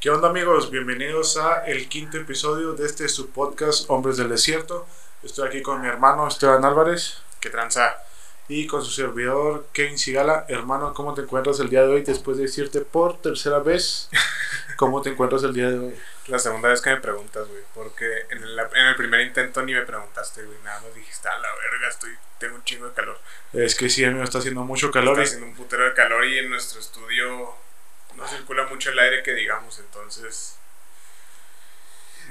¿Qué 0.00 0.08
onda 0.08 0.30
amigos? 0.30 0.70
Bienvenidos 0.70 1.36
a 1.36 1.66
el 1.66 1.86
quinto 1.90 2.16
episodio 2.16 2.72
de 2.72 2.86
este 2.86 3.06
su 3.06 3.28
podcast 3.32 3.84
Hombres 3.90 4.16
del 4.16 4.30
Desierto. 4.30 4.86
Estoy 5.22 5.46
aquí 5.46 5.60
con 5.60 5.82
mi 5.82 5.88
hermano 5.88 6.26
Esteban 6.26 6.64
Álvarez. 6.64 7.18
¿Qué 7.38 7.50
tranza? 7.50 7.98
Y 8.48 8.66
con 8.66 8.82
su 8.82 8.92
servidor 8.92 9.66
Kevin 9.74 9.98
Sigala. 9.98 10.46
Hermano, 10.48 10.94
¿cómo 10.94 11.12
te 11.12 11.20
encuentras 11.20 11.60
el 11.60 11.68
día 11.68 11.82
de 11.82 11.88
hoy? 11.88 12.02
Después 12.02 12.38
de 12.38 12.44
decirte 12.44 12.80
por 12.80 13.20
tercera 13.20 13.58
vez, 13.58 14.08
¿cómo 14.78 15.02
te 15.02 15.10
encuentras 15.10 15.42
el 15.42 15.52
día 15.52 15.68
de 15.68 15.78
hoy? 15.78 15.94
La 16.28 16.38
segunda 16.38 16.70
vez 16.70 16.80
que 16.80 16.88
me 16.88 17.00
preguntas, 17.02 17.46
güey. 17.46 17.60
Porque 17.74 18.10
en 18.30 18.42
el, 18.42 18.58
en 18.58 18.86
el 18.86 18.96
primer 18.96 19.20
intento 19.20 19.60
ni 19.60 19.74
me 19.74 19.82
preguntaste, 19.82 20.42
güey. 20.44 20.56
Nada 20.64 20.80
más 20.80 20.94
dijiste, 20.94 21.28
a 21.28 21.38
la 21.38 21.48
verga, 21.56 21.88
estoy, 21.90 22.12
tengo 22.38 22.54
un 22.54 22.64
chingo 22.64 22.86
de 22.86 22.94
calor. 22.94 23.18
Es 23.52 23.74
que 23.74 23.90
sí, 23.90 24.02
amigo, 24.02 24.24
está 24.24 24.38
haciendo 24.38 24.64
mucho 24.64 24.90
calor. 24.90 25.20
Está 25.20 25.36
haciendo 25.36 25.46
un 25.46 25.54
putero 25.54 25.84
de 25.84 25.92
calor 25.92 26.24
y 26.24 26.38
en 26.38 26.48
nuestro 26.48 26.80
estudio 26.80 27.54
no 28.16 28.26
circula 28.26 28.66
mucho 28.66 28.90
el 28.90 28.98
aire 28.98 29.22
que 29.22 29.34
digamos, 29.34 29.78
entonces... 29.78 30.56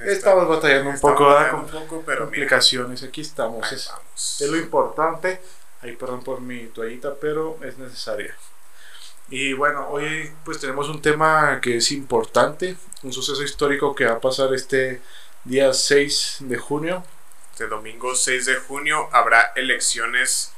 Estamos 0.05 0.47
batallando 0.47 0.91
un 0.91 0.99
poco, 0.99 1.25
batallando 1.25 1.51
con 1.51 1.65
un 1.65 1.87
poco, 1.87 2.03
pero 2.05 2.19
mira, 2.19 2.25
complicaciones. 2.25 3.03
Aquí 3.03 3.21
estamos. 3.21 3.69
ahí 3.69 3.75
Es, 3.75 4.49
lo 4.49 4.55
importante. 4.55 5.41
Ay, 5.81 5.95
perdón 5.97 6.23
por 6.23 6.39
mi 6.39 6.67
toallita, 6.67 7.15
pero 7.19 7.59
es 7.63 7.77
necesaria. 7.77 8.33
Y 9.29 9.53
bueno, 9.53 9.87
hoy 9.89 10.31
pues 10.43 10.59
tenemos 10.59 10.89
un 10.89 11.01
tema 11.01 11.59
que 11.61 11.77
es 11.77 11.91
importante, 11.91 12.77
un 13.03 13.13
suceso 13.13 13.43
histórico 13.43 13.93
que 13.93 14.05
va 14.05 14.13
a 14.13 14.19
pasar 14.19 14.53
este 14.53 15.01
día 15.43 15.73
6 15.73 16.37
de 16.41 16.57
junio. 16.57 17.03
Este 17.51 17.67
domingo 17.67 18.15
6 18.15 18.45
de 18.45 18.55
junio 18.55 19.09
habrá 19.11 19.51
elecciones 19.55 20.51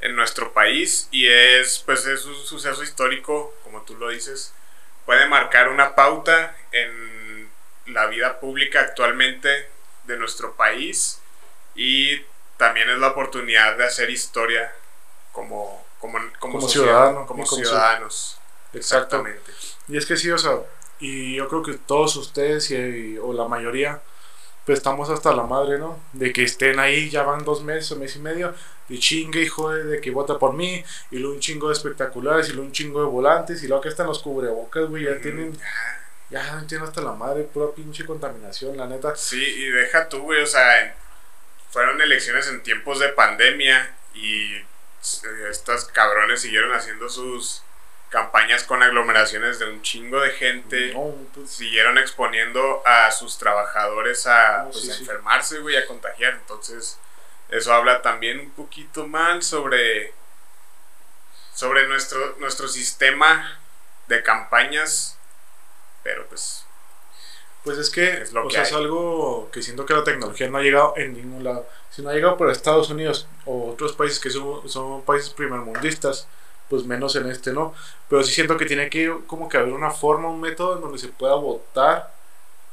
en 0.00 0.16
nuestro 0.16 0.52
país 0.52 1.08
y 1.10 1.26
es 1.26 1.82
pues 1.84 2.06
es 2.06 2.24
un 2.24 2.34
suceso 2.34 2.82
histórico, 2.82 3.54
como 3.62 3.82
tú 3.82 3.96
lo 3.96 4.08
dices, 4.08 4.52
puede 5.06 5.26
marcar 5.26 5.68
una 5.68 5.94
pauta 5.94 6.56
en 6.72 7.50
la 7.86 8.06
vida 8.06 8.40
pública 8.40 8.80
actualmente 8.80 9.68
de 10.04 10.16
nuestro 10.16 10.54
país 10.54 11.20
y 11.74 12.22
también 12.56 12.88
es 12.90 12.98
la 12.98 13.08
oportunidad 13.08 13.76
de 13.76 13.84
hacer 13.84 14.10
historia 14.10 14.72
como 15.32 15.84
como, 16.04 16.18
como, 16.38 16.58
Como 16.58 16.68
ciudadano, 16.68 17.26
como 17.26 17.46
ciudadanos. 17.46 18.38
Exactamente. 18.74 19.52
Y 19.88 19.96
es 19.96 20.04
que 20.04 20.18
sí, 20.18 20.30
o 20.30 20.36
sea, 20.36 20.58
y 21.00 21.36
yo 21.36 21.48
creo 21.48 21.62
que 21.62 21.74
todos 21.74 22.16
ustedes 22.16 22.70
y, 22.70 23.16
o 23.16 23.32
la 23.32 23.48
mayoría, 23.48 24.02
pues 24.66 24.78
estamos 24.78 25.10
hasta 25.10 25.34
la 25.34 25.44
madre, 25.44 25.78
¿no? 25.78 25.98
De 26.12 26.32
que 26.32 26.42
estén 26.44 26.78
ahí, 26.78 27.10
ya 27.10 27.22
van 27.22 27.44
dos 27.44 27.62
meses 27.62 27.90
o 27.92 27.96
mes 27.96 28.16
y 28.16 28.18
medio, 28.20 28.54
y 28.88 28.98
chingue 28.98 29.42
y 29.42 29.48
jode 29.48 29.84
de 29.84 30.00
que 30.00 30.10
vota 30.10 30.38
por 30.38 30.54
mí, 30.54 30.82
y 31.10 31.18
luego 31.18 31.34
un 31.34 31.40
chingo 31.40 31.68
de 31.68 31.74
espectaculares, 31.74 32.48
y 32.48 32.52
luego 32.52 32.66
un 32.66 32.72
chingo 32.72 33.00
de 33.00 33.06
volantes, 33.06 33.62
y 33.62 33.68
luego 33.68 33.82
que 33.82 33.88
están 33.90 34.06
los 34.06 34.20
cubrebocas, 34.20 34.86
güey, 34.88 35.04
ya 35.04 35.18
tienen, 35.20 35.58
ya 36.30 36.64
tienen 36.66 36.86
hasta 36.86 37.00
la 37.02 37.12
madre, 37.12 37.44
pura 37.44 37.74
pinche 37.74 38.04
contaminación, 38.06 38.76
la 38.76 38.86
neta. 38.86 39.14
Sí, 39.16 39.42
y 39.42 39.68
deja 39.70 40.08
tú, 40.08 40.22
güey, 40.22 40.42
o 40.42 40.46
sea, 40.46 40.82
en- 40.82 40.92
fueron 41.70 42.00
elecciones 42.00 42.46
en 42.48 42.62
tiempos 42.62 43.00
de 43.00 43.08
pandemia 43.10 43.94
y 44.14 44.54
eh, 44.54 44.64
estos 45.50 45.86
cabrones 45.86 46.40
siguieron 46.40 46.72
haciendo 46.72 47.08
sus 47.08 47.62
campañas 48.14 48.62
con 48.62 48.80
aglomeraciones 48.80 49.58
de 49.58 49.68
un 49.68 49.82
chingo 49.82 50.20
de 50.20 50.30
gente. 50.30 50.94
No, 50.94 51.12
pues, 51.34 51.50
Siguieron 51.50 51.98
exponiendo 51.98 52.80
a 52.86 53.10
sus 53.10 53.38
trabajadores 53.38 54.28
a 54.28 54.58
No, 54.58 54.70
pues, 54.70 54.84
sí, 54.84 54.90
a 54.92 54.96
enfermarse, 54.98 55.58
güey, 55.58 55.76
a 55.76 55.84
contagiar. 55.84 56.34
Entonces, 56.34 56.96
eso 57.48 57.74
habla 57.74 58.02
también 58.02 58.38
un 58.38 58.50
poquito 58.52 59.08
mal 59.08 59.42
sobre, 59.42 60.14
sobre 61.54 61.88
nuestro, 61.88 62.36
nuestro 62.38 62.68
sistema 62.68 63.58
de 64.06 64.22
campañas. 64.22 65.18
Pero 66.04 66.24
pues, 66.28 66.64
Pues 67.64 67.78
es 67.78 67.90
que, 67.90 68.22
Es 68.22 68.32
lo 68.32 68.44
o 68.44 68.48
que 68.48 68.54
sea, 68.54 68.62
es 68.62 68.72
algo 68.74 69.50
que 69.50 69.60
siento 69.60 69.86
que 69.86 69.94
la 69.94 70.04
tecnología 70.04 70.48
no 70.48 70.58
ha 70.58 70.62
llegado 70.62 70.94
en 70.96 71.14
ningún 71.14 71.42
lado. 71.42 71.68
Si 71.90 72.00
no 72.00 72.10
ha 72.10 72.14
llegado 72.14 72.36
por 72.36 72.48
Estados 72.48 72.90
Unidos 72.90 73.26
o 73.44 73.72
otros 73.72 73.92
países 73.94 74.20
que 74.20 74.30
son, 74.30 74.68
son 74.68 75.02
países 75.02 75.30
primermundistas, 75.30 76.28
pues 76.68 76.84
menos 76.84 77.16
en 77.16 77.30
este, 77.30 77.52
¿no? 77.52 77.74
Pero 78.08 78.22
sí 78.22 78.32
siento 78.32 78.56
que 78.56 78.66
tiene 78.66 78.90
que 78.90 79.14
como 79.26 79.48
que 79.48 79.58
haber 79.58 79.72
una 79.72 79.90
forma, 79.90 80.28
un 80.28 80.40
método 80.40 80.76
en 80.76 80.82
donde 80.82 80.98
se 80.98 81.08
pueda 81.08 81.34
votar. 81.34 82.12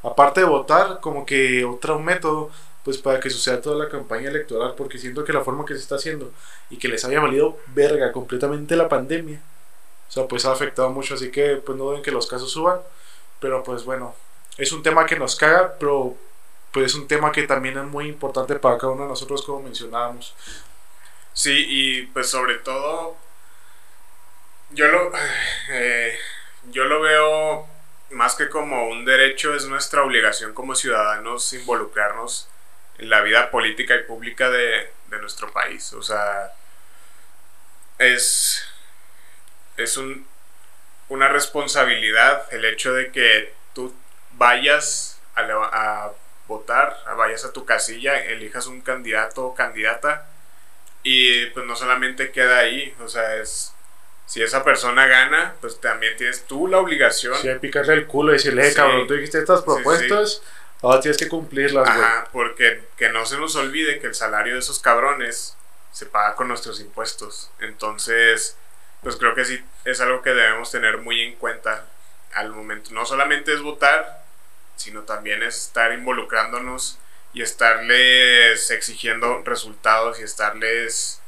Aparte 0.04 0.42
de 0.42 0.48
votar, 0.48 1.00
como 1.02 1.26
que 1.26 1.64
otro 1.66 2.00
método, 2.00 2.50
pues 2.84 2.98
para 2.98 3.20
que 3.20 3.30
suceda 3.30 3.62
toda 3.62 3.84
la 3.84 3.90
campaña 3.90 4.30
electoral, 4.30 4.74
porque 4.76 4.98
siento 4.98 5.24
que 5.24 5.34
la 5.34 5.42
forma 5.44 5.66
que 5.66 5.76
se 5.76 5.82
está 5.82 5.96
haciendo 5.96 6.32
y 6.70 6.78
que 6.78 6.88
les 6.88 7.06
haya 7.06 7.20
valido 7.20 7.58
verga 7.76 8.12
completamente 8.12 8.76
la 8.76 8.90
pandemia, 8.90 9.42
o 10.10 10.12
sea, 10.12 10.28
pues 10.28 10.46
ha 10.46 10.52
afectado 10.52 10.90
mucho, 10.90 11.14
así 11.16 11.32
que 11.32 11.58
pues 11.58 11.78
no 11.78 11.86
duden 11.86 12.02
que 12.02 12.12
los 12.12 12.28
casos 12.28 12.52
suban, 12.52 12.80
pero 13.40 13.64
pues 13.64 13.86
bueno, 13.86 14.16
es 14.58 14.72
un 14.72 14.84
tema 14.84 15.06
que 15.06 15.18
nos 15.18 15.36
caga, 15.36 15.76
pero 15.80 16.16
pues 16.72 16.88
es 16.88 16.96
un 16.96 17.08
tema 17.08 17.32
que 17.32 17.44
también 17.44 17.78
es 17.78 17.86
muy 17.86 18.08
importante 18.08 18.56
para 18.56 18.78
cada 18.78 18.94
uno 18.94 19.04
de 19.04 19.10
nosotros, 19.10 19.42
como 19.44 19.62
mencionábamos. 19.62 20.34
Sí, 21.34 21.66
y 21.68 22.02
pues 22.08 22.30
sobre 22.30 22.56
todo, 22.56 23.16
yo 24.74 24.88
lo, 24.88 25.12
eh, 25.70 26.18
yo 26.72 26.86
lo 26.86 27.02
veo 27.02 27.68
más 28.12 28.36
que 28.36 28.50
como 28.50 28.88
un 28.90 29.06
derecho, 29.06 29.56
es 29.56 29.66
nuestra 29.66 30.04
obligación 30.04 30.54
como 30.54 30.76
ciudadanos 30.76 31.54
involucrarnos 31.54 32.50
en 32.98 33.10
la 33.10 33.22
vida 33.22 33.52
política 33.52 33.96
y 33.96 34.04
pública 34.04 34.50
de, 34.50 34.92
de 35.08 35.20
nuestro 35.20 35.52
país. 35.52 35.94
O 35.94 36.04
sea, 36.04 36.54
es, 38.00 38.66
es 39.78 39.98
un, 39.98 40.28
una 41.10 41.30
responsabilidad 41.30 42.52
el 42.54 42.66
hecho 42.66 42.94
de 42.94 43.12
que 43.12 43.54
tú 43.74 43.94
vayas 44.34 45.20
a, 45.36 45.42
a 45.42 46.12
votar, 46.48 46.98
vayas 47.18 47.46
a 47.46 47.54
tu 47.54 47.66
casilla, 47.66 48.18
elijas 48.26 48.68
un 48.68 48.82
candidato 48.82 49.46
o 49.46 49.56
candidata 49.56 50.28
y 51.04 51.48
pues 51.48 51.66
no 51.66 51.76
solamente 51.76 52.32
queda 52.32 52.60
ahí, 52.60 52.94
o 53.00 53.08
sea, 53.08 53.36
es 53.38 53.74
si 54.32 54.42
esa 54.42 54.64
persona 54.64 55.08
gana, 55.08 55.56
pues 55.60 55.82
también 55.82 56.16
tienes 56.16 56.46
tú 56.46 56.66
la 56.70 56.78
obligación. 56.78 57.36
Que 57.42 57.56
picarle 57.56 57.96
el 57.96 58.08
culo 58.08 58.32
y 58.32 58.38
decirle, 58.38 58.66
eh, 58.66 58.70
Sí. 58.70 58.76
cabrón, 58.78 59.06
tú 59.06 59.14
dijiste 59.16 59.40
estas 59.40 59.60
Sí, 59.60 59.66
propuestas, 59.66 60.42
ahora 60.82 61.02
tienes 61.02 61.18
que 61.18 61.28
cumplirlas, 61.28 61.86
güey. 61.86 62.00
Ajá, 62.02 62.30
porque 62.32 62.82
que 62.96 63.10
no 63.10 63.26
se 63.26 63.38
nos 63.38 63.58
olvide 63.58 64.00
que 64.00 64.08
el 64.08 64.16
salario 64.16 64.54
de 64.54 64.60
esos 64.62 64.80
cabrones 64.80 65.58
se 65.92 66.06
paga 66.06 66.36
con 66.38 66.48
nuestros 66.48 66.80
impuestos. 66.80 67.52
Entonces, 67.60 68.56
pues 69.04 69.18
creo 69.18 69.36
que 69.36 69.44
sí 69.44 69.62
es 69.84 70.00
algo 70.00 70.22
que 70.22 70.30
debemos 70.30 70.72
tener 70.72 71.00
muy 71.00 71.20
en 71.22 71.36
cuenta 71.36 71.88
al 72.34 72.52
momento. 72.52 72.92
No 72.94 73.06
solamente 73.06 73.54
es 73.54 73.62
votar, 73.62 74.24
sino 74.78 75.02
también 75.02 75.44
es 75.44 75.58
estar 75.58 75.92
involucrándonos 75.92 76.98
y 77.34 77.42
estarles 77.42 78.72
exigiendo 78.72 79.42
resultados 79.44 80.22
y 80.22 80.24
estarles, 80.24 81.20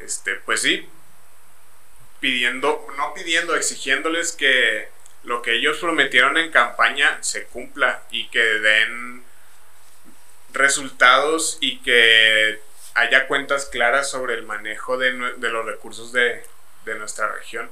este, 0.00 0.36
pues 0.36 0.62
sí, 0.62 0.88
pidiendo, 2.20 2.86
no 2.96 3.14
pidiendo, 3.14 3.56
exigiéndoles 3.56 4.32
que 4.32 4.88
lo 5.24 5.42
que 5.42 5.54
ellos 5.54 5.78
prometieron 5.78 6.36
en 6.38 6.50
campaña 6.50 7.18
se 7.22 7.44
cumpla 7.46 8.02
y 8.10 8.28
que 8.28 8.42
den 8.42 9.24
resultados 10.52 11.58
y 11.60 11.80
que 11.80 12.60
haya 12.94 13.26
cuentas 13.26 13.66
claras 13.66 14.10
sobre 14.10 14.34
el 14.34 14.44
manejo 14.44 14.96
de, 14.96 15.12
de 15.12 15.48
los 15.50 15.66
recursos 15.66 16.12
de, 16.12 16.42
de 16.84 16.94
nuestra 16.94 17.32
región. 17.32 17.70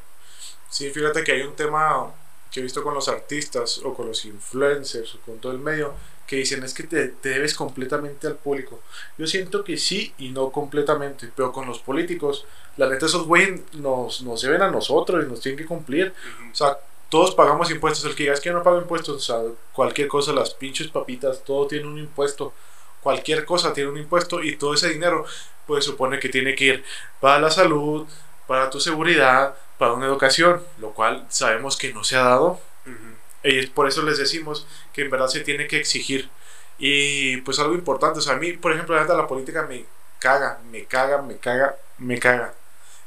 Sí, 0.69 0.91
fíjate 0.91 1.25
que 1.25 1.33
hay 1.33 1.43
un 1.43 1.57
tema 1.57 2.13
que 2.51 2.61
he 2.61 2.63
visto 2.63 2.83
con 2.83 2.95
los 2.95 3.09
artistas 3.09 3.79
o 3.79 3.95
con 3.95 4.09
los 4.09 4.25
influencers 4.25 5.15
o 5.15 5.21
con 5.21 5.41
todo 5.41 5.53
el 5.53 5.59
medio 5.59 5.95
que 6.27 6.37
dicen 6.37 6.63
es 6.63 6.75
que 6.75 6.85
te, 6.85 7.09
te 7.09 7.31
debes 7.31 7.55
completamente 7.55 8.27
al 8.27 8.37
público. 8.37 8.81
Yo 9.19 9.27
siento 9.27 9.65
que 9.65 9.77
sí 9.77 10.15
y 10.19 10.31
no 10.31 10.51
completamente, 10.51 11.31
pero 11.35 11.53
con 11.53 11.67
los 11.67 11.79
políticos, 11.79 12.47
la 12.77 12.89
neta 12.89 13.07
esos 13.07 13.27
güeyes 13.27 13.61
nos, 13.75 14.23
nos 14.23 14.43
deben 14.43 14.63
a 14.63 14.71
nosotros 14.71 15.25
y 15.25 15.29
nos 15.29 15.41
tienen 15.41 15.59
que 15.59 15.67
cumplir. 15.67 16.13
O 16.53 16.55
sea, 16.55 16.79
todos 17.09 17.35
pagamos 17.35 17.71
impuestos. 17.71 18.05
El 18.05 18.15
que 18.15 18.25
diga 18.25 18.35
es 18.35 18.41
que 18.41 18.51
no 18.51 18.63
pago 18.63 18.81
impuestos, 18.81 19.17
o 19.17 19.21
sea, 19.21 19.53
cualquier 19.73 20.09
cosa, 20.09 20.33
las 20.33 20.55
pinches 20.55 20.89
papitas, 20.89 21.45
todo 21.45 21.67
tiene 21.67 21.87
un 21.87 21.99
impuesto. 21.99 22.53
Cualquier 23.03 23.45
cosa 23.45 23.73
tiene 23.73 23.91
un 23.91 23.99
impuesto 23.99 24.43
y 24.43 24.57
todo 24.57 24.75
ese 24.75 24.89
dinero, 24.89 25.25
pues 25.67 25.85
supone 25.85 26.19
que 26.19 26.29
tiene 26.29 26.55
que 26.55 26.65
ir 26.65 26.85
para 27.21 27.39
la 27.39 27.51
salud, 27.51 28.07
para 28.47 28.71
tu 28.71 28.81
seguridad, 28.81 29.55
para 29.79 29.93
una 29.93 30.07
educación, 30.07 30.63
lo 30.79 30.93
cual 30.93 31.27
sabemos 31.29 31.77
que 31.77 31.93
no 31.93 32.03
se 32.03 32.17
ha 32.17 32.23
dado. 32.23 32.61
Y 33.45 33.67
por 33.69 33.87
eso 33.89 34.03
les 34.03 34.19
decimos 34.19 34.67
que 34.93 35.03
en 35.03 35.11
verdad 35.11 35.29
se 35.29 35.41
tiene 35.41 35.67
que 35.69 35.79
exigir. 35.79 36.31
Y 36.79 37.39
pues 37.43 37.59
algo 37.61 37.75
importante, 37.75 38.19
o 38.19 38.23
sea, 38.23 38.35
a 38.35 38.39
mí, 38.39 38.55
por 38.55 38.73
ejemplo, 38.73 38.97
la 38.97 39.05
la 39.15 39.27
política 39.29 39.65
me 39.69 39.85
caga, 40.19 40.59
me 40.71 40.85
caga, 40.87 41.23
me 41.23 41.37
caga, 41.39 41.77
me 41.99 42.19
caga. 42.19 42.55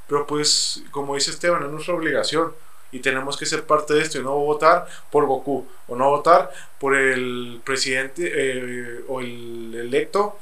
Pero 0.07 0.25
pues, 0.27 0.83
como 0.91 1.15
dice 1.15 1.31
Esteban, 1.31 1.63
es 1.63 1.69
nuestra 1.69 1.95
obligación. 1.95 2.53
Y 2.91 2.99
tenemos 2.99 3.37
que 3.37 3.45
ser 3.45 3.65
parte 3.65 3.93
de 3.93 4.01
esto 4.01 4.19
y 4.19 4.23
no 4.23 4.35
votar 4.35 4.87
por 5.11 5.25
Goku. 5.25 5.67
O 5.87 5.95
no 5.95 6.09
votar 6.09 6.51
por 6.79 6.95
el 6.95 7.61
presidente 7.65 8.31
eh, 8.33 9.03
o 9.09 9.19
el 9.21 9.75
electo 9.75 10.39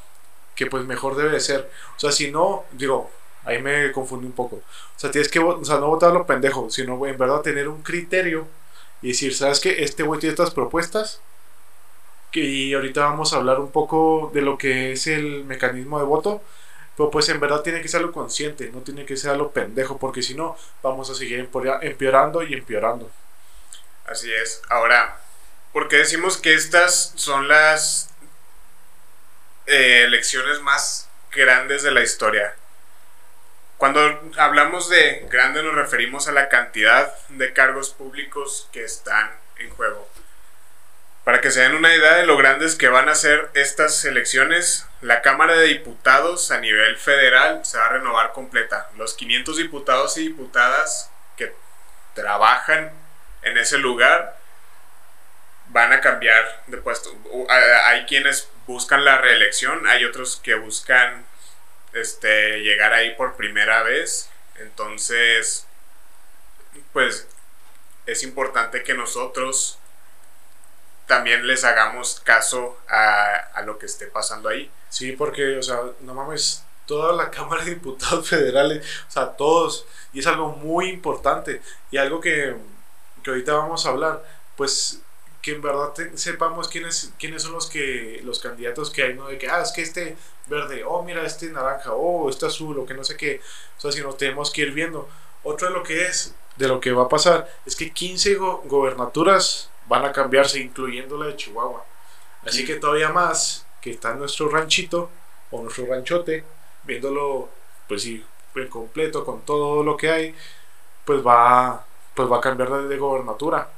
que 0.56 0.68
pues 0.68 0.86
mejor 0.86 1.16
debe 1.16 1.32
de 1.32 1.40
ser. 1.40 1.70
O 1.98 2.00
sea, 2.00 2.12
si 2.12 2.32
no, 2.32 2.66
digo, 2.74 3.12
ahí 3.46 3.62
me 3.62 3.92
confundí 3.92 4.26
un 4.28 4.34
poco. 4.34 4.58
O 4.58 5.00
sea, 5.00 5.12
tienes 5.12 5.30
que, 5.30 5.40
o 5.40 5.66
sea, 5.66 5.80
no 5.80 5.88
votar 5.88 6.12
a 6.12 6.14
lo 6.14 6.26
pendejo, 6.26 6.70
sino 6.70 7.06
en 7.06 7.18
verdad 7.18 7.42
tener 7.42 7.68
un 7.68 7.82
criterio 7.84 8.48
y 9.06 9.10
decir, 9.10 9.36
¿sabes 9.36 9.60
qué? 9.60 9.84
Este 9.84 10.02
güey 10.02 10.20
tiene 10.20 10.32
estas 10.32 10.50
propuestas. 10.50 11.22
Y 12.34 12.74
ahorita 12.74 13.02
vamos 13.02 13.34
a 13.34 13.36
hablar 13.36 13.60
un 13.60 13.72
poco 13.72 14.32
de 14.34 14.42
lo 14.42 14.58
que 14.58 14.94
es 14.94 15.06
el 15.06 15.44
mecanismo 15.44 16.00
de 16.00 16.06
voto. 16.06 16.42
Pero 16.98 17.12
pues 17.12 17.30
en 17.30 17.40
verdad 17.40 17.62
tiene 17.62 17.84
que 17.84 17.88
ser 17.88 18.00
algo 18.00 18.14
consciente, 18.14 18.72
no 18.74 18.80
tiene 18.80 19.06
que 19.06 19.16
ser 19.16 19.30
algo 19.30 19.52
pendejo, 19.52 20.00
porque 20.00 20.24
si 20.24 20.34
no, 20.34 20.58
vamos 20.82 21.12
a 21.12 21.14
seguir 21.14 21.48
empeorando 21.84 22.42
y 22.42 22.56
empeorando. 22.56 23.12
Así 24.08 24.34
es. 24.34 24.64
Ahora, 24.70 25.22
¿por 25.72 25.88
qué 25.88 25.98
decimos 25.98 26.38
que 26.38 26.56
estas 26.56 27.14
son 27.16 27.48
las 27.48 28.10
eh, 29.68 30.06
elecciones 30.08 30.62
más 30.62 31.10
grandes 31.32 31.84
de 31.84 31.92
la 31.92 32.02
historia? 32.02 32.56
Cuando 33.78 34.32
hablamos 34.38 34.90
de 34.90 35.28
grande 35.30 35.62
nos 35.62 35.76
referimos 35.76 36.28
a 36.28 36.32
la 36.32 36.48
cantidad 36.48 37.14
de 37.30 37.52
cargos 37.52 37.90
públicos 37.90 38.70
que 38.72 38.84
están 38.84 39.32
en 39.58 39.70
juego. 39.72 40.10
Para 41.26 41.42
que 41.42 41.52
se 41.52 41.62
den 41.62 41.76
una 41.76 41.94
idea 41.94 42.16
de 42.16 42.26
lo 42.26 42.38
grandes 42.38 42.76
que 42.76 42.88
van 42.88 43.10
a 43.10 43.16
ser 43.16 43.50
estas 43.54 44.06
elecciones, 44.06 44.86
la 45.02 45.22
Cámara 45.22 45.56
de 45.56 45.66
Diputados 45.66 46.52
a 46.52 46.60
nivel 46.60 46.98
federal 46.98 47.66
se 47.66 47.78
va 47.78 47.88
a 47.88 47.90
renovar 47.90 48.32
completa. 48.32 48.90
Los 48.96 49.16
500 49.16 49.58
diputados 49.58 50.18
y 50.18 50.28
diputadas 50.28 51.12
que 51.36 51.54
trabajan 52.14 52.92
en 53.42 53.58
ese 53.58 53.80
lugar 53.80 54.38
van 55.68 55.92
a 55.92 56.00
cambiar 56.00 56.64
de 56.68 56.78
puesto. 56.78 57.14
Hay 57.86 58.06
quienes 58.06 58.48
buscan 58.68 59.04
la 59.04 59.18
reelección, 59.18 59.86
hay 59.88 60.06
otros 60.06 60.38
que 60.38 60.54
buscan 60.56 61.26
este, 61.96 62.60
llegar 62.60 62.94
ahí 62.94 63.16
por 63.16 63.36
primera 63.36 63.84
vez. 63.84 64.30
Entonces, 64.58 65.66
pues 66.94 67.28
es 68.06 68.24
importante 68.24 68.84
que 68.84 68.94
nosotros 68.94 69.80
también 71.08 71.46
les 71.48 71.64
hagamos 71.64 72.20
caso 72.20 72.78
a, 72.88 73.62
lo 73.66 73.78
que 73.78 73.86
esté 73.86 74.08
pasando 74.08 74.50
ahí. 74.50 74.70
Sí, 74.90 75.14
porque, 75.14 75.58
o 75.58 75.64
sea, 75.64 75.80
no 76.02 76.14
mames, 76.14 76.64
toda 76.86 77.14
la 77.14 77.32
Cámara 77.32 77.64
de 77.64 77.72
Diputados 77.72 78.28
Federales, 78.28 78.86
o 79.08 79.12
sea, 79.12 79.32
todos, 79.36 79.86
y 80.14 80.20
es 80.20 80.28
algo 80.28 80.50
muy 80.50 80.90
importante 80.90 81.62
y 81.92 81.98
algo 81.98 82.20
que, 82.20 82.56
que 83.24 83.30
ahorita 83.30 83.54
vamos 83.54 83.86
a 83.86 83.90
hablar, 83.90 84.24
pues 84.56 85.02
que 85.42 85.52
en 85.52 85.62
verdad 85.62 85.94
sepamos 86.16 86.68
quiénes, 86.68 87.14
quiénes 87.20 87.44
son 87.44 87.52
los 87.52 87.70
que 87.70 88.20
los 88.24 88.40
candidatos 88.40 88.90
que 88.90 89.04
hay, 89.04 89.14
no 89.14 89.28
de 89.28 89.38
que, 89.38 89.48
ah, 89.48 89.62
es 89.62 89.72
que 89.72 89.84
este 89.84 90.18
verde, 90.48 90.84
oh, 90.86 91.04
mira, 91.04 91.26
este 91.26 91.50
naranja, 91.50 91.94
oh, 91.94 92.30
este 92.30 92.46
azul, 92.46 92.80
o 92.80 92.86
que 92.86 92.94
no 92.94 93.04
sé 93.04 93.18
qué, 93.18 93.42
o 93.78 93.82
sea, 93.82 93.92
si 93.92 94.02
nos 94.02 94.18
tenemos 94.18 94.52
que 94.52 94.62
ir 94.62 94.72
viendo. 94.72 95.08
Otro 95.44 95.68
de 95.68 95.74
lo 95.74 95.84
que 95.84 96.06
es, 96.06 96.34
de 96.56 96.68
lo 96.68 96.80
que 96.80 96.92
va 96.92 97.04
a 97.04 97.10
pasar, 97.10 97.50
es 97.66 97.76
que 97.76 97.92
15 97.92 98.36
gobernaturas 98.36 99.70
van 99.88 100.06
a 100.06 100.12
cambiarse, 100.12 100.60
incluyendo 100.60 101.18
la 101.18 101.28
de 101.28 101.36
Chihuahua. 101.36 101.86
Así 102.46 102.66
que 102.66 102.76
todavía 102.76 103.10
más 103.10 103.66
que 103.82 103.92
está 103.92 104.12
en 104.12 104.20
nuestro 104.20 104.50
ranchito, 104.50 105.10
o 105.52 105.62
nuestro 105.62 105.86
ranchote, 105.86 106.44
viéndolo, 106.84 107.50
pues 107.88 108.04
sí, 108.04 108.24
en 108.56 108.68
completo, 108.68 109.26
con 109.26 109.42
todo 109.42 109.84
lo 109.84 109.98
que 109.98 110.10
hay, 110.10 110.36
pues 111.04 111.26
va, 111.26 111.86
pues 112.14 112.32
va 112.32 112.38
a 112.38 112.42
cambiar 112.42 112.88
de 112.88 112.98
gobernatura. 112.98 113.70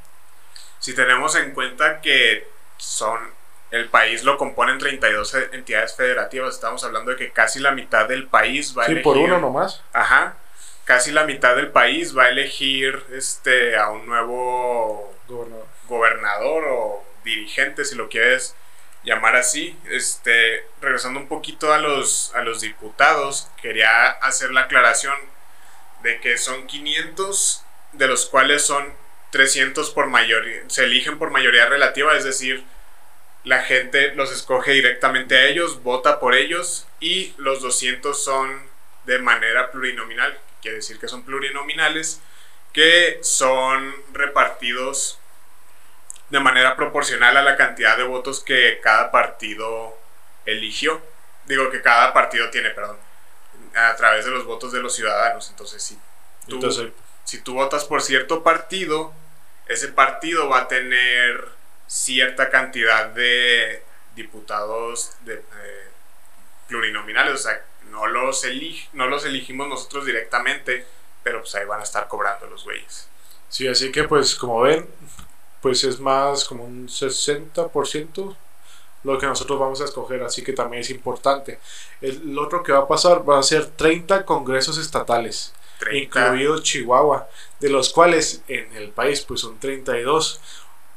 Si 0.79 0.93
tenemos 0.93 1.35
en 1.35 1.51
cuenta 1.53 1.99
que 1.99 2.47
son 2.77 3.36
el 3.71 3.89
país 3.89 4.23
lo 4.23 4.37
componen 4.37 4.77
32 4.77 5.33
entidades 5.51 5.95
federativas, 5.95 6.55
estamos 6.55 6.83
hablando 6.83 7.11
de 7.11 7.17
que 7.17 7.31
casi 7.31 7.59
la 7.59 7.71
mitad 7.71 8.07
del 8.07 8.27
país 8.27 8.75
va 8.77 8.83
a 8.83 8.87
sí, 8.87 8.95
por 8.95 9.17
uno 9.17 9.39
nomás. 9.39 9.83
Ajá. 9.93 10.37
Casi 10.85 11.11
la 11.11 11.25
mitad 11.25 11.55
del 11.55 11.69
país 11.69 12.17
va 12.17 12.25
a 12.25 12.29
elegir 12.29 13.03
este 13.11 13.75
a 13.77 13.89
un 13.89 14.05
nuevo 14.05 15.13
gobernador, 15.27 15.67
gobernador 15.89 16.63
o 16.69 17.03
dirigente 17.25 17.83
si 17.83 17.95
lo 17.95 18.07
quieres 18.07 18.55
llamar 19.03 19.35
así. 19.35 19.77
Este, 19.89 20.65
regresando 20.81 21.19
un 21.19 21.27
poquito 21.27 21.73
a 21.73 21.77
los 21.77 22.33
a 22.35 22.41
los 22.41 22.61
diputados, 22.61 23.49
quería 23.61 24.11
hacer 24.11 24.51
la 24.51 24.61
aclaración 24.61 25.17
de 26.03 26.21
que 26.21 26.37
son 26.37 26.67
500 26.67 27.63
de 27.93 28.07
los 28.07 28.27
cuales 28.27 28.65
son 28.65 28.93
300 29.31 29.91
por 29.91 30.07
mayoría, 30.07 30.61
se 30.67 30.85
eligen 30.85 31.19
por 31.19 31.31
mayoría 31.31 31.65
relativa, 31.67 32.15
es 32.15 32.23
decir, 32.23 32.63
la 33.47 33.63
gente 33.63 34.13
los 34.15 34.31
escoge 34.33 34.73
directamente 34.73 35.37
a 35.37 35.45
ellos, 35.45 35.81
vota 35.81 36.19
por 36.19 36.35
ellos 36.35 36.85
y 36.99 37.33
los 37.37 37.61
200 37.61 38.21
son 38.21 38.61
de 39.05 39.19
manera 39.19 39.71
plurinominal, 39.71 40.37
quiere 40.61 40.77
decir 40.77 40.99
que 40.99 41.07
son 41.07 41.23
plurinominales, 41.23 42.19
que 42.73 43.19
son 43.21 43.95
repartidos 44.11 45.17
de 46.29 46.41
manera 46.41 46.75
proporcional 46.75 47.37
a 47.37 47.41
la 47.41 47.55
cantidad 47.55 47.95
de 47.95 48.03
votos 48.03 48.43
que 48.43 48.81
cada 48.83 49.11
partido 49.11 49.97
eligió. 50.45 51.01
Digo 51.45 51.71
que 51.71 51.81
cada 51.81 52.13
partido 52.13 52.49
tiene, 52.49 52.71
perdón, 52.71 52.97
a 53.75 53.95
través 53.95 54.25
de 54.25 54.31
los 54.31 54.43
votos 54.43 54.73
de 54.73 54.81
los 54.81 54.93
ciudadanos. 54.93 55.49
Entonces, 55.49 55.81
si 55.81 55.97
tú, 56.49 56.59
si 57.23 57.39
tú 57.39 57.53
votas 57.53 57.85
por 57.85 58.01
cierto 58.01 58.43
partido, 58.43 59.13
ese 59.69 59.87
partido 59.87 60.49
va 60.49 60.63
a 60.63 60.67
tener 60.67 61.56
cierta 61.87 62.49
cantidad 62.49 63.07
de 63.09 63.83
diputados 64.15 65.13
de, 65.21 65.35
eh, 65.35 65.87
plurinominales, 66.67 67.33
o 67.33 67.37
sea, 67.37 67.65
no 67.89 68.07
los, 68.07 68.45
no 68.93 69.07
los 69.07 69.25
elegimos 69.25 69.67
nosotros 69.67 70.05
directamente, 70.05 70.85
pero 71.23 71.39
pues 71.39 71.55
ahí 71.55 71.65
van 71.65 71.79
a 71.79 71.83
estar 71.83 72.07
cobrando 72.07 72.47
los 72.47 72.63
güeyes. 72.63 73.07
Sí, 73.49 73.67
así 73.67 73.91
que 73.91 74.03
pues 74.03 74.35
como 74.35 74.61
ven, 74.61 74.87
pues 75.61 75.83
es 75.83 75.99
más 75.99 76.43
como 76.43 76.65
un 76.65 76.87
60% 76.87 78.35
lo 79.03 79.17
que 79.17 79.25
nosotros 79.25 79.59
vamos 79.59 79.79
a 79.81 79.85
escoger, 79.85 80.21
así 80.23 80.43
que 80.43 80.53
también 80.53 80.81
es 80.81 80.89
importante. 80.89 81.59
El, 82.01 82.37
otro 82.37 82.61
que 82.63 82.73
va 82.73 82.79
a 82.79 82.87
pasar 82.87 83.27
va 83.27 83.39
a 83.39 83.43
ser 83.43 83.65
30 83.65 84.25
congresos 84.25 84.77
estatales, 84.77 85.53
incluido 85.91 86.61
Chihuahua, 86.61 87.29
de 87.59 87.69
los 87.69 87.93
cuales 87.93 88.41
en 88.47 88.75
el 88.75 88.89
país 88.89 89.21
pues 89.21 89.41
son 89.41 89.59
32. 89.59 90.41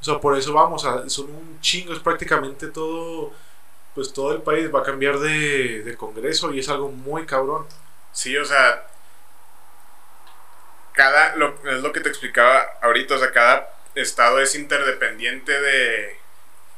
O 0.01 0.05
sea, 0.05 0.19
por 0.19 0.37
eso 0.37 0.53
vamos, 0.53 0.83
son 0.83 1.31
un 1.31 1.61
chingo, 1.61 1.93
es 1.93 1.99
prácticamente 2.01 2.69
todo, 2.69 3.33
pues 3.95 4.13
todo 4.13 4.33
el 4.33 4.43
país 4.43 4.73
va 4.75 4.81
a 4.81 4.85
cambiar 4.85 5.19
de, 5.19 5.83
de 5.83 5.97
congreso 5.97 6.53
y 6.53 6.61
es 6.61 6.69
algo 6.69 6.91
muy 6.91 7.27
cabrón. 7.27 7.67
Sí, 8.13 8.37
o 8.37 8.45
sea, 8.45 8.87
cada, 10.93 11.37
lo, 11.37 11.55
es 11.65 11.83
lo 11.83 11.93
que 11.93 12.01
te 12.01 12.09
explicaba 12.09 12.65
ahorita, 12.83 13.15
o 13.15 13.19
sea, 13.19 13.33
cada 13.33 13.69
estado 13.95 14.41
es 14.41 14.55
interdependiente 14.55 15.61
de, 15.61 16.17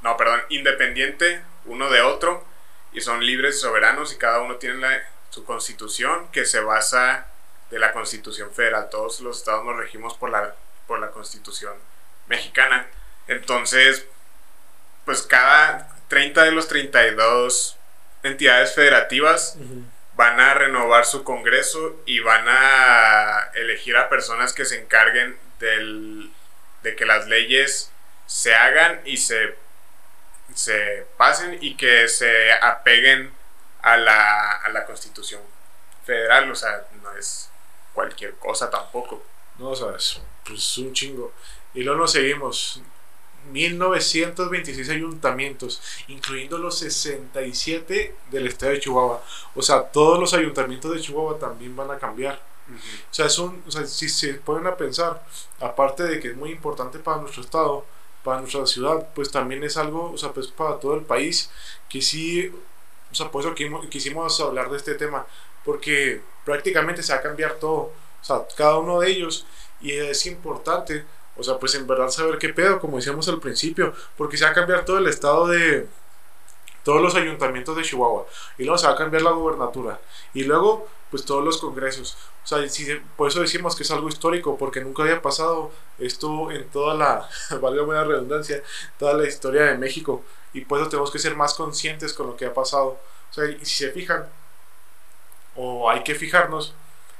no, 0.02 0.16
perdón, 0.16 0.42
independiente 0.48 1.42
uno 1.64 1.90
de 1.90 2.02
otro 2.02 2.44
y 2.92 3.00
son 3.00 3.24
libres 3.24 3.56
y 3.56 3.60
soberanos 3.60 4.12
y 4.12 4.18
cada 4.18 4.40
uno 4.40 4.56
tiene 4.56 4.76
la, 4.76 5.02
su 5.30 5.44
constitución 5.44 6.28
que 6.32 6.44
se 6.44 6.60
basa 6.60 7.26
de 7.70 7.78
la 7.78 7.92
constitución 7.92 8.50
federal. 8.52 8.88
Todos 8.90 9.20
los 9.20 9.38
estados 9.38 9.64
nos 9.64 9.76
regimos 9.76 10.14
por 10.14 10.30
la, 10.30 10.54
por 10.86 10.98
la 11.00 11.10
constitución 11.10 11.74
mexicana. 12.26 12.86
Entonces, 13.28 14.06
pues 15.04 15.22
cada 15.22 15.88
30 16.08 16.44
de 16.44 16.52
los 16.52 16.68
32 16.68 17.76
entidades 18.22 18.74
federativas 18.74 19.56
van 20.14 20.40
a 20.40 20.54
renovar 20.54 21.06
su 21.06 21.24
congreso 21.24 22.00
y 22.06 22.20
van 22.20 22.44
a 22.48 23.50
elegir 23.54 23.96
a 23.96 24.08
personas 24.08 24.52
que 24.52 24.64
se 24.64 24.80
encarguen 24.80 25.36
del, 25.58 26.30
de 26.82 26.96
que 26.96 27.06
las 27.06 27.26
leyes 27.26 27.90
se 28.26 28.54
hagan 28.54 29.00
y 29.04 29.16
se, 29.16 29.56
se 30.54 31.06
pasen 31.16 31.58
y 31.60 31.76
que 31.76 32.08
se 32.08 32.52
apeguen 32.52 33.32
a 33.82 33.96
la, 33.96 34.52
a 34.52 34.68
la 34.68 34.84
constitución 34.84 35.40
federal. 36.04 36.50
O 36.50 36.54
sea, 36.54 36.86
no 37.02 37.12
es 37.16 37.50
cualquier 37.92 38.34
cosa 38.34 38.70
tampoco. 38.70 39.24
No, 39.58 39.70
o 39.70 39.76
sea, 39.76 39.96
es 39.96 40.20
pues, 40.44 40.78
un 40.78 40.92
chingo. 40.92 41.32
Y 41.74 41.82
luego 41.82 42.00
nos 42.00 42.12
seguimos. 42.12 42.80
1926 43.50 44.88
ayuntamientos, 44.90 45.82
incluyendo 46.08 46.58
los 46.58 46.78
67 46.78 48.14
del 48.30 48.46
estado 48.46 48.72
de 48.72 48.80
Chihuahua. 48.80 49.22
O 49.54 49.62
sea, 49.62 49.82
todos 49.82 50.18
los 50.18 50.34
ayuntamientos 50.34 50.94
de 50.94 51.00
Chihuahua 51.00 51.38
también 51.38 51.74
van 51.74 51.90
a 51.90 51.98
cambiar. 51.98 52.40
O 53.10 53.14
sea, 53.14 53.26
es 53.26 53.38
un, 53.38 53.62
o 53.66 53.70
sea, 53.70 53.86
si 53.86 54.08
se 54.08 54.34
ponen 54.34 54.66
a 54.66 54.76
pensar, 54.76 55.26
aparte 55.60 56.04
de 56.04 56.20
que 56.20 56.28
es 56.28 56.36
muy 56.36 56.50
importante 56.50 56.98
para 56.98 57.20
nuestro 57.20 57.42
estado, 57.42 57.84
para 58.22 58.40
nuestra 58.40 58.66
ciudad, 58.66 59.08
pues 59.14 59.30
también 59.30 59.64
es 59.64 59.76
algo, 59.76 60.12
o 60.12 60.18
sea, 60.18 60.32
pues 60.32 60.46
para 60.48 60.78
todo 60.78 60.94
el 60.94 61.02
país, 61.02 61.50
que 61.88 62.00
sí, 62.00 62.52
o 63.10 63.14
sea, 63.14 63.30
por 63.30 63.44
eso 63.44 63.54
quisimos 63.90 64.40
hablar 64.40 64.70
de 64.70 64.76
este 64.76 64.94
tema, 64.94 65.26
porque 65.64 66.22
prácticamente 66.44 67.02
se 67.02 67.12
va 67.12 67.18
a 67.18 67.22
cambiar 67.22 67.54
todo, 67.54 67.76
o 67.76 68.24
sea, 68.24 68.46
cada 68.56 68.78
uno 68.78 69.00
de 69.00 69.10
ellos, 69.10 69.46
y 69.80 69.92
es 69.92 70.26
importante, 70.26 71.04
o 71.36 71.42
sea, 71.42 71.58
pues 71.58 71.74
en 71.74 71.86
verdad 71.86 72.08
saber 72.10 72.38
qué 72.38 72.50
pedo, 72.50 72.80
como 72.80 72.96
decíamos 72.96 73.28
al 73.28 73.40
principio, 73.40 73.94
porque 74.16 74.36
se 74.36 74.44
va 74.44 74.50
a 74.50 74.54
cambiar 74.54 74.84
todo 74.84 74.98
el 74.98 75.06
estado 75.06 75.46
de, 75.46 75.86
todos 76.84 77.00
los 77.00 77.14
ayuntamientos 77.14 77.76
de 77.76 77.82
Chihuahua, 77.82 78.26
y 78.58 78.64
luego 78.64 78.78
se 78.78 78.86
va 78.86 78.92
a 78.92 78.96
cambiar 78.96 79.22
la 79.22 79.30
gubernatura, 79.30 80.00
y 80.34 80.44
luego 80.44 80.88
pues 81.10 81.26
todos 81.26 81.44
los 81.44 81.58
congresos. 81.58 82.16
O 82.42 82.46
sea, 82.46 82.58
por 83.16 83.28
eso 83.28 83.40
decimos 83.40 83.76
que 83.76 83.82
es 83.82 83.90
algo 83.90 84.08
histórico, 84.08 84.56
porque 84.56 84.80
nunca 84.80 85.02
había 85.02 85.20
pasado 85.20 85.70
esto 85.98 86.50
en 86.50 86.68
toda 86.70 86.94
la, 86.94 87.28
valga 87.60 87.82
buena 87.82 88.04
redundancia, 88.04 88.62
toda 88.98 89.14
la 89.14 89.28
historia 89.28 89.64
de 89.64 89.78
México, 89.78 90.24
y 90.54 90.64
por 90.64 90.80
eso 90.80 90.88
tenemos 90.88 91.10
que 91.10 91.18
ser 91.18 91.36
más 91.36 91.54
conscientes 91.54 92.12
con 92.14 92.28
lo 92.28 92.36
que 92.36 92.46
ha 92.46 92.54
pasado. 92.54 92.98
O 93.30 93.34
sea, 93.34 93.44
y 93.44 93.64
si 93.64 93.84
se 93.84 93.90
fijan, 93.92 94.26
o 95.54 95.90
hay 95.90 96.02
que 96.02 96.14
fijarnos 96.14 96.74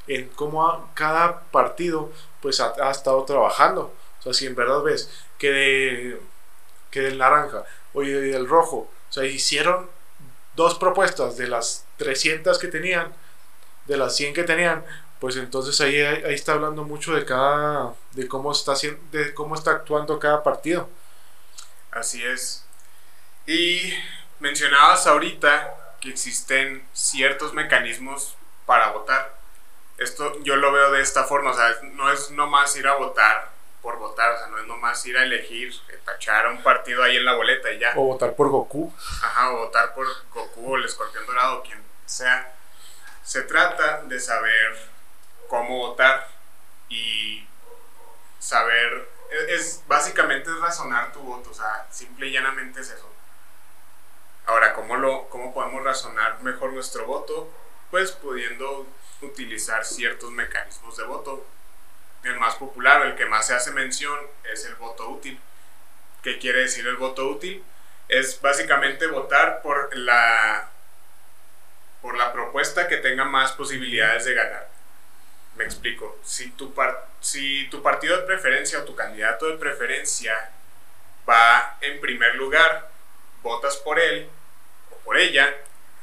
en 0.07 0.28
cómo 0.31 0.90
cada 0.95 1.40
partido 1.50 2.11
pues 2.40 2.61
ha, 2.61 2.73
ha 2.81 2.90
estado 2.90 3.23
trabajando. 3.25 3.92
O 4.23 4.25
sea, 4.25 4.35
si 4.35 4.47
en 4.47 4.55
verdad 4.55 4.83
ves 4.83 5.11
que, 5.37 5.50
de, 5.50 6.21
que 6.93 7.00
del 7.00 7.19
naranja 7.19 7.64
o 7.93 8.02
del 8.02 8.49
rojo, 8.49 8.88
o 9.11 9.12
sea, 9.12 9.25
hicieron 9.25 9.91
dos 10.55 10.79
propuestas 10.79 11.37
de 11.37 11.49
las 11.49 11.85
300 11.97 12.57
que 12.59 12.69
tenían, 12.69 13.12
de 13.87 13.97
las 13.97 14.14
100 14.14 14.33
que 14.33 14.45
tenían, 14.45 14.85
pues 15.19 15.37
entonces 15.37 15.81
ahí, 15.81 16.00
ahí 16.00 16.35
está 16.35 16.52
hablando 16.52 16.85
mucho 16.85 17.14
de 17.14 17.25
cada, 17.25 17.95
de 18.12 18.29
cómo 18.29 18.52
está, 18.52 18.75
de 19.11 19.35
cómo 19.35 19.57
está 19.57 19.73
actuando 19.73 20.21
cada 20.21 20.45
partido. 20.45 20.88
Así 21.91 22.25
es. 22.25 22.64
Y 23.47 23.93
mencionabas 24.38 25.09
ahorita 25.09 25.97
que 26.00 26.11
existen 26.11 26.87
ciertos 26.93 27.55
mecanismos 27.55 28.37
para 28.67 28.93
votar. 28.93 29.37
Esto 29.99 30.41
yo 30.43 30.55
lo 30.57 30.71
veo 30.71 30.93
de 30.93 31.02
esta 31.02 31.25
forma, 31.25 31.50
o 31.50 31.55
sea, 31.55 31.71
no 31.95 32.11
es 32.12 32.31
nomás 32.31 32.76
ir 32.76 32.87
a 32.87 32.95
votar 32.95 33.51
por 33.82 33.98
votar, 33.98 34.32
o 34.32 34.38
sea, 34.38 34.46
no 34.46 34.58
es 34.58 34.66
nomás 34.66 35.04
ir 35.06 35.18
a 35.18 35.24
elegir, 35.24 35.74
tachar 36.04 36.46
a 36.46 36.50
un 36.50 36.62
partido 36.62 37.02
ahí 37.02 37.16
en 37.16 37.24
la 37.24 37.34
boleta 37.34 37.70
y 37.72 37.80
ya. 37.80 37.92
O 37.96 38.04
votar 38.04 38.34
por 38.36 38.48
Goku. 38.48 38.94
Ajá, 39.22 39.50
o 39.50 39.58
votar 39.58 39.92
por 39.94 40.06
Goku 40.32 40.72
o 40.72 40.76
el 40.76 40.84
escorpión 40.84 41.26
dorado, 41.26 41.62
quien 41.62 41.82
sea. 42.06 42.54
Se 43.24 43.42
trata 43.42 44.02
de 44.04 44.20
saber 44.20 44.88
cómo 45.48 45.78
votar 45.78 46.28
y 46.88 47.46
saber, 48.38 49.08
es, 49.48 49.82
básicamente 49.88 50.50
es 50.50 50.60
razonar 50.60 51.12
tu 51.12 51.20
voto, 51.20 51.50
o 51.50 51.54
sea, 51.54 51.86
simple 51.90 52.28
y 52.28 52.32
llanamente 52.32 52.80
es 52.80 52.90
eso. 52.90 53.10
Ahora, 54.46 54.74
¿cómo, 54.74 54.96
lo, 54.96 55.28
¿cómo 55.28 55.52
podemos 55.52 55.82
razonar 55.82 56.40
mejor 56.42 56.72
nuestro 56.72 57.06
voto? 57.06 57.50
Pues 57.90 58.12
pudiendo 58.12 58.86
utilizar 59.20 59.84
ciertos 59.84 60.30
mecanismos 60.30 60.96
de 60.96 61.04
voto 61.04 61.46
el 62.25 62.38
más 62.38 62.55
popular, 62.57 63.07
el 63.07 63.14
que 63.14 63.26
más 63.26 63.47
se 63.47 63.55
hace 63.55 63.73
mención, 63.73 64.19
es 64.52 64.64
el 64.64 64.75
voto 64.76 65.09
útil. 65.09 65.38
¿Qué 66.23 66.38
quiere 66.38 66.61
decir 66.61 66.87
el 66.87 66.97
voto 66.97 67.26
útil? 67.26 67.64
Es 68.09 68.41
básicamente 68.41 69.07
votar 69.07 69.62
por 69.62 69.97
la, 69.97 70.71
por 72.00 72.17
la 72.17 72.33
propuesta 72.33 72.87
que 72.87 72.99
tenga 72.99 73.25
más 73.25 73.52
posibilidades 73.52 74.25
de 74.25 74.35
ganar. 74.35 74.69
Me 75.57 75.64
explico. 75.64 76.19
Si 76.23 76.50
tu, 76.52 76.75
si 77.21 77.69
tu 77.71 77.83
partido 77.83 78.17
de 78.17 78.23
preferencia 78.23 78.81
o 78.81 78.85
tu 78.85 78.95
candidato 78.95 79.47
de 79.47 79.57
preferencia 79.57 80.50
va 81.29 81.76
en 81.81 82.00
primer 82.00 82.37
lugar, 82.37 82.91
votas 83.43 83.76
por 83.79 83.99
él 83.99 84.29
o 84.91 84.97
por 84.99 85.19
ella 85.19 85.55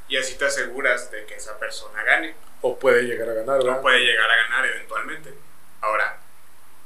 y 0.07 0.17
así 0.17 0.35
te 0.37 0.45
aseguras 0.45 1.11
de 1.11 1.25
que 1.25 1.35
esa 1.35 1.57
persona 1.57 2.03
gane. 2.03 2.35
O 2.61 2.77
puede 2.77 3.03
llegar 3.03 3.29
a 3.29 3.33
ganar, 3.33 3.59
O 3.59 3.81
puede 3.81 3.99
llegar 3.99 4.29
a 4.29 4.35
ganar 4.35 4.65
eventualmente. 4.65 5.33
Ahora, 5.81 6.17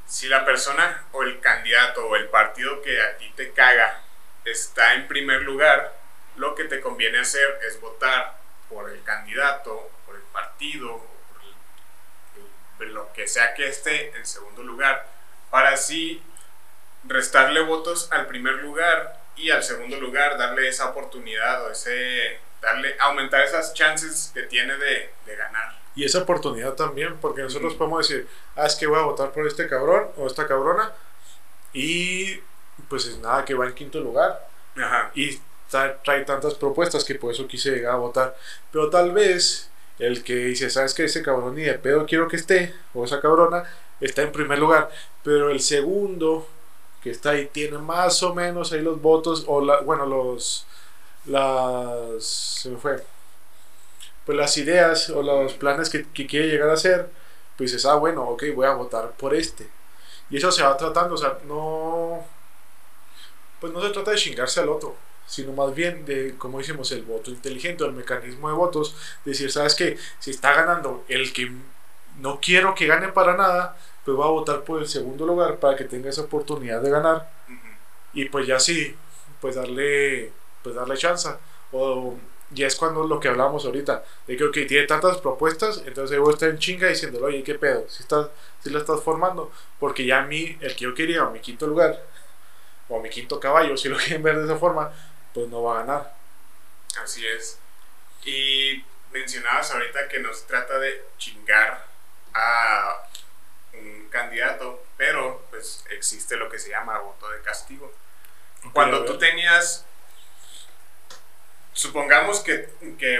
si 0.07 0.27
la 0.27 0.45
persona 0.45 1.05
o 1.11 1.23
el 1.23 1.39
candidato 1.39 2.05
o 2.07 2.15
el 2.15 2.29
partido 2.29 2.81
que 2.81 3.01
a 3.01 3.17
ti 3.17 3.31
te 3.35 3.51
caga 3.51 4.01
está 4.45 4.93
en 4.93 5.07
primer 5.07 5.41
lugar, 5.41 5.97
lo 6.35 6.53
que 6.55 6.65
te 6.65 6.81
conviene 6.81 7.19
hacer 7.19 7.59
es 7.67 7.79
votar 7.79 8.37
por 8.69 8.89
el 8.89 9.03
candidato, 9.03 9.89
por 10.05 10.15
el 10.15 10.21
partido, 10.23 11.05
por 12.77 12.87
lo 12.87 13.11
que 13.13 13.27
sea 13.27 13.53
que 13.53 13.67
esté 13.67 14.15
en 14.15 14.25
segundo 14.25 14.61
lugar, 14.63 15.07
para 15.49 15.69
así 15.69 16.21
restarle 17.05 17.61
votos 17.61 18.11
al 18.11 18.27
primer 18.27 18.55
lugar 18.55 19.19
y 19.35 19.49
al 19.49 19.63
segundo 19.63 19.99
lugar 19.99 20.37
darle 20.37 20.67
esa 20.67 20.89
oportunidad 20.89 21.65
o 21.65 21.71
ese 21.71 22.39
darle 22.61 22.95
aumentar 22.99 23.41
esas 23.41 23.73
chances 23.73 24.31
que 24.33 24.43
tiene 24.43 24.77
de 24.77 25.11
ganar 25.25 25.82
y 25.95 26.05
esa 26.05 26.19
oportunidad 26.19 26.73
también, 26.73 27.17
porque 27.21 27.41
nosotros 27.41 27.75
podemos 27.75 28.07
decir, 28.07 28.27
ah, 28.55 28.65
es 28.65 28.75
que 28.75 28.87
voy 28.87 28.99
a 28.99 29.03
votar 29.03 29.31
por 29.31 29.47
este 29.47 29.67
cabrón 29.67 30.07
o 30.17 30.27
esta 30.27 30.47
cabrona, 30.47 30.91
y 31.73 32.39
pues 32.89 33.05
es 33.05 33.17
nada 33.19 33.45
que 33.45 33.53
va 33.53 33.67
en 33.67 33.73
quinto 33.73 33.99
lugar. 33.99 34.47
Y 35.15 35.39
trae 35.69 36.23
tantas 36.25 36.55
propuestas 36.55 37.03
que 37.03 37.15
por 37.15 37.31
eso 37.31 37.47
quise 37.47 37.71
llegar 37.71 37.93
a 37.93 37.97
votar. 37.97 38.35
Pero 38.71 38.89
tal 38.89 39.11
vez 39.11 39.69
el 39.99 40.23
que 40.23 40.35
dice, 40.35 40.69
sabes 40.69 40.93
que 40.93 41.05
ese 41.05 41.23
cabrón 41.23 41.55
ni 41.55 41.63
de 41.63 41.73
pedo 41.75 42.05
quiero 42.05 42.27
que 42.27 42.35
esté, 42.35 42.73
o 42.93 43.05
esa 43.05 43.21
cabrona, 43.21 43.63
está 44.01 44.21
en 44.23 44.31
primer 44.31 44.59
lugar, 44.59 44.89
pero 45.23 45.49
el 45.49 45.61
segundo 45.61 46.47
que 47.01 47.11
está 47.11 47.31
ahí 47.31 47.47
tiene 47.51 47.77
más 47.77 48.23
o 48.23 48.33
menos 48.33 48.71
ahí 48.71 48.81
los 48.81 49.01
votos, 49.01 49.45
o 49.47 49.61
la, 49.61 49.81
bueno, 49.81 50.05
los, 50.05 50.65
las, 51.25 52.23
se 52.23 52.69
me 52.69 52.77
fue, 52.77 53.03
pues 54.25 54.37
las 54.37 54.57
ideas 54.57 55.09
o 55.09 55.21
los 55.21 55.53
planes 55.53 55.89
que, 55.89 56.05
quiere 56.27 56.47
llegar 56.47 56.69
a 56.69 56.73
hacer, 56.73 57.09
pues 57.57 57.71
dices, 57.71 57.85
ah, 57.85 57.95
bueno, 57.95 58.23
ok, 58.23 58.43
voy 58.55 58.65
a 58.65 58.73
votar 58.73 59.11
por 59.11 59.35
este. 59.35 59.67
Y 60.29 60.37
eso 60.37 60.51
se 60.51 60.63
va 60.63 60.77
tratando, 60.77 61.15
o 61.15 61.17
sea, 61.17 61.37
no, 61.45 62.25
pues 63.59 63.73
no 63.73 63.81
se 63.81 63.89
trata 63.89 64.11
de 64.11 64.17
chingarse 64.17 64.61
al 64.61 64.69
otro, 64.69 64.95
sino 65.27 65.51
más 65.53 65.73
bien 65.75 66.05
de, 66.05 66.35
como 66.37 66.57
decimos, 66.59 66.91
el 66.91 67.03
voto 67.03 67.31
inteligente, 67.31 67.83
el 67.83 67.93
mecanismo 67.93 68.49
de 68.49 68.55
votos, 68.55 68.95
decir, 69.25 69.51
sabes 69.51 69.75
que 69.75 69.97
si 70.19 70.31
está 70.31 70.53
ganando 70.53 71.03
el 71.07 71.33
que 71.33 71.51
no 72.19 72.39
quiero 72.41 72.75
que 72.75 72.87
gane 72.87 73.09
para 73.09 73.35
nada, 73.35 73.77
pues 74.05 74.17
voy 74.17 74.25
a 74.25 74.31
votar 74.31 74.63
por 74.63 74.81
el 74.81 74.87
segundo 74.87 75.25
lugar 75.25 75.57
para 75.57 75.75
que 75.75 75.85
tenga 75.85 76.09
esa 76.09 76.23
oportunidad 76.23 76.81
de 76.81 76.89
ganar. 76.89 77.29
Y 78.13 78.25
pues 78.25 78.45
ya 78.45 78.59
sí, 78.59 78.95
pues 79.41 79.55
darle, 79.55 80.31
pues 80.61 80.75
darle 80.75 80.97
chance. 80.97 81.29
O 81.71 82.15
ya 82.53 82.67
es 82.67 82.75
cuando 82.75 83.05
lo 83.05 83.19
que 83.19 83.27
hablamos 83.27 83.65
ahorita, 83.65 84.03
de 84.27 84.37
que 84.37 84.43
okay, 84.43 84.67
tiene 84.67 84.87
tantas 84.87 85.17
propuestas, 85.17 85.81
entonces 85.85 86.17
vos 86.19 86.33
está 86.33 86.47
en 86.47 86.59
chinga 86.59 86.87
diciéndole, 86.87 87.25
oye, 87.25 87.43
¿qué 87.43 87.55
pedo? 87.55 87.87
Si, 87.89 88.03
estás, 88.03 88.27
si 88.63 88.69
lo 88.69 88.79
estás 88.79 89.01
formando, 89.01 89.51
porque 89.79 90.05
ya 90.05 90.19
a 90.19 90.25
mí, 90.25 90.57
el 90.61 90.75
que 90.75 90.85
yo 90.85 90.93
quería, 90.93 91.23
o 91.25 91.31
mi 91.31 91.39
quinto 91.39 91.67
lugar, 91.67 92.01
o 92.89 92.99
mi 92.99 93.09
quinto 93.09 93.39
caballo, 93.39 93.75
si 93.77 93.89
lo 93.89 93.97
quieren 93.99 94.23
ver 94.23 94.37
de 94.37 94.45
esa 94.45 94.57
forma, 94.57 94.91
pues 95.33 95.47
no 95.49 95.63
va 95.63 95.75
a 95.75 95.79
ganar. 95.79 96.15
Así 97.01 97.25
es. 97.25 97.57
Y 98.25 98.83
mencionabas 99.11 99.71
ahorita 99.71 100.07
que 100.07 100.19
nos 100.19 100.45
trata 100.45 100.79
de 100.79 101.03
chingar 101.17 101.85
a 102.33 103.03
un 103.73 104.07
candidato, 104.09 104.85
pero 104.97 105.45
pues 105.49 105.83
existe 105.89 106.37
lo 106.37 106.49
que 106.49 106.59
se 106.59 106.69
llama 106.69 106.99
voto 106.99 107.29
de 107.29 107.41
castigo. 107.41 107.91
Cuando 108.71 109.03
tú 109.03 109.17
tenías 109.17 109.85
supongamos 111.73 112.39
que, 112.41 112.69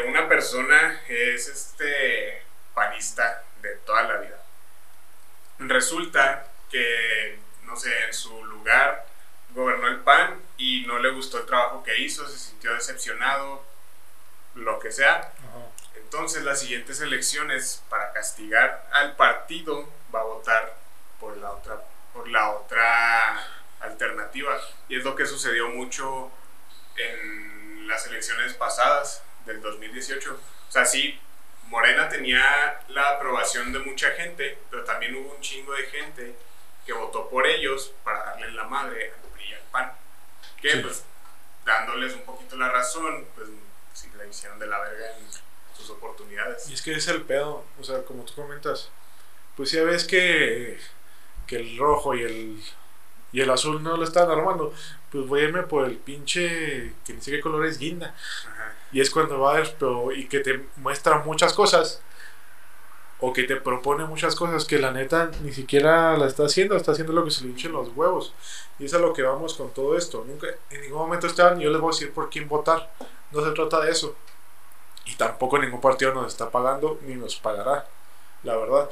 una 0.07 0.27
persona 0.29 1.01
es 1.07 1.47
este 1.47 2.43
panista 2.73 3.43
de 3.61 3.75
toda 3.77 4.03
la 4.03 4.17
vida. 4.17 4.39
Resulta 5.59 6.47
que, 6.69 7.39
no 7.63 7.75
sé, 7.75 8.05
en 8.05 8.13
su 8.13 8.43
lugar 8.45 9.05
gobernó 9.51 9.87
el 9.87 9.99
PAN 9.99 10.41
y 10.57 10.85
no 10.87 10.99
le 10.99 11.11
gustó 11.11 11.39
el 11.39 11.45
trabajo 11.45 11.83
que 11.83 11.97
hizo, 11.99 12.27
se 12.27 12.37
sintió 12.37 12.73
decepcionado, 12.73 13.63
lo 14.55 14.79
que 14.79 14.91
sea. 14.91 15.33
Entonces 15.95 16.43
las 16.43 16.59
siguientes 16.59 17.01
elecciones 17.01 17.83
para 17.89 18.13
castigar 18.13 18.87
al 18.91 19.15
partido 19.15 19.89
va 20.13 20.21
a 20.21 20.23
votar 20.23 20.77
por 21.19 21.37
la 21.37 21.51
otra, 21.51 21.81
por 22.13 22.27
la 22.27 22.51
otra 22.51 23.47
alternativa. 23.79 24.59
Y 24.89 24.97
es 24.97 25.03
lo 25.03 25.15
que 25.15 25.25
sucedió 25.25 25.69
mucho 25.69 26.31
en 26.95 27.42
las 27.87 28.07
elecciones 28.07 28.53
pasadas 28.53 29.21
del 29.45 29.61
2018. 29.61 30.33
O 30.33 30.71
sea, 30.71 30.85
sí, 30.85 31.19
Morena 31.67 32.09
tenía 32.09 32.79
la 32.89 33.09
aprobación 33.09 33.71
de 33.73 33.79
mucha 33.79 34.11
gente, 34.11 34.57
pero 34.69 34.83
también 34.83 35.15
hubo 35.15 35.33
un 35.33 35.41
chingo 35.41 35.73
de 35.73 35.83
gente 35.87 36.35
que 36.85 36.93
votó 36.93 37.29
por 37.29 37.47
ellos 37.47 37.93
para 38.03 38.23
darle 38.25 38.51
la 38.51 38.65
madre 38.65 39.11
al 39.11 39.29
PRI 39.31 39.53
al 39.53 39.61
PAN. 39.71 39.91
Que 40.61 40.77
pues 40.77 41.03
dándoles 41.65 42.13
un 42.13 42.23
poquito 42.23 42.55
la 42.57 42.69
razón, 42.69 43.25
pues 43.35 43.49
sí 43.93 44.09
la 44.17 44.25
hicieron 44.25 44.59
de 44.59 44.67
la 44.67 44.79
verga 44.79 45.17
en 45.17 45.25
sus 45.75 45.89
oportunidades. 45.89 46.69
Y 46.69 46.73
es 46.73 46.81
que 46.81 46.93
es 46.93 47.07
el 47.07 47.21
pedo, 47.23 47.65
o 47.79 47.83
sea, 47.83 48.03
como 48.03 48.23
tú 48.23 48.35
comentas, 48.35 48.89
pues 49.55 49.71
ya 49.71 49.83
ves 49.83 50.05
que, 50.05 50.79
que 51.47 51.57
el 51.57 51.77
rojo 51.77 52.15
y 52.15 52.23
el 52.23 52.63
y 53.33 53.41
el 53.41 53.49
azul 53.49 53.83
no 53.83 53.97
lo 53.97 54.03
están 54.05 54.29
armando, 54.31 54.73
pues 55.11 55.27
voy 55.27 55.41
a 55.41 55.43
irme 55.45 55.63
por 55.63 55.85
el 55.85 55.97
pinche 55.97 56.93
que 57.05 57.13
ni 57.13 57.21
sé 57.21 57.31
qué 57.31 57.41
color 57.41 57.65
es 57.65 57.79
guinda. 57.79 58.15
Y 58.93 59.01
es 59.01 59.09
cuando 59.09 59.39
va 59.39 59.53
a 59.53 59.55
ver, 59.55 59.75
pero, 59.79 60.11
y 60.13 60.27
que 60.27 60.39
te 60.39 60.65
muestra 60.77 61.19
muchas 61.19 61.53
cosas. 61.53 62.01
o 63.19 63.31
que 63.31 63.43
te 63.43 63.55
propone 63.55 64.05
muchas 64.05 64.35
cosas 64.35 64.65
que 64.65 64.79
la 64.79 64.91
neta 64.91 65.31
ni 65.41 65.53
siquiera 65.53 66.17
la 66.17 66.27
está 66.27 66.45
haciendo, 66.45 66.75
está 66.75 66.91
haciendo 66.91 67.13
lo 67.13 67.23
que 67.23 67.31
se 67.31 67.43
le 67.43 67.51
hinchen 67.51 67.71
los 67.71 67.89
huevos. 67.95 68.33
Y 68.79 68.85
es 68.85 68.93
a 68.93 68.99
lo 68.99 69.13
que 69.13 69.21
vamos 69.23 69.53
con 69.55 69.73
todo 69.73 69.97
esto. 69.97 70.25
Nunca, 70.27 70.47
en 70.69 70.81
ningún 70.81 70.99
momento 70.99 71.27
estaban, 71.27 71.59
yo 71.59 71.69
les 71.69 71.79
voy 71.79 71.89
a 71.91 71.95
decir 71.95 72.11
por 72.13 72.29
quién 72.29 72.49
votar. 72.49 72.93
No 73.31 73.43
se 73.43 73.51
trata 73.51 73.79
de 73.81 73.91
eso. 73.91 74.15
Y 75.05 75.15
tampoco 75.15 75.57
ningún 75.59 75.81
partido 75.81 76.13
nos 76.13 76.27
está 76.27 76.49
pagando 76.51 76.99
ni 77.03 77.15
nos 77.15 77.35
pagará, 77.37 77.87
la 78.43 78.55
verdad. 78.57 78.89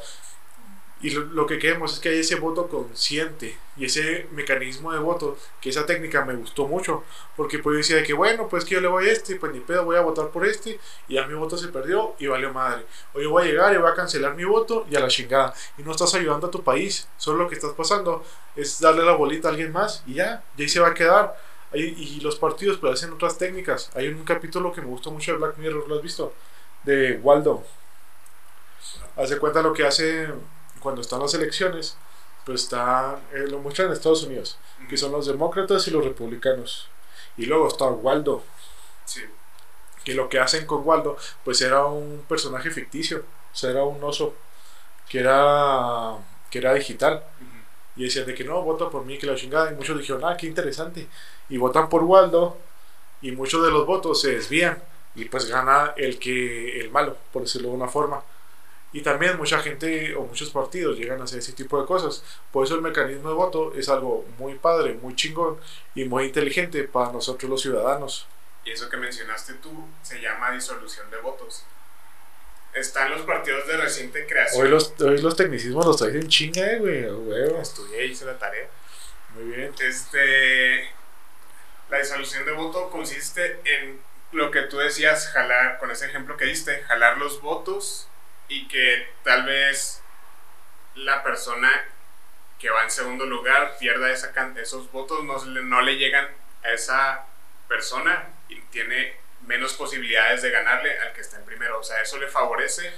Y 1.04 1.10
lo, 1.10 1.48
que 1.48 1.58
queremos 1.58 1.94
es 1.94 2.00
que 2.00 2.10
haya 2.10 2.20
ese 2.20 2.36
voto 2.36 2.68
consciente 2.68 3.58
y 3.76 3.86
ese 3.86 4.28
mecanismo 4.34 4.92
de 4.92 5.00
voto, 5.00 5.36
que 5.60 5.70
esa 5.70 5.88
técnica 5.88 6.24
me 6.26 6.36
gustó 6.36 6.68
mucho, 6.68 7.04
porque 7.36 7.58
pues 7.58 7.78
decía 7.78 7.96
de 7.96 8.04
que 8.04 8.14
bueno, 8.14 8.48
pues 8.48 8.66
que 8.66 8.76
yo 8.76 8.82
le 8.82 8.88
voy 8.88 9.08
a 9.10 9.12
este, 9.12 9.36
pues 9.38 9.52
ni 9.52 9.62
pedo, 9.62 9.84
voy 9.84 9.96
a 9.96 10.02
votar 10.02 10.30
por 10.30 10.46
este, 10.46 10.80
y 11.08 11.16
ya 11.16 11.26
mi 11.26 11.34
voto 11.34 11.58
se 11.58 11.70
perdió 11.70 12.14
y 12.20 12.28
valió 12.28 12.54
madre. 12.54 12.86
O 13.16 13.20
yo 13.20 13.32
voy 13.32 13.44
a 13.44 13.46
llegar 13.48 13.74
y 13.74 13.78
voy 13.78 13.90
a 13.90 13.96
cancelar 13.96 14.36
mi 14.36 14.44
voto 14.44 14.86
y 14.92 14.96
a 14.96 15.00
la 15.00 15.08
chingada. 15.08 15.56
Y 15.76 15.82
no 15.82 15.92
estás 15.92 16.14
ayudando 16.14 16.48
a 16.48 16.52
tu 16.52 16.64
país, 16.64 17.08
solo 17.18 17.40
lo 17.40 17.50
que 17.50 17.56
estás 17.56 17.74
pasando 17.74 18.24
es 18.56 18.80
darle 18.80 19.04
la 19.04 19.14
bolita 19.14 19.48
a 19.48 19.52
alguien 19.52 19.72
más 19.72 20.04
y 20.06 20.16
ya, 20.16 20.44
y 20.56 20.62
ahí 20.62 20.70
se 20.70 20.80
va 20.80 20.90
a 20.90 20.94
quedar. 20.94 21.36
y 21.74 22.20
los 22.20 22.36
partidos 22.38 22.78
pues 22.78 22.94
hacen 22.94 23.14
otras 23.14 23.38
técnicas. 23.40 23.90
Hay 23.96 24.08
un 24.10 24.24
capítulo 24.24 24.72
que 24.72 24.82
me 24.82 24.88
gustó 24.88 25.10
mucho 25.10 25.32
de 25.32 25.38
Black 25.40 25.58
Mirror, 25.58 25.88
¿lo 25.88 25.96
has 25.96 26.04
visto? 26.04 26.34
De 26.84 27.18
Waldo. 27.24 27.64
Hace 29.16 29.38
cuenta 29.38 29.62
lo 29.62 29.74
que 29.74 29.86
hace 29.86 30.28
cuando 30.82 31.02
están 31.02 31.20
las 31.20 31.34
elecciones, 31.34 31.96
pues 32.46 32.64
está, 32.64 33.20
eh, 33.34 33.46
lo 33.50 33.60
muestran 33.60 33.88
en 33.88 33.94
Estados 33.94 34.24
Unidos, 34.24 34.58
que 34.90 34.98
son 34.98 35.12
los 35.12 35.28
demócratas 35.28 35.88
y 35.88 35.92
los 35.92 36.04
republicanos. 36.04 36.88
Y 37.38 37.46
luego 37.46 37.68
está 37.68 37.86
Waldo. 37.86 38.44
Sí. 39.06 39.22
Que 40.04 40.14
lo 40.14 40.30
que 40.30 40.40
hacen 40.40 40.66
con 40.66 40.86
Waldo, 40.86 41.18
pues 41.44 41.62
era 41.62 41.86
un 41.86 42.26
personaje 42.28 42.72
ficticio, 42.72 43.20
o 43.20 43.56
sea, 43.56 43.70
era 43.70 43.84
un 43.84 44.04
oso 44.04 44.34
que 45.08 45.20
era, 45.20 46.18
que 46.50 46.60
era 46.60 46.74
digital. 46.74 47.24
Y 47.96 48.06
decían 48.06 48.26
de 48.26 48.34
que 48.34 48.44
no, 48.44 48.62
vota 48.62 48.90
por 48.90 49.06
mí, 49.06 49.18
que 49.18 49.28
la 49.28 49.36
chingada. 49.36 49.72
Y 49.72 49.76
muchos 49.76 49.98
dijeron, 49.98 50.24
ah, 50.26 50.38
qué 50.38 50.48
interesante. 50.48 51.08
Y 51.50 51.58
votan 51.58 51.90
por 51.90 52.04
Waldo, 52.04 52.58
y 53.22 53.32
muchos 53.32 53.64
de 53.64 53.72
los 53.72 53.86
votos 53.86 54.22
se 54.22 54.32
desvían. 54.32 54.82
Y 55.16 55.26
pues 55.26 55.46
gana 55.48 55.94
el 55.98 56.18
que 56.20 56.80
el 56.80 56.90
malo, 56.90 57.18
por 57.34 57.44
decirlo 57.44 57.70
de 57.70 57.76
una 57.76 57.88
forma. 57.88 58.24
Y 58.94 59.02
también 59.02 59.38
mucha 59.38 59.60
gente 59.60 60.14
o 60.16 60.24
muchos 60.24 60.50
partidos 60.50 60.98
llegan 60.98 61.22
a 61.22 61.24
hacer 61.24 61.40
ese 61.40 61.54
tipo 61.54 61.80
de 61.80 61.88
cosas. 61.88 62.24
Por 62.52 62.66
eso 62.66 62.76
el 62.76 62.82
mecanismo 62.82 63.30
de 63.30 63.36
voto 63.36 63.74
es 63.74 63.88
algo 63.88 64.26
muy 64.38 64.56
padre, 64.56 64.94
muy 65.02 65.16
chingón 65.16 65.58
y 65.96 66.04
muy 66.06 66.26
inteligente 66.26 66.84
para 66.84 67.12
nosotros 67.12 67.50
los 67.50 67.62
ciudadanos. 67.62 68.28
Y 68.66 68.72
eso 68.72 68.90
que 68.90 68.98
mencionaste 68.98 69.54
tú 69.56 69.88
se 70.04 70.20
llama 70.20 70.52
disolución 70.52 71.10
de 71.10 71.18
votos. 71.18 71.64
Están 72.74 73.12
los 73.12 73.22
partidos 73.22 73.66
de 73.68 73.78
reciente 73.78 74.26
creación. 74.26 74.64
Hoy 74.64 74.70
los, 74.70 74.94
hoy 75.00 75.22
los 75.22 75.36
tecnicismos 75.36 75.86
los 75.86 75.98
traes 75.98 76.16
en 76.16 76.28
chinga, 76.28 76.66
eh, 76.72 76.80
güey. 76.80 77.62
Estudié, 77.62 78.06
hice 78.06 78.26
la 78.26 78.38
tarea. 78.38 78.68
Muy 79.36 79.56
bien. 79.56 79.74
Este, 79.80 80.90
la 81.90 81.98
disolución 81.98 82.46
de 82.46 82.52
voto 82.52 82.90
consiste 82.90 83.60
en 83.64 84.00
lo 84.32 84.52
que 84.52 84.62
tú 84.64 84.78
decías, 84.78 85.30
jalar, 85.30 85.80
con 85.80 85.92
ese 85.92 86.06
ejemplo 86.06 86.38
que 86.38 86.46
diste, 86.46 86.84
jalar 86.84 87.18
los 87.18 87.42
votos 87.42 88.08
y 88.52 88.68
que 88.68 89.08
tal 89.24 89.46
vez 89.46 90.02
la 90.96 91.24
persona 91.24 91.72
que 92.60 92.70
va 92.70 92.84
en 92.84 92.92
segundo 92.92 93.26
lugar 93.26 93.78
pierda 93.80 94.12
esa 94.12 94.34
esos 94.58 94.92
votos, 94.92 95.24
no, 95.24 95.40
no 95.46 95.82
le 95.82 95.96
llegan 95.96 96.28
a 96.62 96.72
esa 96.72 97.26
persona 97.70 98.28
y 98.50 98.60
tiene 98.64 99.16
menos 99.48 99.74
posibilidades 99.74 100.42
de 100.42 100.52
ganarle 100.52 101.00
al 101.00 101.14
que 101.14 101.22
está 101.22 101.38
en 101.38 101.46
primero. 101.46 101.80
O 101.80 101.84
sea, 101.84 102.02
eso 102.02 102.20
le 102.20 102.28
favorece, 102.28 102.94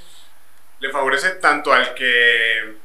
le 0.80 0.90
favorece 0.90 1.30
tanto 1.36 1.72
al 1.72 1.94
que 1.94 2.78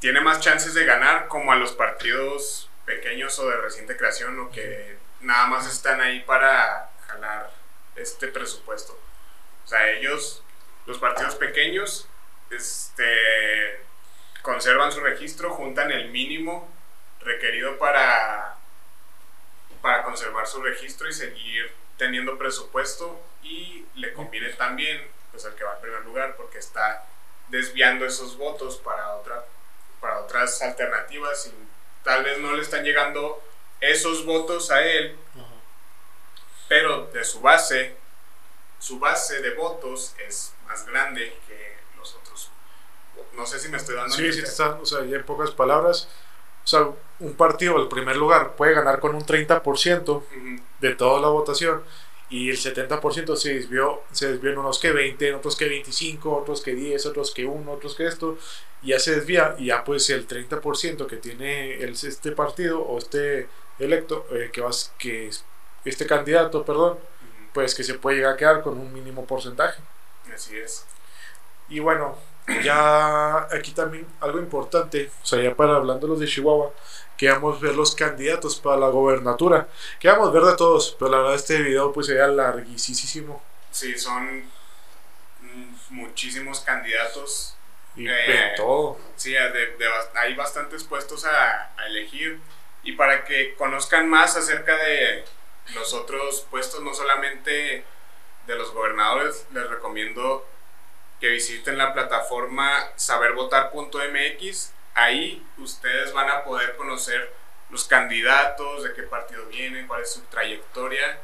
tiene 0.00 0.20
más 0.20 0.40
chances 0.40 0.74
de 0.74 0.84
ganar 0.84 1.28
como 1.28 1.52
a 1.52 1.56
los 1.56 1.70
partidos 1.70 2.68
pequeños 2.84 3.38
o 3.38 3.48
de 3.48 3.58
reciente 3.58 3.96
creación 3.96 4.40
o 4.40 4.50
que 4.50 4.96
nada 5.20 5.46
más 5.46 5.72
están 5.72 6.00
ahí 6.00 6.18
para 6.24 6.90
jalar 7.06 7.52
este 7.94 8.26
presupuesto. 8.26 8.98
O 9.64 9.68
sea, 9.68 9.88
ellos 9.88 10.42
los 10.86 10.98
partidos 10.98 11.36
pequeños 11.36 12.08
este, 12.50 13.80
conservan 14.42 14.92
su 14.92 15.00
registro, 15.00 15.50
juntan 15.54 15.90
el 15.92 16.10
mínimo 16.10 16.68
requerido 17.20 17.78
para, 17.78 18.56
para 19.80 20.02
conservar 20.02 20.46
su 20.46 20.62
registro 20.62 21.08
y 21.08 21.12
seguir 21.12 21.72
teniendo 21.96 22.36
presupuesto 22.36 23.20
y 23.42 23.86
le 23.94 24.12
conviene 24.12 24.50
también 24.50 25.00
pues 25.30 25.44
al 25.44 25.54
que 25.54 25.64
va 25.64 25.74
en 25.74 25.82
primer 25.82 26.04
lugar 26.04 26.36
porque 26.36 26.58
está 26.58 27.04
desviando 27.48 28.04
esos 28.04 28.36
votos 28.36 28.76
para 28.78 29.14
otra 29.14 29.44
para 30.00 30.20
otras 30.20 30.60
alternativas 30.62 31.46
y 31.46 31.52
tal 32.02 32.24
vez 32.24 32.38
no 32.38 32.52
le 32.54 32.62
están 32.62 32.84
llegando 32.84 33.42
esos 33.80 34.24
votos 34.24 34.70
a 34.70 34.82
él 34.82 35.16
pero 36.68 37.06
de 37.06 37.24
su 37.24 37.40
base 37.40 37.94
su 38.80 38.98
base 38.98 39.40
de 39.40 39.50
votos 39.54 40.14
es 40.26 40.51
más 40.72 40.86
grande 40.86 41.32
que 41.46 41.76
los 41.98 42.14
otros. 42.14 42.50
No 43.36 43.46
sé 43.46 43.58
si 43.58 43.68
me 43.68 43.76
estoy 43.76 43.94
dando. 43.94 44.14
Sí, 44.14 44.32
sí, 44.32 44.40
está, 44.40 44.78
o 44.80 44.86
sea, 44.86 45.04
ya 45.04 45.16
en 45.16 45.24
pocas 45.24 45.50
palabras, 45.50 46.08
o 46.64 46.66
sea, 46.66 46.88
un 47.20 47.34
partido, 47.34 47.80
el 47.80 47.88
primer 47.88 48.16
lugar, 48.16 48.56
puede 48.56 48.74
ganar 48.74 49.00
con 49.00 49.14
un 49.14 49.24
30% 49.24 50.22
de 50.80 50.94
toda 50.94 51.20
la 51.20 51.28
votación 51.28 51.82
y 52.30 52.48
el 52.48 52.56
70% 52.56 53.36
se 53.36 53.54
desvió, 53.54 54.02
se 54.10 54.32
desvió 54.32 54.52
en 54.52 54.58
unos 54.58 54.78
que 54.78 54.92
20, 54.92 55.34
otros 55.34 55.56
que 55.56 55.68
25, 55.68 56.34
otros 56.34 56.62
que 56.62 56.74
10, 56.74 57.04
otros 57.06 57.34
que 57.34 57.44
1, 57.44 57.70
otros 57.70 57.94
que 57.94 58.06
esto, 58.06 58.38
y 58.82 58.88
ya 58.88 58.98
se 58.98 59.16
desvía, 59.16 59.54
y 59.58 59.66
ya 59.66 59.84
pues 59.84 60.08
el 60.08 60.26
30% 60.26 61.06
que 61.06 61.16
tiene 61.16 61.74
el, 61.82 61.90
este 61.90 62.32
partido 62.32 62.80
o 62.80 62.96
este 62.96 63.48
electo, 63.78 64.26
eh, 64.30 64.48
que, 64.50 64.62
vas, 64.62 64.94
que 64.98 65.28
este 65.84 66.06
candidato, 66.06 66.64
perdón, 66.64 66.98
pues 67.52 67.74
que 67.74 67.84
se 67.84 67.94
puede 67.94 68.16
llegar 68.16 68.34
a 68.34 68.36
quedar 68.36 68.62
con 68.62 68.78
un 68.78 68.92
mínimo 68.94 69.26
porcentaje. 69.26 69.82
Así 70.34 70.56
es. 70.58 70.84
Y 71.68 71.80
bueno, 71.80 72.18
ya 72.62 73.48
aquí 73.54 73.72
también 73.72 74.06
algo 74.20 74.38
importante, 74.38 75.10
o 75.22 75.26
sea, 75.26 75.40
ya 75.40 75.54
para 75.54 75.76
hablando 75.76 76.06
los 76.06 76.20
de 76.20 76.26
Chihuahua, 76.26 76.72
queríamos 77.16 77.60
ver 77.60 77.74
los 77.74 77.94
candidatos 77.94 78.58
para 78.58 78.76
la 78.76 78.88
gobernatura. 78.88 79.68
Queríamos 79.98 80.32
ver 80.32 80.42
de 80.42 80.56
todos, 80.56 80.96
pero 80.98 81.10
la 81.10 81.18
verdad 81.18 81.34
este 81.34 81.62
video 81.62 81.92
pues 81.92 82.08
sería 82.08 82.26
larguísimo. 82.26 83.42
Sí, 83.70 83.98
son 83.98 84.44
muchísimos 85.90 86.60
candidatos. 86.60 87.54
Y 87.94 88.08
eh, 88.08 88.52
todo. 88.56 88.98
Sí, 89.16 89.34
hay 89.36 90.34
bastantes 90.34 90.84
puestos 90.84 91.24
a, 91.24 91.72
a 91.76 91.86
elegir. 91.86 92.40
Y 92.82 92.92
para 92.92 93.24
que 93.24 93.54
conozcan 93.54 94.08
más 94.08 94.36
acerca 94.36 94.76
de 94.76 95.24
los 95.74 95.94
otros 95.94 96.46
puestos, 96.50 96.82
no 96.82 96.92
solamente 96.92 97.84
de 98.46 98.56
los 98.56 98.72
gobernadores, 98.72 99.46
les 99.52 99.68
recomiendo 99.68 100.46
que 101.20 101.28
visiten 101.28 101.78
la 101.78 101.92
plataforma 101.92 102.90
sabervotar.mx. 102.96 104.72
Ahí 104.94 105.46
ustedes 105.58 106.12
van 106.12 106.28
a 106.30 106.44
poder 106.44 106.76
conocer 106.76 107.32
los 107.70 107.84
candidatos, 107.84 108.82
de 108.82 108.92
qué 108.92 109.04
partido 109.04 109.46
vienen, 109.46 109.86
cuál 109.86 110.02
es 110.02 110.12
su 110.12 110.20
trayectoria 110.22 111.20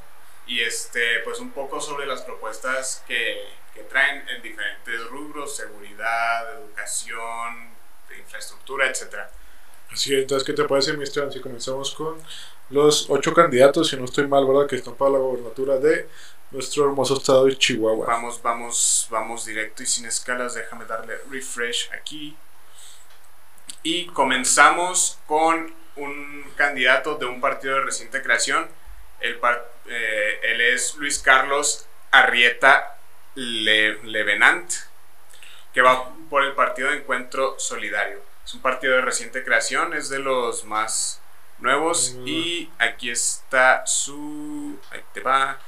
y 0.46 0.62
este, 0.62 1.20
pues 1.24 1.40
un 1.40 1.50
poco 1.50 1.80
sobre 1.80 2.06
las 2.06 2.22
propuestas 2.22 3.04
que, 3.06 3.42
que 3.74 3.82
traen 3.82 4.26
en 4.28 4.40
diferentes 4.40 5.06
rubros, 5.08 5.54
seguridad, 5.54 6.58
educación, 6.58 7.68
infraestructura, 8.18 8.86
etc. 8.86 9.16
Así 9.90 10.14
es, 10.14 10.22
entonces, 10.22 10.46
¿qué 10.46 10.52
te 10.54 10.64
parece, 10.64 10.94
mi 10.94 11.04
Esteban, 11.04 11.32
si 11.32 11.40
comenzamos 11.40 11.94
con 11.94 12.20
los 12.70 13.08
ocho 13.10 13.32
candidatos, 13.32 13.88
si 13.88 13.96
no 13.96 14.04
estoy 14.04 14.26
mal, 14.26 14.46
¿verdad? 14.46 14.66
Que 14.66 14.76
están 14.76 14.94
para 14.94 15.12
la 15.12 15.18
gobernatura 15.18 15.78
de 15.78 16.08
nuestro 16.50 16.84
hermoso 16.84 17.16
estado 17.16 17.46
de 17.46 17.56
Chihuahua. 17.56 18.06
Vamos, 18.06 18.40
vamos, 18.42 19.06
vamos 19.10 19.44
directo 19.44 19.82
y 19.82 19.86
sin 19.86 20.06
escalas. 20.06 20.54
Déjame 20.54 20.84
darle 20.84 21.18
refresh 21.30 21.90
aquí. 21.92 22.36
Y 23.82 24.06
comenzamos 24.06 25.18
con 25.26 25.72
un 25.96 26.44
candidato 26.56 27.16
de 27.16 27.26
un 27.26 27.40
partido 27.40 27.76
de 27.76 27.82
reciente 27.82 28.22
creación. 28.22 28.68
El 29.20 29.38
eh, 29.86 30.40
él 30.42 30.60
es 30.60 30.94
Luis 30.96 31.18
Carlos 31.18 31.86
Arrieta 32.10 32.98
Levenant, 33.34 34.70
que 35.72 35.82
va 35.82 36.10
por 36.30 36.44
el 36.44 36.52
partido 36.54 36.90
de 36.90 36.98
Encuentro 36.98 37.58
Solidario. 37.58 38.20
Es 38.44 38.54
un 38.54 38.62
partido 38.62 38.94
de 38.94 39.02
reciente 39.02 39.44
creación, 39.44 39.94
es 39.94 40.08
de 40.08 40.18
los 40.18 40.64
más 40.64 41.20
nuevos. 41.58 42.16
Y 42.24 42.70
aquí 42.78 43.10
está 43.10 43.86
su. 43.86 44.78
Ahí 44.90 45.02
te 45.12 45.20
va. 45.20 45.58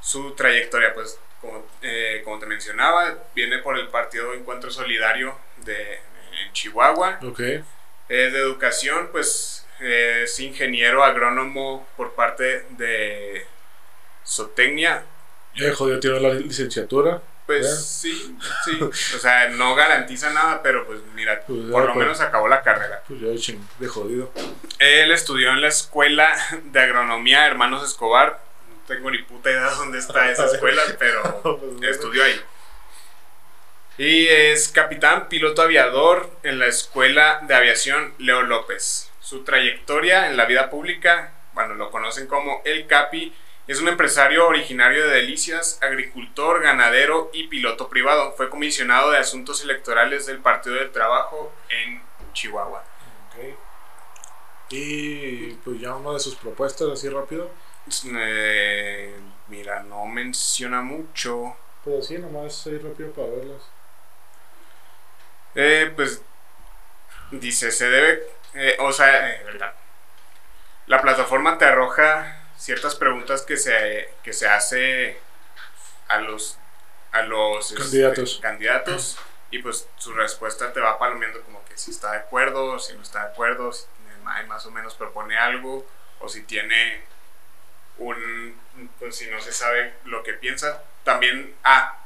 Su 0.00 0.32
trayectoria, 0.32 0.94
pues, 0.94 1.18
como, 1.40 1.66
eh, 1.82 2.22
como 2.24 2.38
te 2.38 2.46
mencionaba, 2.46 3.14
viene 3.34 3.58
por 3.58 3.78
el 3.78 3.88
Partido 3.88 4.32
Encuentro 4.34 4.70
Solidario 4.70 5.36
de 5.58 5.94
en 5.94 6.52
Chihuahua. 6.52 7.18
Ok. 7.22 7.40
Es 7.40 8.32
de 8.32 8.38
educación, 8.38 9.08
pues 9.12 9.66
es 9.80 10.38
ingeniero 10.40 11.02
agrónomo 11.04 11.86
por 11.96 12.12
parte 12.14 12.66
de 12.70 13.46
Zootecnia. 14.26 15.04
Ya 15.56 15.72
jodido, 15.74 16.00
tiene 16.00 16.20
la 16.20 16.34
licenciatura. 16.34 17.22
Pues 17.46 17.84
sí, 17.84 18.36
sí. 18.64 18.78
O 19.16 19.18
sea, 19.18 19.48
no 19.48 19.74
garantiza 19.74 20.30
nada, 20.30 20.62
pero 20.62 20.86
pues 20.86 21.00
mira, 21.14 21.42
Pues, 21.46 21.70
por 21.70 21.82
lo 21.84 21.94
pues. 21.94 22.04
menos 22.06 22.20
acabó 22.20 22.46
la 22.48 22.62
carrera. 22.62 23.02
Pues 23.08 23.20
ya 23.20 23.54
de 23.78 23.88
jodido. 23.88 24.32
Él 24.78 25.10
estudió 25.10 25.50
en 25.50 25.60
la 25.60 25.68
escuela 25.68 26.30
de 26.64 26.80
agronomía 26.80 27.46
Hermanos 27.46 27.84
Escobar. 27.84 28.40
Tengo 28.90 29.08
ni 29.08 29.18
puta 29.18 29.48
idea 29.48 29.70
dónde 29.70 29.98
está 29.98 30.28
esa 30.32 30.46
escuela, 30.46 30.82
pero 30.98 31.40
Pues, 31.42 31.92
estudió 31.92 32.24
ahí. 32.24 32.40
Y 33.98 34.26
es 34.26 34.66
capitán 34.66 35.28
piloto 35.28 35.62
aviador 35.62 36.28
en 36.42 36.58
la 36.58 36.66
Escuela 36.66 37.38
de 37.46 37.54
Aviación 37.54 38.14
Leo 38.18 38.42
López. 38.42 39.12
Su 39.20 39.44
trayectoria 39.44 40.26
en 40.26 40.36
la 40.36 40.44
vida 40.44 40.70
pública, 40.70 41.34
bueno, 41.52 41.74
lo 41.74 41.92
conocen 41.92 42.26
como 42.26 42.62
El 42.64 42.88
Capi, 42.88 43.32
es 43.68 43.80
un 43.80 43.86
empresario 43.86 44.48
originario 44.48 45.06
de 45.06 45.14
Delicias, 45.14 45.78
agricultor, 45.80 46.60
ganadero 46.60 47.30
y 47.32 47.46
piloto 47.46 47.88
privado. 47.88 48.32
Fue 48.32 48.50
comisionado 48.50 49.12
de 49.12 49.18
asuntos 49.18 49.62
electorales 49.62 50.26
del 50.26 50.38
Partido 50.38 50.74
del 50.74 50.90
Trabajo 50.90 51.52
en 51.68 52.02
Chihuahua. 52.32 52.82
Ok. 53.28 53.56
Y 54.70 55.52
pues 55.64 55.78
ya 55.78 55.94
una 55.94 56.14
de 56.14 56.18
sus 56.18 56.34
propuestas, 56.34 56.88
así 56.88 57.08
rápido. 57.08 57.52
Eh, 58.12 59.14
mira, 59.48 59.82
no 59.82 60.06
menciona 60.06 60.82
mucho. 60.82 61.56
Pero 61.84 62.02
sí, 62.02 62.18
nomás 62.18 62.66
ahí 62.66 62.78
rápido 62.78 63.10
para 63.12 63.28
verlas. 63.28 63.62
Eh, 65.54 65.92
pues 65.96 66.22
dice, 67.30 67.70
se 67.70 67.88
debe, 67.88 68.22
eh, 68.54 68.76
o 68.80 68.92
sea, 68.92 69.30
eh, 69.30 69.42
verdad. 69.44 69.74
La 70.86 71.00
plataforma 71.00 71.56
te 71.58 71.64
arroja 71.66 72.36
ciertas 72.56 72.94
preguntas 72.96 73.42
que 73.42 73.56
se, 73.56 74.12
que 74.22 74.32
se 74.32 74.48
hace 74.48 75.18
a 76.08 76.18
los, 76.18 76.58
a 77.12 77.22
los 77.22 77.72
este, 77.72 77.82
Candidatos. 77.82 78.38
candidatos 78.42 79.18
y 79.50 79.60
pues 79.60 79.88
su 79.96 80.12
respuesta 80.14 80.72
te 80.72 80.80
va 80.80 80.98
palomeando 80.98 81.42
como 81.42 81.64
que 81.64 81.76
si 81.78 81.90
está 81.92 82.12
de 82.12 82.18
acuerdo, 82.18 82.78
si 82.78 82.94
no 82.94 83.02
está 83.02 83.24
de 83.26 83.32
acuerdo, 83.32 83.72
si 83.72 83.86
tiene- 83.86 84.44
más 84.46 84.66
o 84.66 84.70
menos 84.70 84.94
propone 84.94 85.36
algo 85.38 85.86
o 86.20 86.28
si 86.28 86.42
tiene 86.42 87.02
un, 87.98 88.58
pues 88.98 89.16
si 89.16 89.26
no 89.28 89.40
se 89.40 89.52
sabe 89.52 89.94
lo 90.04 90.22
que 90.22 90.34
piensa. 90.34 90.82
También, 91.04 91.54
ah, 91.64 91.98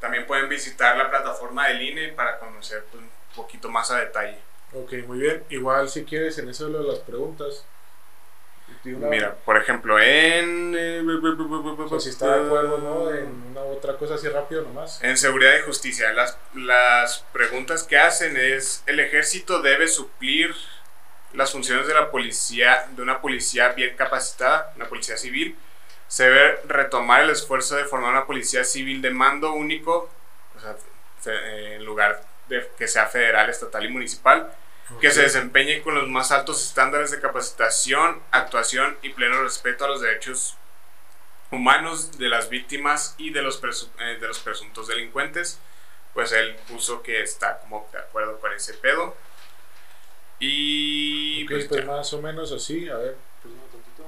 también 0.00 0.26
pueden 0.26 0.48
visitar 0.48 0.96
la 0.96 1.10
plataforma 1.10 1.68
del 1.68 1.82
INE 1.82 2.08
para 2.08 2.38
conocer 2.38 2.84
pues, 2.90 3.02
un 3.02 3.10
poquito 3.34 3.68
más 3.68 3.90
a 3.90 3.98
detalle. 3.98 4.38
Ok, 4.72 4.92
muy 5.06 5.18
bien. 5.18 5.44
Igual 5.50 5.88
si 5.88 6.04
quieres 6.04 6.38
en 6.38 6.48
eso 6.48 6.68
de 6.68 6.82
las 6.82 6.98
preguntas. 7.00 7.64
Mira, 8.84 9.34
por 9.46 9.56
ejemplo, 9.56 9.98
en... 9.98 10.74
eh, 10.76 11.02
o 11.02 11.88
sea, 11.88 12.00
si 12.00 12.10
está 12.10 12.36
de 12.36 12.46
acuerdo, 12.46 12.78
¿no? 12.78 13.14
En 13.14 13.26
una 13.50 13.62
otra 13.62 13.96
cosa 13.96 14.14
así 14.14 14.28
rápido 14.28 14.62
nomás. 14.62 15.02
En 15.02 15.16
seguridad 15.16 15.56
y 15.58 15.62
justicia, 15.62 16.12
las, 16.12 16.36
las 16.54 17.24
preguntas 17.32 17.84
que 17.84 17.96
hacen 17.96 18.36
es, 18.36 18.82
¿el 18.86 19.00
ejército 19.00 19.62
debe 19.62 19.88
suplir 19.88 20.54
las 21.34 21.52
funciones 21.52 21.86
de 21.86 21.94
la 21.94 22.10
policía, 22.10 22.88
de 22.90 23.02
una 23.02 23.20
policía 23.20 23.68
bien 23.70 23.96
capacitada, 23.96 24.72
una 24.76 24.86
policía 24.86 25.16
civil? 25.16 25.56
¿Se 26.08 26.24
debe 26.24 26.60
retomar 26.66 27.22
el 27.22 27.30
esfuerzo 27.30 27.76
de 27.76 27.84
formar 27.84 28.10
una 28.10 28.26
policía 28.26 28.64
civil 28.64 29.02
de 29.02 29.10
mando 29.10 29.52
único, 29.52 30.10
o 30.56 30.60
sea, 30.60 30.76
eh, 31.26 31.74
en 31.76 31.84
lugar 31.84 32.22
de 32.48 32.70
que 32.78 32.86
sea 32.86 33.06
federal, 33.06 33.50
estatal 33.50 33.84
y 33.84 33.88
municipal? 33.88 34.54
que 35.00 35.10
se 35.10 35.22
desempeñe 35.22 35.82
con 35.82 35.94
los 35.94 36.08
más 36.08 36.30
altos 36.30 36.62
estándares 36.62 37.10
de 37.10 37.20
capacitación, 37.20 38.20
actuación 38.30 38.96
y 39.02 39.10
pleno 39.10 39.42
respeto 39.42 39.84
a 39.84 39.88
los 39.88 40.02
derechos 40.02 40.56
humanos 41.50 42.18
de 42.18 42.28
las 42.28 42.48
víctimas 42.48 43.14
y 43.16 43.30
de 43.30 43.42
los, 43.42 43.62
eh, 43.98 44.18
de 44.20 44.26
los 44.26 44.38
presuntos 44.40 44.88
delincuentes. 44.88 45.58
Pues 46.12 46.32
él 46.32 46.56
puso 46.68 47.02
que 47.02 47.22
está 47.22 47.58
como 47.60 47.88
de 47.92 47.98
acuerdo 47.98 48.38
con 48.38 48.52
ese 48.52 48.74
pedo. 48.74 49.16
Y 50.40 51.44
pues 51.46 51.66
pues 51.66 51.86
más 51.86 52.12
o 52.12 52.20
menos 52.20 52.52
así. 52.52 52.88
A 52.88 52.96
ver, 52.96 53.16
pues 53.42 53.54
tantito. 53.70 54.04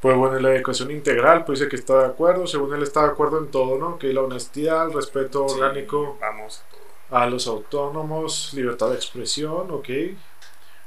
Pues 0.00 0.16
bueno, 0.16 0.38
la 0.38 0.54
educación 0.54 0.90
integral, 0.90 1.44
pues 1.44 1.60
dice 1.60 1.70
que 1.70 1.76
está 1.76 2.00
de 2.00 2.06
acuerdo, 2.06 2.46
según 2.46 2.74
él 2.74 2.82
está 2.82 3.02
de 3.02 3.08
acuerdo 3.08 3.38
en 3.38 3.50
todo, 3.50 3.78
¿no? 3.78 3.98
Que 3.98 4.12
la 4.12 4.22
honestidad, 4.22 4.86
el 4.86 4.92
respeto 4.92 5.48
Sí, 5.48 5.60
orgánico 5.60 6.18
Vamos 6.20 6.62
a 7.10 7.26
los 7.26 7.46
autónomos, 7.46 8.52
libertad 8.54 8.90
de 8.90 8.96
expresión, 8.96 9.70
ok. 9.70 9.88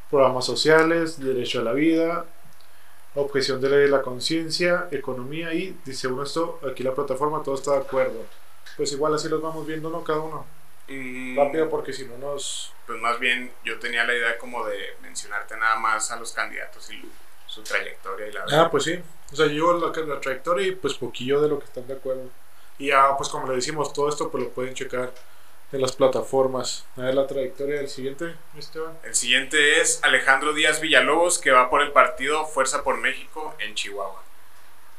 Programas 0.09 0.45
sociales, 0.45 1.19
derecho 1.19 1.59
a 1.59 1.63
la 1.63 1.73
vida, 1.73 2.25
objeción 3.15 3.61
de 3.61 3.69
ley 3.69 3.79
de 3.81 3.87
la 3.89 4.01
conciencia, 4.01 4.87
economía 4.91 5.53
y, 5.53 5.77
dice 5.85 6.01
según 6.01 6.23
esto, 6.23 6.59
aquí 6.69 6.83
la 6.83 6.93
plataforma 6.93 7.43
todo 7.43 7.55
está 7.55 7.71
de 7.71 7.79
acuerdo. 7.79 8.25
Pues 8.75 8.91
igual 8.91 9.13
así 9.13 9.29
los 9.29 9.41
vamos 9.41 9.65
viendo, 9.65 9.89
¿no? 9.89 10.03
Cada 10.03 10.19
uno. 10.19 10.45
Rápido 10.87 11.69
porque 11.69 11.93
si 11.93 12.05
no 12.05 12.17
nos... 12.17 12.73
Pues 12.85 12.99
más 12.99 13.19
bien 13.19 13.51
yo 13.65 13.77
tenía 13.79 14.05
la 14.05 14.13
idea 14.13 14.37
como 14.37 14.65
de 14.65 14.95
mencionarte 15.01 15.57
nada 15.57 15.75
más 15.75 16.09
a 16.11 16.15
los 16.17 16.31
candidatos 16.31 16.89
y 16.91 17.01
su 17.45 17.61
trayectoria 17.61 18.27
y 18.27 18.31
la 18.31 18.45
Ah, 18.51 18.71
pues 18.71 18.85
sí. 18.85 19.01
O 19.31 19.35
sea, 19.35 19.47
yo 19.47 19.51
llevo 19.51 19.73
la, 19.73 20.01
la 20.05 20.21
trayectoria 20.21 20.67
y 20.67 20.71
pues 20.71 20.93
poquillo 20.93 21.41
de 21.41 21.49
lo 21.49 21.59
que 21.59 21.65
están 21.65 21.85
de 21.87 21.93
acuerdo. 21.93 22.29
Y 22.77 22.87
ya, 22.87 23.17
pues 23.17 23.29
como 23.29 23.47
le 23.47 23.55
decimos, 23.55 23.91
todo 23.91 24.07
esto 24.07 24.29
pues 24.31 24.43
lo 24.43 24.49
pueden 24.51 24.73
checar 24.73 25.11
en 25.71 25.81
las 25.81 25.91
plataformas. 25.93 26.85
A 26.95 27.01
ver 27.01 27.15
la 27.15 27.27
trayectoria 27.27 27.77
del 27.77 27.89
siguiente, 27.89 28.35
Esteban. 28.57 28.97
El 29.03 29.15
siguiente 29.15 29.81
es 29.81 30.01
Alejandro 30.03 30.53
Díaz 30.53 30.79
Villalobos, 30.79 31.39
que 31.39 31.51
va 31.51 31.69
por 31.69 31.81
el 31.81 31.91
partido 31.91 32.45
Fuerza 32.45 32.83
por 32.83 32.97
México 32.97 33.53
en 33.59 33.75
Chihuahua. 33.75 34.23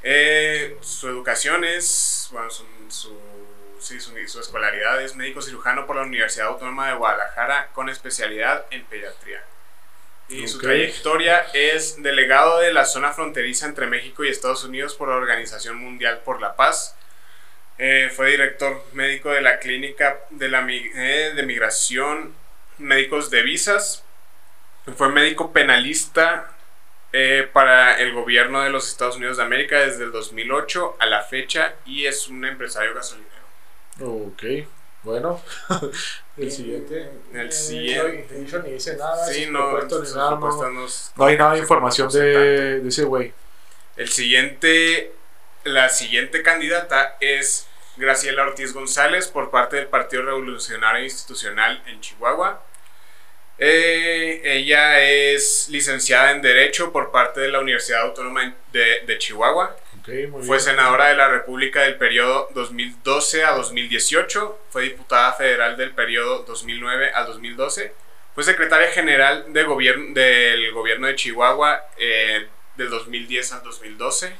Eh, 0.02 0.76
su 0.80 1.08
educación 1.08 1.64
es, 1.64 2.28
bueno, 2.32 2.50
su, 2.50 2.64
su, 2.88 3.18
sí, 3.80 4.00
su, 4.00 4.12
su 4.28 4.40
escolaridad 4.40 5.00
es 5.02 5.16
médico 5.16 5.42
cirujano 5.42 5.86
por 5.86 5.96
la 5.96 6.02
Universidad 6.02 6.48
Autónoma 6.48 6.88
de 6.88 6.94
Guadalajara 6.96 7.68
con 7.72 7.88
especialidad 7.88 8.66
en 8.70 8.84
pediatría. 8.86 9.42
Y 10.28 10.46
su 10.48 10.58
Ok. 10.58 10.62
trayectoria 10.64 11.46
es 11.54 12.02
delegado 12.02 12.58
de 12.60 12.72
la 12.72 12.84
zona 12.84 13.12
fronteriza 13.12 13.66
entre 13.66 13.86
México 13.86 14.24
y 14.24 14.28
Estados 14.28 14.64
Unidos 14.64 14.94
por 14.94 15.08
la 15.08 15.16
Organización 15.16 15.76
Mundial 15.76 16.20
por 16.24 16.40
la 16.40 16.54
Paz. 16.56 16.94
Eh, 17.78 18.10
fue 18.14 18.30
director 18.32 18.84
médico 18.92 19.30
de 19.30 19.40
la 19.40 19.58
Clínica 19.60 20.18
de, 20.30 20.48
la, 20.48 20.66
eh, 20.68 21.32
de 21.34 21.42
Migración 21.44 22.34
Médicos 22.78 23.30
de 23.30 23.42
Visas. 23.42 24.04
Fue 24.96 25.08
médico 25.10 25.52
penalista 25.52 26.52
eh, 27.12 27.48
para 27.52 27.98
el 27.98 28.12
gobierno 28.12 28.62
de 28.62 28.70
los 28.70 28.88
Estados 28.88 29.16
Unidos 29.16 29.36
de 29.38 29.42
América 29.44 29.78
desde 29.80 30.04
el 30.04 30.12
2008 30.12 30.96
a 30.98 31.06
la 31.06 31.22
fecha 31.22 31.74
y 31.86 32.06
es 32.06 32.28
un 32.28 32.44
empresario 32.44 32.94
gasolinero. 32.94 33.27
Ok, 34.00 34.42
bueno. 35.02 35.40
el 36.36 36.50
siguiente. 36.50 37.10
El 37.32 37.52
siguiente. 37.52 38.26
ni 38.30 38.96
nada. 38.96 39.26
Sí, 39.26 39.46
no, 39.50 39.78
ni 39.80 40.12
nada, 40.14 40.30
no. 40.36 40.86
No 41.16 41.24
hay 41.24 41.36
nada 41.36 41.54
de 41.54 41.60
información 41.60 42.10
de, 42.10 42.80
de 42.80 42.88
ese 42.88 43.04
güey. 43.04 43.32
El 43.96 44.08
siguiente, 44.08 45.12
la 45.64 45.88
siguiente 45.88 46.42
candidata 46.42 47.16
es 47.20 47.66
Graciela 47.96 48.44
Ortiz 48.44 48.72
González 48.72 49.26
por 49.26 49.50
parte 49.50 49.76
del 49.76 49.86
Partido 49.86 50.22
Revolucionario 50.22 51.02
Institucional 51.02 51.82
en 51.86 52.00
Chihuahua. 52.00 52.62
Eh, 53.58 54.40
ella 54.44 55.00
es 55.00 55.68
licenciada 55.68 56.30
en 56.30 56.40
Derecho 56.40 56.92
por 56.92 57.10
parte 57.10 57.40
de 57.40 57.48
la 57.48 57.58
Universidad 57.58 58.02
Autónoma 58.02 58.54
de, 58.72 59.00
de 59.04 59.18
Chihuahua. 59.18 59.76
Muy 60.08 60.42
Fue 60.42 60.56
bien. 60.56 60.60
senadora 60.60 61.08
de 61.08 61.16
la 61.16 61.28
República 61.28 61.82
del 61.82 61.96
periodo 61.96 62.48
2012 62.54 63.44
a 63.44 63.52
2018. 63.52 64.58
Fue 64.70 64.82
diputada 64.84 65.34
federal 65.34 65.76
del 65.76 65.90
periodo 65.90 66.44
2009 66.44 67.12
a 67.14 67.24
2012. 67.24 67.92
Fue 68.34 68.42
secretaria 68.42 68.90
general 68.90 69.52
de 69.52 69.64
gobierno, 69.64 70.14
del 70.14 70.72
gobierno 70.72 71.08
de 71.08 71.14
Chihuahua 71.14 71.84
eh, 71.98 72.48
del 72.76 72.88
2010 72.88 73.52
al 73.52 73.62
2012. 73.62 74.34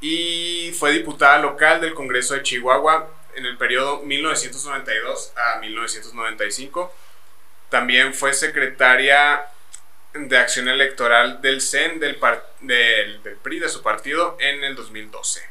Y 0.00 0.72
fue 0.78 0.92
diputada 0.92 1.38
local 1.40 1.82
del 1.82 1.92
Congreso 1.92 2.32
de 2.34 2.42
Chihuahua 2.42 3.10
en 3.36 3.44
el 3.44 3.58
periodo 3.58 4.00
1992 4.02 5.34
a 5.36 5.58
1995. 5.58 6.94
También 7.68 8.14
fue 8.14 8.32
secretaria 8.32 9.44
de 10.14 10.36
acción 10.38 10.68
electoral 10.68 11.40
del 11.40 11.60
CEN 11.60 12.00
del, 12.00 12.16
par- 12.16 12.44
del, 12.60 13.22
del 13.22 13.36
PRI, 13.36 13.60
de 13.60 13.68
su 13.68 13.82
partido, 13.82 14.36
en 14.40 14.64
el 14.64 14.74
2012. 14.74 15.42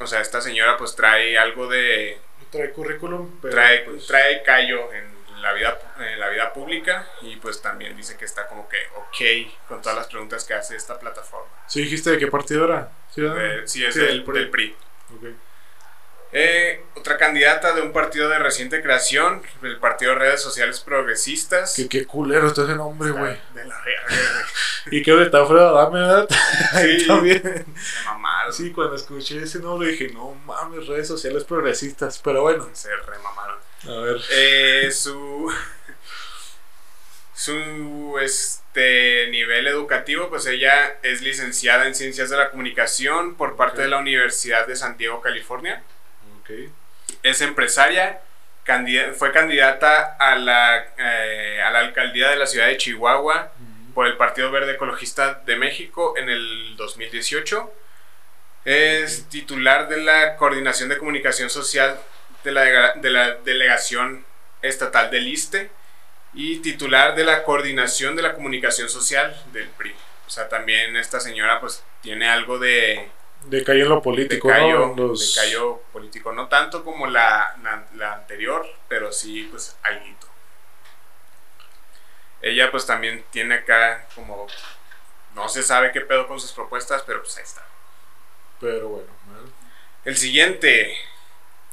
O 0.00 0.06
sea, 0.06 0.20
esta 0.20 0.40
señora 0.40 0.76
pues 0.76 0.94
trae 0.94 1.38
algo 1.38 1.68
de... 1.68 2.18
Trae 2.50 2.70
currículum, 2.72 3.38
pero 3.40 3.54
trae, 3.54 3.78
pues, 3.80 4.06
trae 4.06 4.42
callo 4.42 4.92
en 4.92 5.04
la, 5.42 5.52
vida, 5.52 5.78
en 5.98 6.20
la 6.20 6.28
vida 6.28 6.52
pública 6.52 7.08
y 7.22 7.36
pues 7.36 7.60
también 7.60 7.96
dice 7.96 8.16
que 8.16 8.24
está 8.24 8.46
como 8.46 8.68
que 8.68 8.78
ok 8.94 9.66
con 9.68 9.82
todas 9.82 9.96
las 9.98 10.06
preguntas 10.06 10.44
que 10.44 10.54
hace 10.54 10.76
esta 10.76 10.98
plataforma. 10.98 11.50
¿Sí 11.66 11.82
dijiste 11.82 12.10
de 12.10 12.18
qué 12.18 12.28
partido 12.28 12.64
era? 12.66 12.90
¿Sí? 13.12 13.22
Eh, 13.24 13.62
sí, 13.64 13.84
es 13.84 13.94
del, 13.96 14.06
del 14.08 14.24
PRI. 14.24 14.38
del 14.38 14.50
PRI. 14.50 14.76
Ok. 15.16 15.36
Eh, 16.32 16.84
otra 16.96 17.16
candidata 17.16 17.72
de 17.72 17.82
un 17.82 17.92
partido 17.92 18.28
de 18.28 18.38
reciente 18.38 18.82
creación, 18.82 19.42
el 19.62 19.78
Partido 19.78 20.14
Redes 20.14 20.42
Sociales 20.42 20.80
Progresistas. 20.80 21.74
Qué, 21.74 21.88
qué 21.88 22.04
culero 22.04 22.48
está 22.48 22.64
ese 22.64 22.74
nombre, 22.74 23.10
güey. 23.10 23.38
De 23.54 23.64
la 23.64 23.80
verga, 23.82 24.06
güey. 24.08 24.44
Y 24.98 25.02
creo 25.02 25.18
que 25.18 25.24
está 25.24 25.44
fuera 25.44 25.62
de 25.62 25.68
Adame, 25.68 25.98
¿verdad? 25.98 26.28
Sí. 26.80 27.06
también. 27.08 27.64
Mamaron. 28.04 28.52
Sí, 28.52 28.70
cuando 28.70 28.94
escuché 28.94 29.42
ese 29.42 29.58
nombre 29.58 29.88
dije, 29.88 30.10
no 30.12 30.32
mames, 30.46 30.86
redes 30.86 31.08
sociales 31.08 31.42
progresistas. 31.42 32.20
Pero 32.22 32.42
bueno, 32.42 32.68
Se 32.72 32.94
remamaron. 32.94 33.58
a 33.88 34.00
ver. 34.00 34.20
Eh, 34.30 34.90
su. 34.92 35.52
Su 37.34 38.18
este 38.22 39.28
nivel 39.30 39.66
educativo, 39.66 40.28
pues 40.30 40.46
ella 40.46 40.98
es 41.02 41.20
licenciada 41.20 41.86
en 41.86 41.94
Ciencias 41.94 42.30
de 42.30 42.36
la 42.36 42.50
Comunicación 42.50 43.34
por 43.34 43.56
parte 43.56 43.82
de 43.82 43.88
la 43.88 43.98
Universidad 43.98 44.66
de 44.66 44.74
San 44.76 44.96
Diego, 44.96 45.20
California. 45.20 45.82
Ok. 46.48 46.70
Es 47.22 47.40
empresaria, 47.40 48.20
candida- 48.64 49.12
fue 49.14 49.32
candidata 49.32 50.16
a 50.18 50.34
la, 50.36 50.86
eh, 50.98 51.60
a 51.64 51.70
la 51.70 51.80
alcaldía 51.80 52.28
de 52.30 52.36
la 52.36 52.46
ciudad 52.46 52.66
de 52.66 52.76
Chihuahua 52.76 53.52
por 53.94 54.06
el 54.06 54.16
Partido 54.16 54.50
Verde 54.50 54.72
Ecologista 54.72 55.34
de 55.46 55.56
México 55.56 56.14
en 56.16 56.28
el 56.28 56.76
2018. 56.76 57.72
Es 58.64 59.28
titular 59.28 59.88
de 59.88 59.98
la 59.98 60.36
Coordinación 60.36 60.88
de 60.88 60.98
Comunicación 60.98 61.50
Social 61.50 61.98
de 62.44 62.52
la, 62.52 62.92
de 62.94 63.10
la 63.10 63.34
Delegación 63.36 64.24
Estatal 64.62 65.10
del 65.10 65.28
ISTE 65.28 65.70
y 66.34 66.58
titular 66.58 67.14
de 67.14 67.24
la 67.24 67.44
Coordinación 67.44 68.16
de 68.16 68.22
la 68.22 68.34
Comunicación 68.34 68.88
Social 68.88 69.40
del 69.52 69.68
PRI. 69.68 69.94
O 70.26 70.30
sea, 70.30 70.48
también 70.48 70.96
esta 70.96 71.20
señora 71.20 71.60
pues 71.60 71.84
tiene 72.02 72.28
algo 72.28 72.58
de, 72.58 73.08
De 73.48 73.62
callo 73.64 73.84
en 73.84 73.88
lo 73.88 74.02
político, 74.02 74.48
callo, 74.48 74.88
¿no? 74.88 74.94
Los- 75.08 75.34
de 75.34 75.40
callo 75.40 75.82
político, 75.92 76.32
no 76.32 76.48
tanto 76.48 76.84
como 76.84 77.06
la, 77.06 77.56
la, 77.62 77.84
la 77.94 78.12
anterior, 78.14 78.66
pero 78.88 79.12
sí 79.12 79.48
pues 79.50 79.76
alguito. 79.82 80.26
Ella 82.42 82.70
pues 82.70 82.86
también 82.86 83.24
tiene 83.30 83.56
acá 83.56 84.06
como 84.14 84.46
no 85.34 85.48
se 85.48 85.62
sabe 85.62 85.92
qué 85.92 86.00
pedo 86.02 86.26
con 86.28 86.40
sus 86.40 86.52
propuestas, 86.52 87.02
pero 87.06 87.20
pues 87.22 87.36
ahí 87.36 87.44
está. 87.44 87.64
Pero 88.60 88.88
bueno, 88.88 89.08
¿no? 89.28 89.52
El 90.04 90.16
siguiente, 90.16 90.96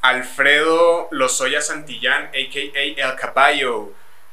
Alfredo 0.02 1.08
Lozoya 1.12 1.60
Santillán, 1.62 2.26
a.k.a. 2.26 2.80
El 3.10 3.16
Caballo, 3.16 3.92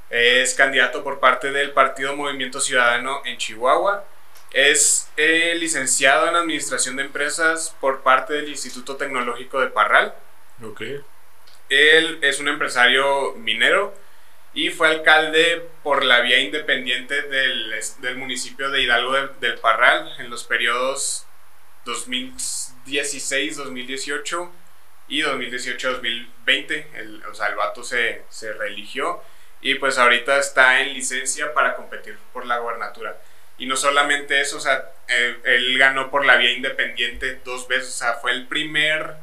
es 0.09 0.53
candidato 0.55 1.03
por 1.03 1.19
parte 1.19 1.51
del 1.51 1.71
Partido 1.71 2.15
Movimiento 2.15 2.61
Ciudadano 2.61 3.21
en 3.25 3.37
Chihuahua. 3.37 4.05
Es 4.53 5.09
eh, 5.17 5.55
licenciado 5.57 6.27
en 6.27 6.35
Administración 6.35 6.97
de 6.97 7.03
Empresas 7.03 7.75
por 7.79 8.01
parte 8.01 8.33
del 8.33 8.49
Instituto 8.49 8.97
Tecnológico 8.97 9.61
de 9.61 9.67
Parral. 9.67 10.13
Ok. 10.63 10.81
Él 11.69 12.19
es 12.21 12.39
un 12.39 12.49
empresario 12.49 13.33
minero 13.35 13.93
y 14.53 14.69
fue 14.69 14.89
alcalde 14.89 15.65
por 15.83 16.03
la 16.03 16.19
vía 16.19 16.39
independiente 16.39 17.21
del, 17.21 17.73
del 17.99 18.17
municipio 18.17 18.69
de 18.69 18.81
Hidalgo 18.81 19.13
de- 19.13 19.29
del 19.39 19.57
Parral 19.59 20.13
en 20.19 20.29
los 20.29 20.43
periodos 20.43 21.25
2016-2018 21.85 24.49
y 25.07 25.21
2018-2020. 25.23 26.85
El, 26.95 27.23
o 27.25 27.33
sea, 27.33 27.47
el 27.47 27.55
vato 27.55 27.83
se, 27.83 28.23
se 28.29 28.53
reeligió 28.53 29.21
y 29.61 29.75
pues 29.75 29.97
ahorita 29.97 30.37
está 30.39 30.81
en 30.81 30.93
licencia 30.93 31.53
para 31.53 31.75
competir 31.75 32.17
por 32.33 32.45
la 32.45 32.57
gobernatura. 32.57 33.17
Y 33.61 33.67
no 33.67 33.75
solamente 33.75 34.41
eso, 34.41 34.57
o 34.57 34.59
sea, 34.59 34.91
él, 35.07 35.39
él 35.45 35.77
ganó 35.77 36.09
por 36.09 36.25
la 36.25 36.35
vía 36.35 36.51
independiente 36.51 37.41
dos 37.45 37.67
veces, 37.67 37.89
o 37.89 37.91
sea, 37.91 38.13
fue 38.13 38.31
el 38.31 38.47
primer 38.47 39.17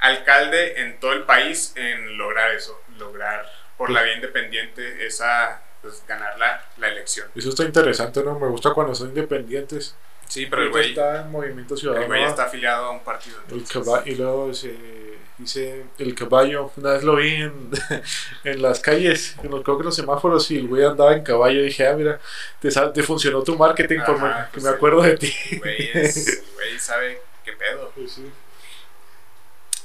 alcalde 0.00 0.80
en 0.80 0.98
todo 0.98 1.12
el 1.12 1.24
país 1.24 1.74
en 1.76 2.16
lograr 2.16 2.52
eso, 2.52 2.80
lograr 2.96 3.44
por 3.76 3.90
la 3.90 4.04
vía 4.04 4.14
independiente 4.14 5.06
esa, 5.06 5.60
pues 5.82 6.02
ganar 6.08 6.38
la, 6.38 6.64
la 6.78 6.88
elección. 6.88 7.28
Eso 7.34 7.50
está 7.50 7.64
interesante, 7.64 8.24
¿no? 8.24 8.38
Me 8.38 8.48
gusta 8.48 8.72
cuando 8.72 8.94
son 8.94 9.08
independientes. 9.08 9.96
Sí, 10.26 10.46
pero 10.46 10.62
el 10.62 10.70
güey, 10.70 10.88
está 10.88 11.20
en 11.20 11.30
Movimiento 11.30 11.74
el 11.74 11.80
Ciudadano. 11.80 12.06
güey 12.06 12.22
¿no? 12.22 12.28
está 12.30 12.44
afiliado 12.44 12.86
a 12.86 12.90
un 12.92 13.04
partido. 13.04 13.38
El 13.50 13.66
y 14.06 14.14
luego 14.14 14.48
dice, 14.48 14.74
dice 15.42 15.84
el 15.98 16.14
caballo. 16.14 16.72
Una 16.76 16.92
vez 16.92 17.04
lo 17.04 17.16
vi 17.16 17.34
en, 17.34 17.70
en 18.44 18.62
las 18.62 18.80
calles, 18.80 19.36
en 19.42 19.50
los, 19.50 19.62
creo 19.62 19.78
que 19.78 19.84
los 19.84 19.94
semáforos, 19.96 20.50
y 20.50 20.58
el 20.58 20.68
güey 20.68 20.84
andaba 20.84 21.12
en 21.14 21.22
caballo. 21.22 21.60
Y 21.60 21.64
dije, 21.66 21.86
ah, 21.86 21.94
mira, 21.94 22.20
te, 22.60 22.68
te 22.70 23.02
funcionó 23.02 23.42
tu 23.42 23.56
marketing, 23.56 24.00
por 24.06 24.16
Ajá, 24.16 24.26
me- 24.26 24.44
que 24.46 24.50
pues 24.52 24.64
me 24.64 24.70
acuerdo 24.70 25.02
de 25.02 25.16
ti. 25.18 25.34
El 25.52 25.58
güey, 25.60 25.90
es- 25.94 26.26
el 26.42 26.44
güey 26.54 26.78
sabe 26.78 27.20
qué 27.44 27.52
pedo. 27.52 27.92
Pues 27.94 28.12
sí. 28.12 28.30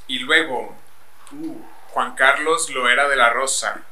Y 0.07 0.19
luego, 0.19 0.75
uh, 1.33 1.57
Juan 1.89 2.15
Carlos 2.15 2.69
Loera 2.69 3.09
de 3.09 3.15
la 3.17 3.29
Rosa. 3.31 3.83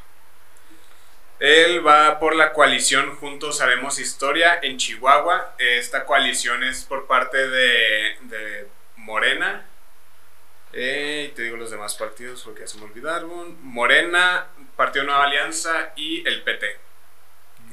Él 1.40 1.86
va 1.86 2.18
por 2.20 2.34
la 2.36 2.54
coalición 2.54 3.18
Juntos 3.18 3.60
Haremos 3.60 4.00
Historia 4.00 4.58
en 4.62 4.78
Chihuahua. 4.78 5.54
Esta 5.60 6.06
coalición 6.06 6.64
es 6.64 6.86
por 6.86 7.08
parte 7.08 7.50
de, 7.50 8.16
de 8.22 8.68
Morena. 8.96 9.66
Eh, 10.78 11.30
y 11.30 11.36
te 11.36 11.44
digo 11.44 11.56
los 11.56 11.72
demás 11.72 11.96
partidos 11.96 12.44
porque 12.44 12.62
ya 12.62 12.68
se 12.68 12.78
me 12.78 12.84
olvidaron. 12.84 13.58
Morena, 13.64 14.48
Partido 14.76 15.06
Nueva 15.06 15.24
Alianza 15.24 15.94
y 15.96 16.28
el 16.28 16.44
PT. 16.44 16.78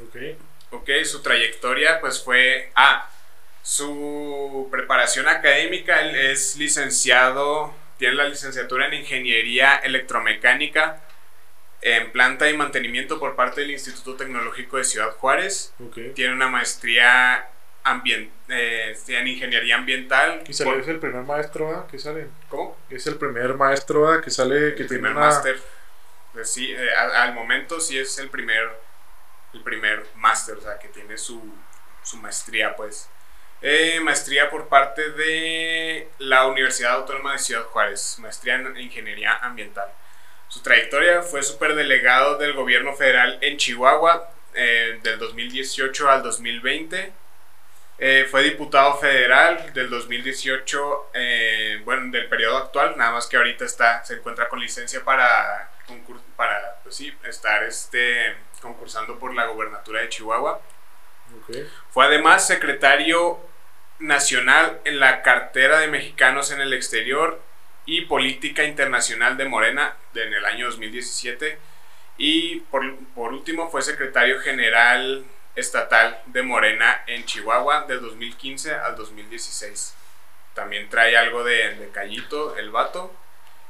Ok. 0.05 0.17
Ok, 0.71 0.91
su 1.05 1.21
trayectoria 1.21 2.01
pues 2.01 2.23
fue... 2.23 2.71
Ah, 2.75 3.11
su 3.63 4.69
preparación 4.73 5.29
académica, 5.29 6.01
él 6.01 6.17
es 6.17 6.57
licenciado, 6.57 7.73
tiene 7.97 8.15
la 8.15 8.29
licenciatura 8.29 8.87
en 8.87 8.95
Ingeniería 8.95 9.77
Electromecánica 9.77 11.01
en 11.81 12.11
Planta 12.13 12.49
y 12.49 12.57
Mantenimiento 12.57 13.19
por 13.19 13.37
parte 13.37 13.61
del 13.61 13.73
Instituto 13.73 14.17
Tecnológico 14.17 14.79
de 14.79 14.85
Ciudad 14.85 15.11
Juárez. 15.17 15.75
Ok. 15.85 16.15
Tiene 16.15 16.33
una 16.33 16.49
maestría 16.49 17.49
ambien- 17.85 18.31
eh, 18.49 18.97
en 19.09 19.29
Ingeniería 19.29 19.77
Ambiental. 19.77 20.43
Y 20.47 20.53
sale, 20.53 20.71
por- 20.71 20.81
es 20.81 20.89
el 20.89 20.99
primer 20.99 21.23
maestro 21.23 21.71
¿ah? 21.75 21.87
que 21.91 21.99
sale. 21.99 22.29
¿Cómo? 22.49 22.77
Es 22.91 23.07
el 23.07 23.17
primer 23.17 23.55
maestro 23.55 24.09
¿ah? 24.09 24.21
que 24.21 24.31
sale, 24.31 24.75
que 24.75 24.83
el 24.83 24.89
tiene 24.89 24.89
primer 24.89 25.13
una... 25.13 25.21
máster. 25.27 25.61
Pues 26.33 26.51
sí, 26.51 26.73
eh, 26.73 26.95
al, 26.97 27.15
al 27.15 27.35
momento 27.35 27.79
sí 27.81 27.99
es 27.99 28.19
el 28.19 28.31
primer, 28.31 28.71
el 29.53 29.63
primer 29.63 30.07
máster, 30.17 30.57
o 30.57 30.61
sea, 30.63 30.79
que 30.79 30.89
tiene 30.89 31.19
su, 31.19 31.43
su 32.03 32.17
maestría, 32.19 32.75
pues. 32.77 33.09
Eh, 33.61 34.01
maestría 34.01 34.51
por 34.51 34.69
parte 34.69 35.11
de 35.13 36.09
la 36.19 36.47
Universidad 36.47 36.95
Autónoma 36.95 37.33
de 37.33 37.39
Ciudad 37.39 37.63
Juárez, 37.65 38.17
maestría 38.19 38.57
en 38.57 38.77
Ingeniería 38.77 39.37
Ambiental. 39.37 39.89
Su 40.49 40.63
trayectoria 40.63 41.23
fue 41.23 41.43
superdelegado 41.43 42.39
del 42.39 42.55
gobierno 42.55 42.93
federal 42.95 43.39
en 43.41 43.57
Chihuahua 43.59 44.31
eh, 44.55 44.99
del 45.03 45.19
2018 45.19 46.11
al 46.11 46.23
2020. 46.23 47.13
Eh, 47.99 48.27
fue 48.31 48.43
diputado 48.43 48.97
federal 48.99 49.73
del 49.75 49.89
2018, 49.89 51.11
eh, 51.15 51.81
bueno, 51.85 52.11
del 52.11 52.29
periodo 52.29 52.57
actual, 52.57 52.95
nada 52.97 53.13
más 53.13 53.27
que 53.29 53.37
ahorita 53.37 53.65
está, 53.65 54.05
se 54.05 54.15
encuentra 54.15 54.49
con 54.49 54.59
licencia 54.59 55.05
para, 55.05 55.71
para 56.37 56.81
pues 56.83 56.97
sí, 56.97 57.15
estar 57.25 57.63
este, 57.63 58.35
concursando 58.61 59.19
por 59.19 59.35
la 59.35 59.47
gobernatura 59.47 60.01
de 60.01 60.09
Chihuahua. 60.09 60.61
Fue 61.91 62.05
además 62.07 62.45
secretario 62.47 63.39
nacional 64.01 64.81
en 64.85 64.99
la 64.99 65.23
cartera 65.23 65.79
de 65.79 65.87
mexicanos 65.87 66.51
en 66.51 66.61
el 66.61 66.73
exterior 66.73 67.41
y 67.87 68.03
política 68.07 68.65
internacional 68.65 69.37
de 69.37 69.45
Morena 69.45 69.95
de- 70.13 70.25
en 70.25 70.35
el 70.35 70.45
año 70.45 70.67
2017. 70.67 71.59
Y 72.19 72.61
por, 72.71 72.97
por 73.15 73.33
último 73.33 73.71
fue 73.71 73.83
secretario 73.83 74.41
general 74.41 75.25
estatal 75.55 76.23
de 76.27 76.43
Morena 76.43 77.03
en 77.07 77.25
Chihuahua 77.25 77.85
del 77.87 78.01
2015 78.01 78.75
al 78.75 78.97
2016. 78.97 79.95
También 80.55 80.89
trae 80.89 81.17
algo 81.17 81.45
de, 81.45 81.77
de 81.77 81.91
callito 81.91 82.57
el 82.57 82.71
vato. 82.71 83.13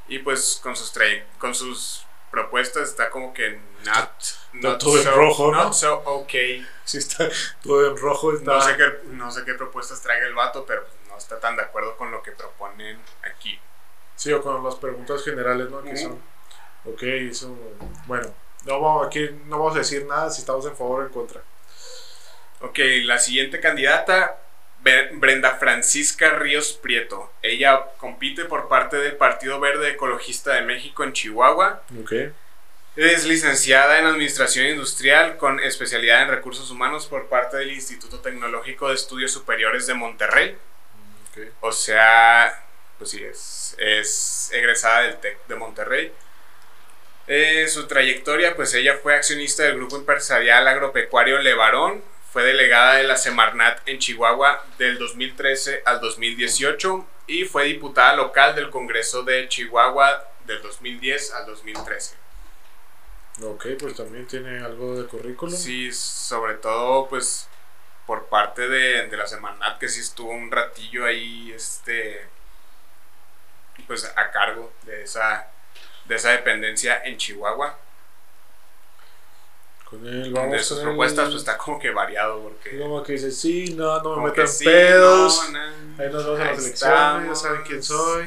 Y 0.08 0.18
pues 0.18 0.60
con 0.62 0.74
sus, 0.76 0.92
con 1.38 1.54
sus 1.54 2.04
propuestas 2.30 2.88
está 2.88 3.10
como 3.10 3.32
que 3.32 3.60
not, 3.84 4.10
not 4.54 4.80
todo 4.80 4.96
en 4.96 5.04
so, 5.04 5.10
rojo, 5.12 5.52
¿no? 5.52 5.72
so 5.72 6.02
okay. 6.04 6.66
Sí, 6.84 6.98
está 6.98 7.28
todo 7.62 7.90
en 7.90 7.96
rojo. 7.96 8.32
Está... 8.32 8.54
No 8.54 8.60
sé, 8.60 8.76
qué, 8.76 9.00
no 9.08 9.30
sé 9.30 9.44
qué 9.44 9.54
propuestas 9.54 10.02
traiga 10.02 10.26
el 10.26 10.34
vato, 10.34 10.64
pero 10.66 10.84
no 11.08 11.16
está 11.16 11.38
tan 11.38 11.56
de 11.56 11.62
acuerdo 11.62 11.96
con 11.96 12.10
lo 12.10 12.22
que 12.22 12.32
proponen 12.32 12.98
aquí. 13.22 13.60
Sí, 14.16 14.32
o 14.32 14.42
con 14.42 14.62
las 14.64 14.76
preguntas 14.76 15.22
generales, 15.24 15.70
¿no? 15.70 15.82
Que 15.82 15.90
Ujú. 15.90 15.98
son. 15.98 16.22
Ok, 16.84 17.02
eso. 17.02 17.56
Bueno, 18.06 18.34
no 18.64 18.80
vamos, 18.80 19.06
aquí 19.06 19.30
no 19.46 19.58
vamos 19.58 19.76
a 19.76 19.78
decir 19.78 20.06
nada 20.06 20.30
si 20.30 20.40
estamos 20.40 20.64
en 20.66 20.76
favor 20.76 21.00
o 21.02 21.06
en 21.06 21.12
contra. 21.12 21.42
Ok, 22.62 22.78
la 23.04 23.18
siguiente 23.18 23.60
candidata, 23.60 24.38
Brenda 25.12 25.56
Francisca 25.56 26.30
Ríos 26.30 26.72
Prieto. 26.72 27.32
Ella 27.42 27.86
compite 27.98 28.44
por 28.44 28.68
parte 28.68 28.96
del 28.96 29.16
Partido 29.16 29.60
Verde 29.60 29.90
Ecologista 29.90 30.54
de 30.54 30.62
México 30.62 31.04
en 31.04 31.12
Chihuahua. 31.12 31.82
Ok. 32.00 32.12
Es 32.94 33.24
licenciada 33.24 33.98
en 33.98 34.06
Administración 34.06 34.66
Industrial 34.66 35.38
con 35.38 35.60
especialidad 35.60 36.22
en 36.22 36.28
Recursos 36.28 36.70
Humanos 36.70 37.06
por 37.06 37.28
parte 37.28 37.56
del 37.56 37.72
Instituto 37.72 38.20
Tecnológico 38.20 38.88
de 38.88 38.94
Estudios 38.94 39.32
Superiores 39.32 39.86
de 39.86 39.94
Monterrey. 39.94 40.56
Ok. 41.30 41.46
O 41.60 41.72
sea, 41.72 42.64
pues 42.98 43.10
sí, 43.10 43.24
es, 43.24 43.74
es 43.78 44.50
egresada 44.52 45.02
del 45.02 45.16
TEC 45.16 45.46
de 45.46 45.56
Monterrey. 45.56 46.12
Eh, 47.28 47.66
su 47.68 47.86
trayectoria, 47.86 48.54
pues 48.56 48.74
ella 48.74 48.98
fue 49.02 49.14
accionista 49.14 49.62
del 49.62 49.76
grupo 49.76 49.96
empresarial 49.96 50.68
agropecuario 50.68 51.38
Levarón, 51.38 52.02
fue 52.32 52.44
delegada 52.44 52.94
de 52.94 53.02
la 53.02 53.16
Semarnat 53.16 53.86
en 53.86 53.98
Chihuahua 53.98 54.64
del 54.78 54.98
2013 54.98 55.82
al 55.84 56.00
2018 56.00 57.06
y 57.26 57.44
fue 57.44 57.64
diputada 57.64 58.16
local 58.16 58.54
del 58.54 58.70
Congreso 58.70 59.22
de 59.22 59.48
Chihuahua 59.48 60.26
del 60.46 60.62
2010 60.62 61.34
al 61.34 61.44
2013. 61.44 62.16
Ok, 63.42 63.66
pues 63.78 63.96
también 63.96 64.26
tiene 64.26 64.60
algo 64.64 64.98
de 64.98 65.06
currículum. 65.06 65.54
Sí, 65.54 65.92
sobre 65.92 66.54
todo 66.54 67.06
pues 67.06 67.50
por 68.06 68.26
parte 68.28 68.66
de, 68.66 69.08
de 69.08 69.16
la 69.16 69.26
Semarnat 69.26 69.78
que 69.78 69.88
sí 69.88 70.00
estuvo 70.00 70.30
un 70.30 70.50
ratillo 70.50 71.04
ahí 71.04 71.52
este 71.52 72.26
pues 73.86 74.10
a 74.16 74.30
cargo 74.30 74.72
de 74.86 75.02
esa 75.02 75.48
de 76.06 76.14
esa 76.14 76.30
dependencia 76.30 77.02
en 77.04 77.18
Chihuahua 77.18 77.78
con 79.92 80.06
él 80.08 80.32
vamos 80.32 80.52
de 80.52 80.64
sus 80.64 80.78
propuestas 80.80 81.26
pues 81.28 81.36
está 81.40 81.58
como 81.58 81.78
que 81.78 81.90
variado 81.90 82.40
porque 82.40 82.78
como 82.78 83.02
que 83.02 83.12
dice 83.12 83.30
sí 83.30 83.74
no 83.76 84.02
no 84.02 84.16
me 84.16 84.30
metan 84.30 84.48
sí, 84.48 84.64
pedos 84.64 85.50
no, 85.52 85.58
ahí 86.02 86.10
nos 86.10 86.24
vamos 86.24 86.40
a 86.40 86.44
las 86.46 86.58
elecciones 86.58 87.28
ya 87.28 87.34
saben 87.34 87.60
quién 87.66 87.82
soy. 87.82 88.26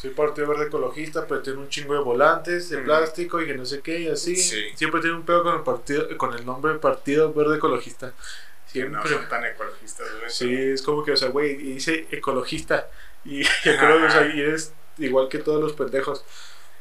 Soy 0.00 0.10
partido 0.10 0.46
verde 0.46 0.66
ecologista 0.66 1.26
pero 1.26 1.42
tiene 1.42 1.58
un 1.58 1.68
chingo 1.68 1.92
de 1.94 1.98
volantes 2.00 2.68
de 2.70 2.76
Ujú. 2.76 2.84
plástico 2.84 3.42
y 3.42 3.46
que 3.46 3.54
no 3.54 3.66
sé 3.66 3.80
qué 3.80 3.98
y 3.98 4.08
así. 4.08 4.36
Sí. 4.36 4.66
siempre 4.76 5.00
tiene 5.00 5.16
un 5.16 5.24
pedo 5.24 5.42
con 5.42 5.56
el 5.56 5.62
partido 5.62 6.16
con 6.16 6.32
el 6.34 6.46
nombre 6.46 6.74
partido 6.74 7.32
verde 7.34 7.56
ecologista. 7.56 8.12
Que 8.72 8.84
no 8.84 9.00
siempre 9.02 9.18
son 9.18 9.28
tan 9.28 9.44
ecologistas 9.44 10.06
sí 10.28 10.54
es 10.54 10.82
como 10.82 11.04
que 11.04 11.12
o 11.12 11.16
sea 11.16 11.30
güey 11.30 11.50
y 11.52 11.72
dice 11.74 12.06
ecologista 12.12 12.88
y 13.24 13.42
yo 13.64 13.76
creo 13.76 13.98
que 13.98 14.04
o 14.04 14.10
sea, 14.10 14.26
y 14.32 14.40
eres 14.40 14.72
igual 14.98 15.28
que 15.28 15.38
todos 15.38 15.60
los 15.60 15.72
pendejos 15.72 16.22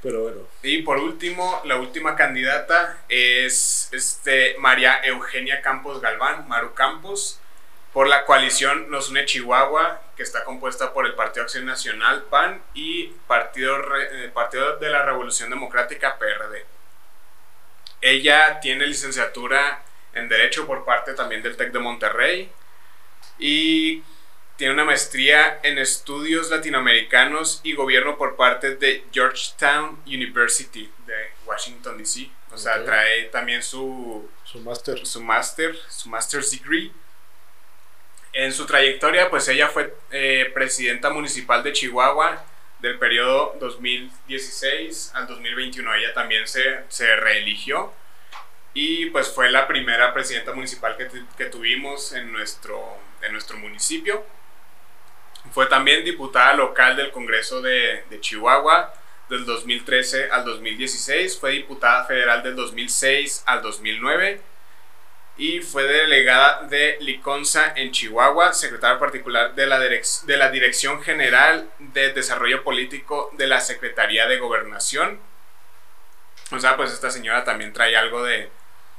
pero 0.02 0.22
bueno 0.22 0.42
Y 0.64 0.82
por 0.84 0.98
último, 0.98 1.62
la 1.66 1.78
última 1.78 2.16
candidata 2.16 2.98
es 3.10 3.90
este 3.92 4.56
María 4.60 5.02
Eugenia 5.04 5.62
Campos 5.62 6.02
Galván, 6.02 6.48
Maru 6.48 6.74
Campos, 6.74 7.40
por 7.94 8.08
la 8.08 8.26
coalición 8.26 8.90
Nos 8.92 9.10
Une 9.10 9.26
Chihuahua, 9.26 10.02
que 10.16 10.24
está 10.24 10.44
compuesta 10.44 10.94
por 10.94 11.06
el 11.06 11.16
Partido 11.16 11.44
Acción 11.44 11.66
Nacional, 11.66 12.26
PAN, 12.30 12.62
y 12.74 13.08
Partido, 13.28 13.78
eh, 13.98 14.30
Partido 14.34 14.78
de 14.78 14.90
la 14.90 15.04
Revolución 15.04 15.50
Democrática, 15.50 16.18
PRD. 16.18 16.66
Ella 18.02 18.60
tiene 18.60 18.86
licenciatura 18.86 19.82
en 20.14 20.30
Derecho 20.30 20.68
por 20.68 20.86
parte 20.86 21.14
también 21.14 21.42
del 21.42 21.58
TEC 21.58 21.72
de 21.72 21.80
Monterrey 21.80 22.52
y 23.40 24.04
tiene 24.58 24.74
una 24.74 24.86
maestría 24.86 25.60
en 25.62 25.78
estudios 25.78 26.50
latinoamericanos 26.50 27.62
y 27.64 27.74
gobierno 27.74 28.18
por 28.18 28.36
parte 28.36 28.76
de 28.76 29.06
Georgetown 29.12 30.02
University 30.08 30.92
de 31.06 31.14
Washington 31.46 31.98
DC. 32.00 32.30
O 32.52 32.58
sea, 32.58 32.84
trae 32.84 33.26
también 33.26 33.62
su, 33.62 34.28
su 34.44 34.60
máster 34.60 35.06
su 35.06 35.22
máster, 35.22 35.78
su 35.90 36.10
master's 36.10 36.50
degree. 36.52 36.92
En 38.34 38.52
su 38.52 38.66
trayectoria, 38.66 39.30
pues 39.30 39.48
ella 39.48 39.68
fue 39.68 39.96
eh, 40.10 40.50
presidenta 40.54 41.12
municipal 41.12 41.62
de 41.62 41.74
Chihuahua 41.74 42.44
del 42.80 42.98
periodo 42.98 43.56
2016 43.60 45.12
al 45.14 45.28
2021. 45.28 45.94
Ella 45.94 46.14
también 46.16 46.48
se, 46.48 46.82
se 46.90 47.16
reeligió 47.16 47.94
y 48.74 49.08
pues 49.12 49.28
fue 49.28 49.52
la 49.52 49.68
primera 49.68 50.14
presidenta 50.16 50.52
municipal 50.54 50.98
que, 50.98 51.10
que 51.38 51.46
tuvimos 51.46 52.14
en 52.14 52.32
nuestro, 52.32 52.98
en 53.22 53.34
nuestro 53.34 53.58
municipio. 53.58 54.26
Fue 55.52 55.66
también 55.68 56.04
diputada 56.04 56.54
local 56.54 56.96
del 56.96 57.12
Congreso 57.12 57.62
de, 57.62 58.04
de 58.10 58.20
Chihuahua 58.20 58.94
del 59.30 59.46
2013 59.46 60.30
al 60.32 60.46
2016, 60.46 61.40
fue 61.40 61.52
diputada 61.52 62.06
federal 62.06 62.44
del 62.44 62.56
2006 62.56 63.44
al 63.46 63.62
2009 63.62 64.42
y 65.38 65.60
fue 65.62 65.84
delegada 65.84 66.64
de 66.64 66.98
Liconza 67.02 67.74
en 67.76 67.92
Chihuahua, 67.92 68.54
secretaria 68.54 69.00
particular 69.00 69.54
de 69.54 69.68
la, 69.68 69.80
de 69.80 70.38
la 70.38 70.50
Dirección 70.50 71.04
General 71.04 71.70
de 71.78 72.12
Desarrollo 72.14 72.64
Político 72.64 73.30
de 73.38 73.46
la 73.48 73.60
Secretaría 73.60 74.28
de 74.28 74.40
Gobernación. 74.40 75.20
O 76.52 76.60
sea, 76.60 76.76
pues 76.76 76.92
esta 76.92 77.12
señora 77.12 77.44
también 77.44 77.72
trae 77.72 77.96
algo 77.96 78.24
de, 78.24 78.50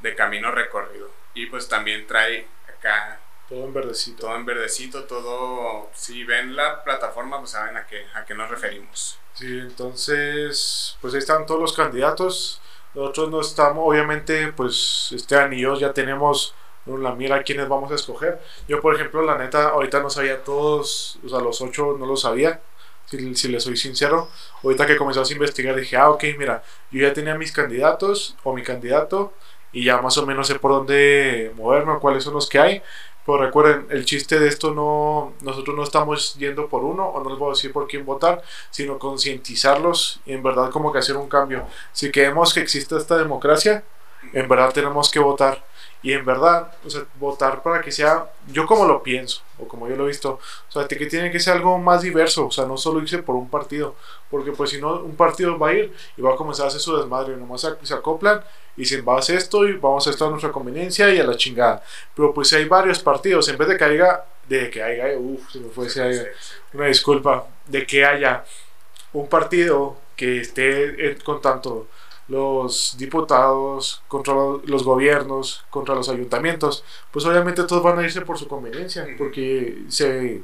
de 0.02 0.14
camino 0.14 0.52
recorrido. 0.52 1.10
Y 1.34 1.46
pues 1.46 1.68
también 1.68 2.06
trae 2.06 2.46
acá 2.68 3.18
todo 3.48 3.64
en 3.64 3.72
verdecito 3.72 4.26
todo 4.26 4.36
en 4.36 4.44
verdecito, 4.44 5.04
todo... 5.04 5.90
Si 5.94 6.24
ven 6.24 6.54
la 6.54 6.84
plataforma, 6.84 7.38
pues 7.38 7.50
saben 7.50 7.76
a 7.76 7.86
qué, 7.86 8.04
a 8.14 8.24
qué 8.24 8.34
nos 8.34 8.50
referimos. 8.50 9.18
Sí, 9.34 9.58
entonces, 9.58 10.96
pues 11.00 11.14
ahí 11.14 11.18
están 11.18 11.46
todos 11.46 11.60
los 11.60 11.72
candidatos. 11.72 12.60
Nosotros 12.94 13.30
no 13.30 13.40
estamos, 13.40 13.84
obviamente, 13.86 14.52
pues 14.52 15.10
Esteban 15.12 15.52
y 15.52 15.60
yo 15.60 15.74
ya 15.76 15.92
tenemos 15.92 16.54
la 16.86 17.14
mira 17.14 17.36
a 17.36 17.42
quiénes 17.42 17.68
vamos 17.68 17.92
a 17.92 17.94
escoger. 17.94 18.40
Yo, 18.66 18.80
por 18.80 18.94
ejemplo, 18.94 19.22
la 19.22 19.36
neta, 19.36 19.68
ahorita 19.68 20.00
no 20.00 20.10
sabía 20.10 20.42
todos, 20.42 21.18
o 21.24 21.28
sea, 21.28 21.40
los 21.40 21.60
ocho 21.60 21.96
no 21.98 22.06
los 22.06 22.22
sabía, 22.22 22.60
si, 23.06 23.34
si 23.34 23.48
les 23.48 23.62
soy 23.62 23.76
sincero. 23.76 24.28
Ahorita 24.62 24.86
que 24.86 24.96
comenzamos 24.96 25.30
a 25.30 25.34
investigar 25.34 25.76
dije, 25.76 25.96
ah, 25.96 26.10
ok, 26.10 26.24
mira, 26.38 26.62
yo 26.90 27.02
ya 27.02 27.12
tenía 27.12 27.34
mis 27.34 27.52
candidatos 27.52 28.36
o 28.42 28.54
mi 28.54 28.62
candidato 28.62 29.32
y 29.72 29.84
ya 29.84 30.00
más 30.00 30.16
o 30.18 30.26
menos 30.26 30.46
sé 30.46 30.58
por 30.58 30.72
dónde 30.72 31.52
moverme, 31.56 31.98
cuáles 32.00 32.24
son 32.24 32.34
los 32.34 32.48
que 32.48 32.58
hay. 32.58 32.82
Pero 33.28 33.44
recuerden, 33.44 33.86
el 33.90 34.06
chiste 34.06 34.40
de 34.40 34.48
esto 34.48 34.72
no, 34.72 35.34
nosotros 35.42 35.76
no 35.76 35.82
estamos 35.82 36.34
yendo 36.36 36.66
por 36.66 36.82
uno 36.82 37.08
o 37.08 37.22
no 37.22 37.28
les 37.28 37.38
voy 37.38 37.48
a 37.48 37.52
decir 37.52 37.74
por 37.74 37.86
quién 37.86 38.06
votar, 38.06 38.42
sino 38.70 38.98
concientizarlos 38.98 40.22
y 40.24 40.32
en 40.32 40.42
verdad 40.42 40.70
como 40.70 40.90
que 40.90 41.00
hacer 41.00 41.14
un 41.18 41.28
cambio. 41.28 41.66
Si 41.92 42.10
queremos 42.10 42.54
que 42.54 42.60
exista 42.60 42.96
esta 42.96 43.18
democracia, 43.18 43.84
en 44.32 44.48
verdad 44.48 44.72
tenemos 44.72 45.10
que 45.10 45.18
votar. 45.18 45.62
Y 46.02 46.12
en 46.12 46.24
verdad, 46.24 46.72
o 46.84 46.90
sea, 46.90 47.02
votar 47.18 47.62
para 47.62 47.80
que 47.80 47.90
sea, 47.90 48.30
yo 48.52 48.66
como 48.66 48.86
lo 48.86 49.02
pienso, 49.02 49.42
o 49.58 49.66
como 49.66 49.88
yo 49.88 49.96
lo 49.96 50.04
he 50.04 50.08
visto, 50.08 50.38
o 50.68 50.72
sea, 50.72 50.86
que 50.86 51.06
tiene 51.06 51.30
que 51.32 51.40
ser 51.40 51.54
algo 51.54 51.76
más 51.78 52.02
diverso, 52.02 52.46
o 52.46 52.50
sea, 52.52 52.66
no 52.66 52.76
solo 52.76 53.00
irse 53.00 53.18
por 53.18 53.34
un 53.34 53.50
partido, 53.50 53.96
porque 54.30 54.52
pues 54.52 54.70
si 54.70 54.80
no, 54.80 55.00
un 55.00 55.16
partido 55.16 55.58
va 55.58 55.70
a 55.70 55.74
ir 55.74 55.92
y 56.16 56.22
va 56.22 56.34
a 56.34 56.36
comenzar 56.36 56.66
a 56.66 56.68
hacer 56.68 56.80
su 56.80 56.96
desmadre, 56.96 57.36
nomás 57.36 57.62
se, 57.62 57.74
se 57.82 57.94
acoplan 57.94 58.44
y 58.76 58.82
dicen, 58.82 59.04
va 59.06 59.16
a 59.16 59.18
hacer 59.18 59.36
esto 59.36 59.66
y 59.66 59.72
vamos 59.72 60.06
a 60.06 60.10
esto 60.10 60.26
a 60.26 60.30
nuestra 60.30 60.52
conveniencia 60.52 61.12
y 61.12 61.18
a 61.18 61.24
la 61.24 61.36
chingada. 61.36 61.82
Pero 62.14 62.32
pues 62.32 62.48
si 62.48 62.56
hay 62.56 62.66
varios 62.66 63.00
partidos, 63.00 63.48
en 63.48 63.58
vez 63.58 63.68
de 63.68 63.76
que 63.76 63.84
haya, 63.84 64.24
de 64.48 64.70
que 64.70 64.80
haya, 64.80 65.18
uff, 65.18 65.50
se 65.50 65.58
me 65.58 65.68
fue 65.68 65.86
haya, 65.86 66.26
una 66.72 66.86
disculpa, 66.86 67.46
de 67.66 67.84
que 67.84 68.04
haya 68.04 68.44
un 69.12 69.28
partido 69.28 69.96
que 70.14 70.40
esté 70.40 71.18
con 71.24 71.40
tanto 71.40 71.88
los 72.28 72.96
diputados, 72.98 74.02
contra 74.08 74.34
lo- 74.34 74.62
los 74.66 74.84
gobiernos, 74.84 75.64
contra 75.70 75.94
los 75.94 76.08
ayuntamientos, 76.10 76.84
pues 77.10 77.24
obviamente 77.26 77.64
todos 77.64 77.82
van 77.82 77.98
a 77.98 78.02
irse 78.04 78.20
por 78.22 78.38
su 78.38 78.48
conveniencia, 78.48 79.06
porque 79.18 79.84
se, 79.88 80.42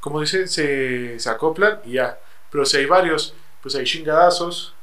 como 0.00 0.20
dice, 0.20 0.46
se, 0.48 1.18
se 1.18 1.30
acoplan 1.30 1.80
y 1.84 1.92
ya. 1.94 2.18
Pero 2.50 2.64
si 2.66 2.78
hay 2.78 2.86
varios, 2.86 3.34
pues 3.62 3.74
hay 3.74 3.84
chingadazos 3.84 4.74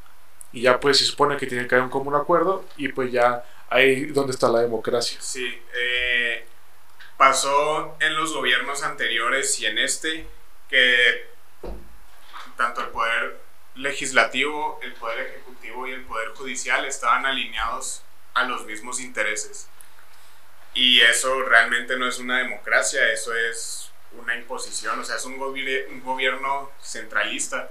y 0.54 0.62
ya 0.64 0.80
pues 0.80 0.98
se 1.00 1.06
supone 1.06 1.38
que 1.38 1.48
tiene 1.48 1.68
que 1.68 1.76
haber 1.76 1.86
un 1.86 1.92
común 1.92 2.16
acuerdo 2.16 2.66
y 2.78 2.90
pues 2.90 3.12
ya 3.12 3.46
ahí 3.70 4.06
donde 4.08 4.34
está 4.34 4.50
la 4.50 4.62
democracia. 4.62 5.18
Sí, 5.22 5.48
eh, 5.76 6.46
pasó 7.18 7.98
en 8.00 8.16
los 8.16 8.34
gobiernos 8.34 8.84
anteriores 8.84 9.60
y 9.60 9.66
en 9.68 9.78
este 9.80 10.28
que 10.70 11.28
tanto 12.58 12.82
el 12.82 12.88
poder 12.88 13.40
legislativo, 13.76 14.80
el 14.82 14.94
poder 14.94 15.28
ejecutivo 15.28 15.88
y 15.88 15.92
el 15.92 16.04
poder 16.04 16.30
judicial 16.30 16.86
estaban 16.86 17.26
alineados 17.26 18.04
a 18.34 18.44
los 18.44 18.66
mismos 18.66 19.00
intereses. 19.00 19.68
Y 20.74 21.02
eso 21.02 21.42
realmente 21.44 21.98
no 21.98 22.08
es 22.08 22.20
una 22.20 22.40
democracia, 22.40 23.12
eso 23.12 23.34
es 23.36 23.92
una 24.14 24.36
imposición, 24.36 25.00
o 25.00 25.04
sea, 25.04 25.16
es 25.18 25.26
un, 25.26 25.34
un 25.42 26.02
gobierno 26.04 26.72
centralista. 26.82 27.70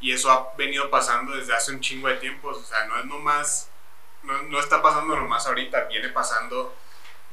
Y 0.00 0.12
eso 0.12 0.30
ha 0.30 0.54
venido 0.56 0.90
pasando 0.90 1.36
desde 1.36 1.54
hace 1.54 1.72
un 1.72 1.80
chingo 1.80 2.08
de 2.08 2.16
tiempo, 2.16 2.48
o 2.48 2.62
sea, 2.62 2.84
no 2.86 2.98
es 2.98 3.06
nomás 3.06 3.70
no, 4.26 4.42
no 4.42 4.60
está 4.60 4.82
pasando 4.82 5.16
nomás 5.16 5.46
ahorita, 5.46 5.84
viene 5.84 6.08
pasando 6.10 6.74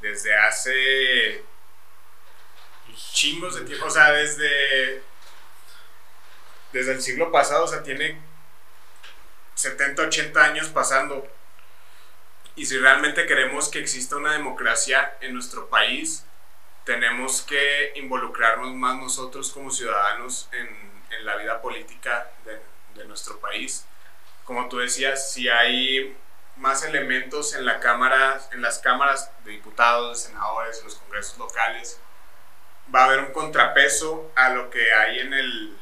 desde 0.01 0.35
hace 0.35 1.43
chingos 3.13 3.55
de 3.55 3.65
tiempo, 3.65 3.85
o 3.85 3.89
sea, 3.89 4.11
desde 4.11 5.01
desde 6.73 6.91
el 6.91 7.01
siglo 7.01 7.31
pasado, 7.31 7.65
o 7.65 7.67
sea, 7.67 7.83
tiene 7.83 8.19
70, 9.55 10.01
80 10.01 10.43
años 10.43 10.67
pasando. 10.69 11.25
Y 12.55 12.65
si 12.65 12.77
realmente 12.77 13.25
queremos 13.25 13.69
que 13.69 13.79
exista 13.79 14.17
una 14.17 14.33
democracia 14.33 15.15
en 15.21 15.33
nuestro 15.33 15.69
país, 15.69 16.25
tenemos 16.83 17.43
que 17.43 17.93
involucrarnos 17.95 18.73
más 18.73 18.97
nosotros 18.97 19.51
como 19.51 19.71
ciudadanos 19.71 20.49
en, 20.51 20.67
en 21.11 21.25
la 21.25 21.37
vida 21.37 21.61
política 21.61 22.29
de, 22.43 22.59
de 22.99 23.07
nuestro 23.07 23.39
país. 23.39 23.85
Como 24.43 24.67
tú 24.67 24.79
decías, 24.79 25.31
si 25.31 25.47
hay 25.47 26.17
más 26.57 26.83
elementos 26.83 27.55
en 27.55 27.65
la 27.65 27.79
cámara, 27.79 28.41
en 28.51 28.61
las 28.61 28.79
cámaras 28.79 29.31
de 29.45 29.51
diputados, 29.51 30.17
de 30.17 30.29
senadores, 30.29 30.79
en 30.79 30.85
los 30.85 30.95
congresos 30.95 31.37
locales, 31.37 31.99
va 32.93 33.01
a 33.01 33.05
haber 33.05 33.19
un 33.19 33.31
contrapeso 33.31 34.31
a 34.35 34.49
lo 34.49 34.69
que 34.69 34.93
hay 34.93 35.19
en 35.19 35.33
el, 35.33 35.77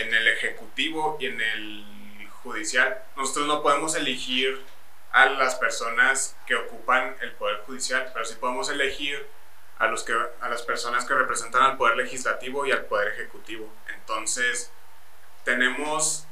en 0.00 0.14
el 0.14 0.28
ejecutivo 0.28 1.16
y 1.20 1.26
en 1.26 1.40
el 1.40 2.28
judicial. 2.42 3.02
Nosotros 3.16 3.46
no 3.46 3.62
podemos 3.62 3.94
elegir 3.94 4.60
a 5.12 5.26
las 5.26 5.54
personas 5.56 6.36
que 6.46 6.54
ocupan 6.54 7.16
el 7.20 7.32
poder 7.32 7.58
judicial, 7.66 8.10
pero 8.12 8.24
sí 8.24 8.36
podemos 8.38 8.68
elegir 8.68 9.26
a, 9.78 9.86
los 9.86 10.02
que, 10.02 10.12
a 10.40 10.48
las 10.48 10.62
personas 10.62 11.04
que 11.04 11.14
representan 11.14 11.62
al 11.62 11.76
poder 11.76 11.96
legislativo 11.96 12.66
y 12.66 12.72
al 12.72 12.84
poder 12.84 13.14
ejecutivo. 13.14 13.72
Entonces, 13.94 14.70
tenemos 15.44 16.26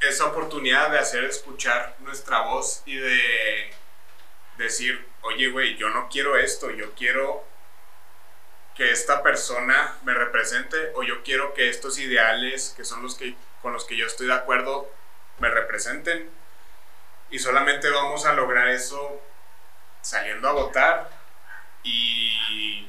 esa 0.00 0.26
oportunidad 0.26 0.90
de 0.90 0.98
hacer 0.98 1.24
escuchar 1.24 1.96
nuestra 2.00 2.42
voz 2.42 2.82
y 2.86 2.96
de 2.96 3.70
decir, 4.58 5.04
oye, 5.22 5.48
güey, 5.48 5.76
yo 5.76 5.88
no 5.90 6.08
quiero 6.08 6.36
esto, 6.36 6.70
yo 6.70 6.92
quiero 6.94 7.44
que 8.74 8.90
esta 8.90 9.22
persona 9.22 9.96
me 10.04 10.14
represente 10.14 10.92
o 10.94 11.02
yo 11.02 11.22
quiero 11.22 11.54
que 11.54 11.68
estos 11.68 11.98
ideales 11.98 12.74
que 12.76 12.84
son 12.84 13.02
los 13.02 13.14
que 13.14 13.34
con 13.60 13.72
los 13.72 13.84
que 13.84 13.96
yo 13.96 14.06
estoy 14.06 14.26
de 14.26 14.34
acuerdo 14.34 14.90
me 15.38 15.48
representen. 15.48 16.30
Y 17.30 17.38
solamente 17.38 17.88
vamos 17.90 18.26
a 18.26 18.34
lograr 18.34 18.68
eso 18.68 19.22
saliendo 20.02 20.48
a 20.48 20.52
votar 20.52 21.08
y 21.82 22.88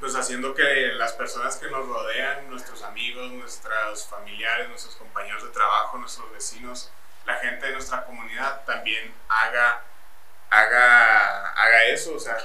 pues 0.00 0.16
haciendo 0.16 0.54
que 0.54 0.92
las 0.94 1.12
personas 1.12 1.56
que 1.56 1.70
nos 1.70 1.86
rodean, 1.86 2.50
nuestros 2.50 2.82
amigos, 2.82 3.30
nuestros 3.32 4.06
familiares, 4.06 4.68
nuestros 4.68 4.96
compañeros 4.96 5.42
de 5.44 5.50
trabajo, 5.50 5.96
nuestros 5.98 6.30
vecinos, 6.32 6.90
la 7.24 7.36
gente 7.36 7.66
de 7.66 7.72
nuestra 7.72 8.04
comunidad 8.04 8.64
también 8.64 9.14
haga, 9.28 9.82
haga, 10.50 11.50
haga 11.52 11.84
eso, 11.84 12.14
o 12.16 12.18
sea, 12.18 12.36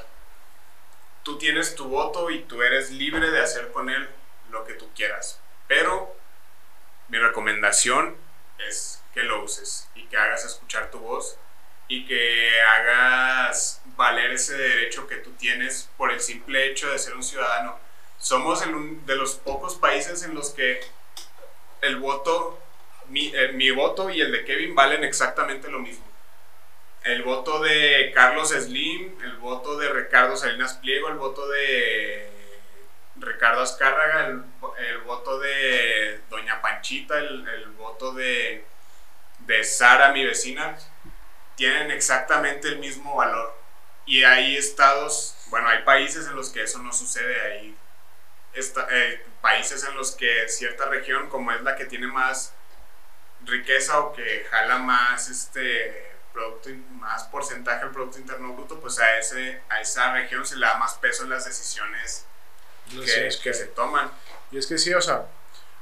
tú 1.29 1.37
tienes 1.37 1.75
tu 1.75 1.87
voto 1.87 2.31
y 2.31 2.39
tú 2.41 2.63
eres 2.63 2.89
libre 2.89 3.29
de 3.29 3.39
hacer 3.39 3.71
con 3.71 3.87
él 3.87 4.09
lo 4.49 4.65
que 4.65 4.73
tú 4.73 4.89
quieras. 4.95 5.39
Pero 5.67 6.15
mi 7.07 7.19
recomendación 7.19 8.15
es 8.67 9.03
que 9.13 9.21
lo 9.21 9.43
uses 9.43 9.87
y 9.93 10.05
que 10.07 10.17
hagas 10.17 10.43
escuchar 10.43 10.89
tu 10.89 10.97
voz 10.97 11.37
y 11.87 12.07
que 12.07 12.59
hagas 12.61 13.79
valer 13.95 14.31
ese 14.31 14.57
derecho 14.57 15.05
que 15.05 15.17
tú 15.17 15.31
tienes 15.33 15.87
por 15.97 16.11
el 16.11 16.19
simple 16.19 16.65
hecho 16.65 16.89
de 16.89 16.97
ser 16.97 17.15
un 17.15 17.21
ciudadano. 17.21 17.77
Somos 18.17 18.63
de 19.05 19.15
los 19.15 19.35
pocos 19.35 19.75
países 19.75 20.23
en 20.23 20.33
los 20.33 20.49
que 20.49 20.81
el 21.81 21.97
voto, 21.97 22.59
mi, 23.09 23.27
eh, 23.35 23.51
mi 23.53 23.69
voto 23.69 24.09
y 24.09 24.19
el 24.19 24.31
de 24.31 24.45
Kevin 24.45 24.73
valen 24.73 25.03
exactamente 25.03 25.69
lo 25.69 25.77
mismo 25.77 26.08
el 27.03 27.23
voto 27.23 27.59
de 27.59 28.11
Carlos 28.13 28.49
Slim, 28.49 29.21
el 29.21 29.37
voto 29.37 29.77
de 29.77 29.89
Ricardo 29.89 30.35
Salinas 30.35 30.73
Pliego, 30.75 31.09
el 31.09 31.15
voto 31.15 31.47
de 31.47 32.29
Ricardo 33.15 33.61
Azcárraga, 33.61 34.27
el, 34.27 34.97
voto 35.05 35.39
de 35.39 36.21
Doña 36.29 36.61
Panchita, 36.61 37.17
el, 37.17 37.67
voto 37.77 38.13
de, 38.13 38.65
de 39.39 39.63
Sara, 39.63 40.11
mi 40.11 40.25
vecina, 40.25 40.77
tienen 41.55 41.91
exactamente 41.91 42.67
el 42.67 42.79
mismo 42.79 43.15
valor. 43.15 43.57
Y 44.05 44.23
hay 44.23 44.57
estados, 44.57 45.35
bueno, 45.47 45.67
hay 45.67 45.83
países 45.83 46.27
en 46.27 46.35
los 46.35 46.49
que 46.49 46.63
eso 46.63 46.79
no 46.79 46.91
sucede. 46.91 47.41
Hay 47.41 47.75
eh, 48.53 49.25
países 49.41 49.83
en 49.83 49.95
los 49.95 50.11
que 50.11 50.47
cierta 50.49 50.85
región, 50.85 51.29
como 51.29 51.51
es 51.51 51.61
la 51.61 51.75
que 51.75 51.85
tiene 51.85 52.07
más 52.07 52.53
riqueza 53.45 53.99
o 53.99 54.13
que 54.13 54.45
jala 54.49 54.79
más 54.79 55.29
este 55.29 56.08
producto 56.39 56.69
más 56.91 57.23
porcentaje 57.25 57.83
del 57.83 57.93
Producto 57.93 58.19
Interno 58.19 58.53
Bruto, 58.53 58.79
pues 58.79 58.99
a, 58.99 59.17
ese, 59.17 59.61
a 59.69 59.81
esa 59.81 60.13
región 60.13 60.45
se 60.45 60.55
le 60.55 60.65
da 60.65 60.77
más 60.77 60.95
peso 60.95 61.23
en 61.23 61.29
las 61.29 61.45
decisiones 61.45 62.25
que, 62.89 63.29
que, 63.43 63.53
se 63.53 63.65
toman. 63.67 64.09
Y 64.51 64.57
es 64.57 64.67
que 64.67 64.77
sí, 64.77 64.93
o 64.93 65.01
sea, 65.01 65.27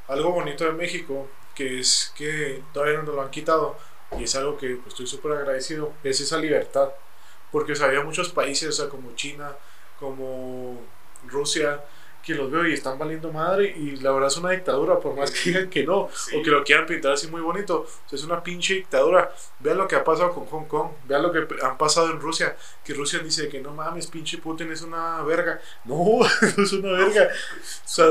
algo 0.07 0.31
bonito 0.31 0.65
de 0.65 0.71
México, 0.71 1.29
que 1.55 1.79
es 1.79 2.11
que 2.15 2.63
todavía 2.73 3.01
no 3.01 3.11
lo 3.11 3.21
han 3.21 3.29
quitado, 3.29 3.77
y 4.17 4.23
es 4.23 4.35
algo 4.35 4.57
que 4.57 4.75
pues, 4.75 4.89
estoy 4.89 5.07
súper 5.07 5.33
agradecido, 5.33 5.93
es 6.03 6.19
esa 6.19 6.37
libertad. 6.37 6.89
Porque 7.51 7.73
o 7.73 7.75
sea, 7.75 7.87
había 7.87 8.01
muchos 8.01 8.29
países, 8.29 8.69
o 8.69 8.71
sea, 8.71 8.89
como 8.89 9.15
China, 9.15 9.55
como 9.99 10.81
Rusia, 11.25 11.81
que 12.27 12.35
los 12.35 12.51
veo 12.51 12.67
y 12.67 12.73
están 12.73 12.99
valiendo 12.99 13.31
madre 13.31 13.73
y 13.73 13.95
la 13.95 14.11
verdad 14.11 14.27
es 14.27 14.35
una 14.35 14.51
dictadura, 14.51 14.99
por 14.99 15.15
más 15.15 15.31
que 15.31 15.49
digan 15.49 15.69
que 15.69 15.85
no, 15.85 15.99
o 15.99 16.43
que 16.43 16.49
lo 16.49 16.61
quieran 16.61 16.85
pintar 16.85 17.13
así 17.13 17.27
muy 17.27 17.39
bonito, 17.39 17.87
es 18.11 18.21
una 18.21 18.43
pinche 18.43 18.73
dictadura. 18.73 19.33
Vean 19.59 19.77
lo 19.77 19.87
que 19.87 19.95
ha 19.95 20.03
pasado 20.03 20.33
con 20.33 20.45
Hong 20.45 20.65
Kong, 20.65 20.91
vean 21.05 21.21
lo 21.21 21.31
que 21.31 21.47
han 21.63 21.77
pasado 21.77 22.11
en 22.11 22.19
Rusia, 22.19 22.57
que 22.83 22.93
Rusia 22.93 23.19
dice 23.19 23.47
que 23.47 23.61
no 23.61 23.71
mames, 23.71 24.07
pinche 24.07 24.39
Putin 24.39 24.69
es 24.73 24.81
una 24.81 25.21
verga. 25.21 25.61
No, 25.85 25.95
no 26.57 26.63
es 26.63 26.73
una 26.73 26.91
verga. 26.91 27.29
O 27.31 27.87
sea, 27.87 28.05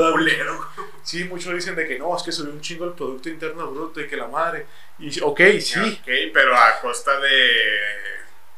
sí, 1.03 1.25
muchos 1.25 1.53
dicen 1.53 1.75
de 1.75 1.87
que 1.87 1.99
no, 1.99 2.17
es 2.17 2.23
que 2.23 2.31
subió 2.31 2.51
un 2.51 2.61
chingo 2.61 2.85
el 2.85 2.93
Producto 2.93 3.29
Interno 3.29 3.69
Bruto 3.69 4.01
y 4.01 4.07
que 4.07 4.17
la 4.17 4.27
madre. 4.27 4.65
Y 4.97 5.21
ok, 5.21 5.41
sí. 5.59 5.79
Ok, 5.79 6.33
pero 6.33 6.57
a 6.57 6.79
costa 6.81 7.19
de 7.19 7.51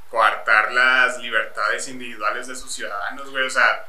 coartar 0.10 0.72
las 0.72 1.22
libertades 1.22 1.86
individuales 1.90 2.48
de 2.48 2.56
sus 2.56 2.72
ciudadanos, 2.72 3.30
güey, 3.30 3.44
o 3.44 3.50
sea 3.50 3.89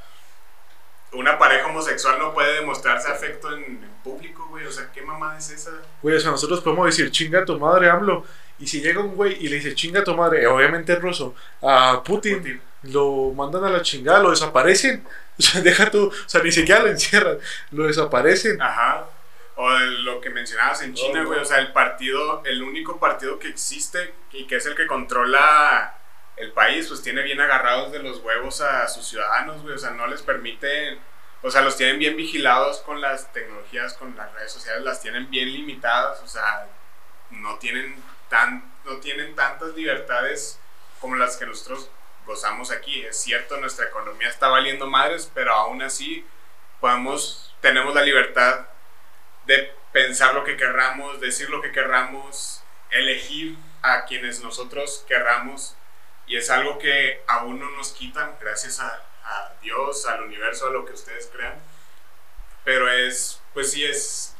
una 1.12 1.38
pareja 1.38 1.66
homosexual 1.66 2.18
no 2.18 2.32
puede 2.32 2.54
demostrarse 2.54 3.10
afecto 3.10 3.54
en, 3.54 3.90
público, 4.02 4.46
güey. 4.48 4.66
O 4.66 4.72
sea, 4.72 4.90
¿qué 4.92 5.02
mamá 5.02 5.36
es 5.38 5.50
esa? 5.50 5.72
Güey, 6.02 6.16
o 6.16 6.20
sea, 6.20 6.30
nosotros 6.30 6.60
podemos 6.60 6.86
decir 6.86 7.10
chinga 7.10 7.44
tu 7.44 7.58
madre, 7.58 7.90
AMLO. 7.90 8.24
Y 8.58 8.66
si 8.66 8.80
llega 8.80 9.00
un 9.00 9.14
güey 9.14 9.36
y 9.40 9.48
le 9.48 9.56
dice 9.56 9.74
chinga 9.74 10.04
tu 10.04 10.14
madre, 10.14 10.46
obviamente 10.46 10.92
es 10.92 11.00
ruso, 11.00 11.34
a 11.62 12.02
Putin, 12.04 12.60
lo 12.82 13.32
mandan 13.34 13.64
a 13.64 13.70
la 13.70 13.82
chingada, 13.82 14.20
lo 14.20 14.30
desaparecen. 14.30 15.04
O 15.40 15.42
sea, 15.42 15.62
deja 15.62 15.90
tú, 15.90 16.08
o 16.08 16.28
sea, 16.28 16.42
ni 16.42 16.52
siquiera 16.52 16.82
lo 16.82 16.88
encierran, 16.88 17.38
lo 17.70 17.86
desaparecen. 17.86 18.60
Ajá. 18.60 19.06
O 19.56 19.70
lo 19.70 20.20
que 20.20 20.28
mencionabas 20.28 20.82
en 20.82 20.92
China, 20.92 21.24
güey, 21.24 21.40
o 21.40 21.44
sea, 21.46 21.60
el 21.60 21.72
partido, 21.72 22.42
el 22.44 22.62
único 22.62 23.00
partido 23.00 23.38
que 23.38 23.48
existe 23.48 24.12
y 24.32 24.46
que 24.46 24.56
es 24.56 24.66
el 24.66 24.74
que 24.74 24.86
controla 24.86 25.94
el 26.40 26.52
país 26.52 26.88
pues 26.88 27.02
tiene 27.02 27.22
bien 27.22 27.40
agarrados 27.40 27.92
de 27.92 27.98
los 27.98 28.18
huevos 28.18 28.60
a 28.62 28.88
sus 28.88 29.06
ciudadanos, 29.06 29.62
o 29.64 29.78
sea, 29.78 29.90
no 29.90 30.06
les 30.06 30.22
permite, 30.22 30.98
o 31.42 31.50
sea, 31.50 31.60
los 31.60 31.76
tienen 31.76 31.98
bien 31.98 32.16
vigilados 32.16 32.78
con 32.78 33.00
las 33.00 33.32
tecnologías, 33.32 33.94
con 33.94 34.16
las 34.16 34.32
redes 34.32 34.52
sociales, 34.52 34.82
las 34.82 35.00
tienen 35.00 35.30
bien 35.30 35.52
limitadas, 35.52 36.20
o 36.22 36.26
sea, 36.28 36.66
no 37.30 37.58
tienen 37.58 38.02
tan, 38.28 38.72
no 38.84 38.96
tienen 38.96 39.34
tantas 39.34 39.74
libertades 39.74 40.58
como 40.98 41.16
las 41.16 41.36
que 41.36 41.46
nosotros 41.46 41.90
gozamos 42.26 42.70
aquí. 42.70 43.02
Es 43.02 43.20
cierto, 43.20 43.58
nuestra 43.58 43.86
economía 43.86 44.28
está 44.28 44.48
valiendo 44.48 44.86
madres, 44.86 45.30
pero 45.34 45.52
aún 45.54 45.82
así 45.82 46.24
podemos, 46.80 47.54
tenemos 47.60 47.94
la 47.94 48.02
libertad 48.02 48.66
de 49.46 49.74
pensar 49.92 50.34
lo 50.34 50.44
que 50.44 50.56
querramos, 50.56 51.20
decir 51.20 51.50
lo 51.50 51.60
que 51.60 51.72
querramos, 51.72 52.62
elegir 52.90 53.56
a 53.82 54.04
quienes 54.06 54.40
nosotros 54.40 55.04
querramos 55.06 55.76
y 56.30 56.36
es 56.36 56.48
algo 56.48 56.78
que 56.78 57.24
aún 57.26 57.58
no 57.58 57.68
nos 57.72 57.90
quitan, 57.90 58.36
gracias 58.40 58.78
a, 58.78 59.06
Dios, 59.60 60.06
al 60.06 60.22
universo, 60.22 60.68
a 60.68 60.70
lo 60.70 60.86
que 60.86 60.92
ustedes 60.92 61.28
crean. 61.34 61.60
Pero 62.64 62.90
es, 62.90 63.42
pues 63.52 63.72
sí, 63.72 63.84
es, 63.84 64.34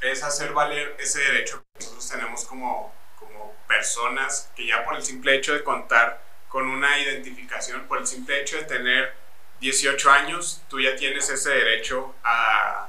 es 0.00 0.22
hacer 0.22 0.52
valer 0.52 0.96
ese 0.98 1.20
derecho 1.20 1.62
que 1.74 1.80
nosotros 1.84 2.08
tenemos 2.08 2.44
como, 2.46 2.94
como 3.18 3.54
personas, 3.68 4.50
que 4.56 4.66
ya 4.66 4.84
por 4.84 4.96
el 4.96 5.02
simple 5.02 5.36
hecho 5.36 5.52
de 5.52 5.62
contar 5.62 6.22
con 6.48 6.66
una 6.66 6.98
identificación, 6.98 7.86
por 7.86 7.98
el 7.98 8.06
simple 8.06 8.40
hecho 8.40 8.56
de 8.56 8.64
tener 8.64 9.14
18 9.60 10.10
años, 10.10 10.62
tú 10.68 10.80
ya 10.80 10.96
tienes 10.96 11.28
ese 11.28 11.50
derecho 11.50 12.14
a, 12.24 12.88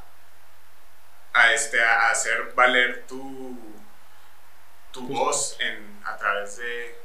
a, 1.33 1.53
este, 1.53 1.83
a 1.83 2.09
hacer 2.09 2.53
valer 2.55 3.05
tu, 3.05 3.75
tu 4.93 5.07
voz 5.07 5.57
en, 5.59 6.01
a 6.05 6.17
través 6.17 6.55
de 6.55 7.00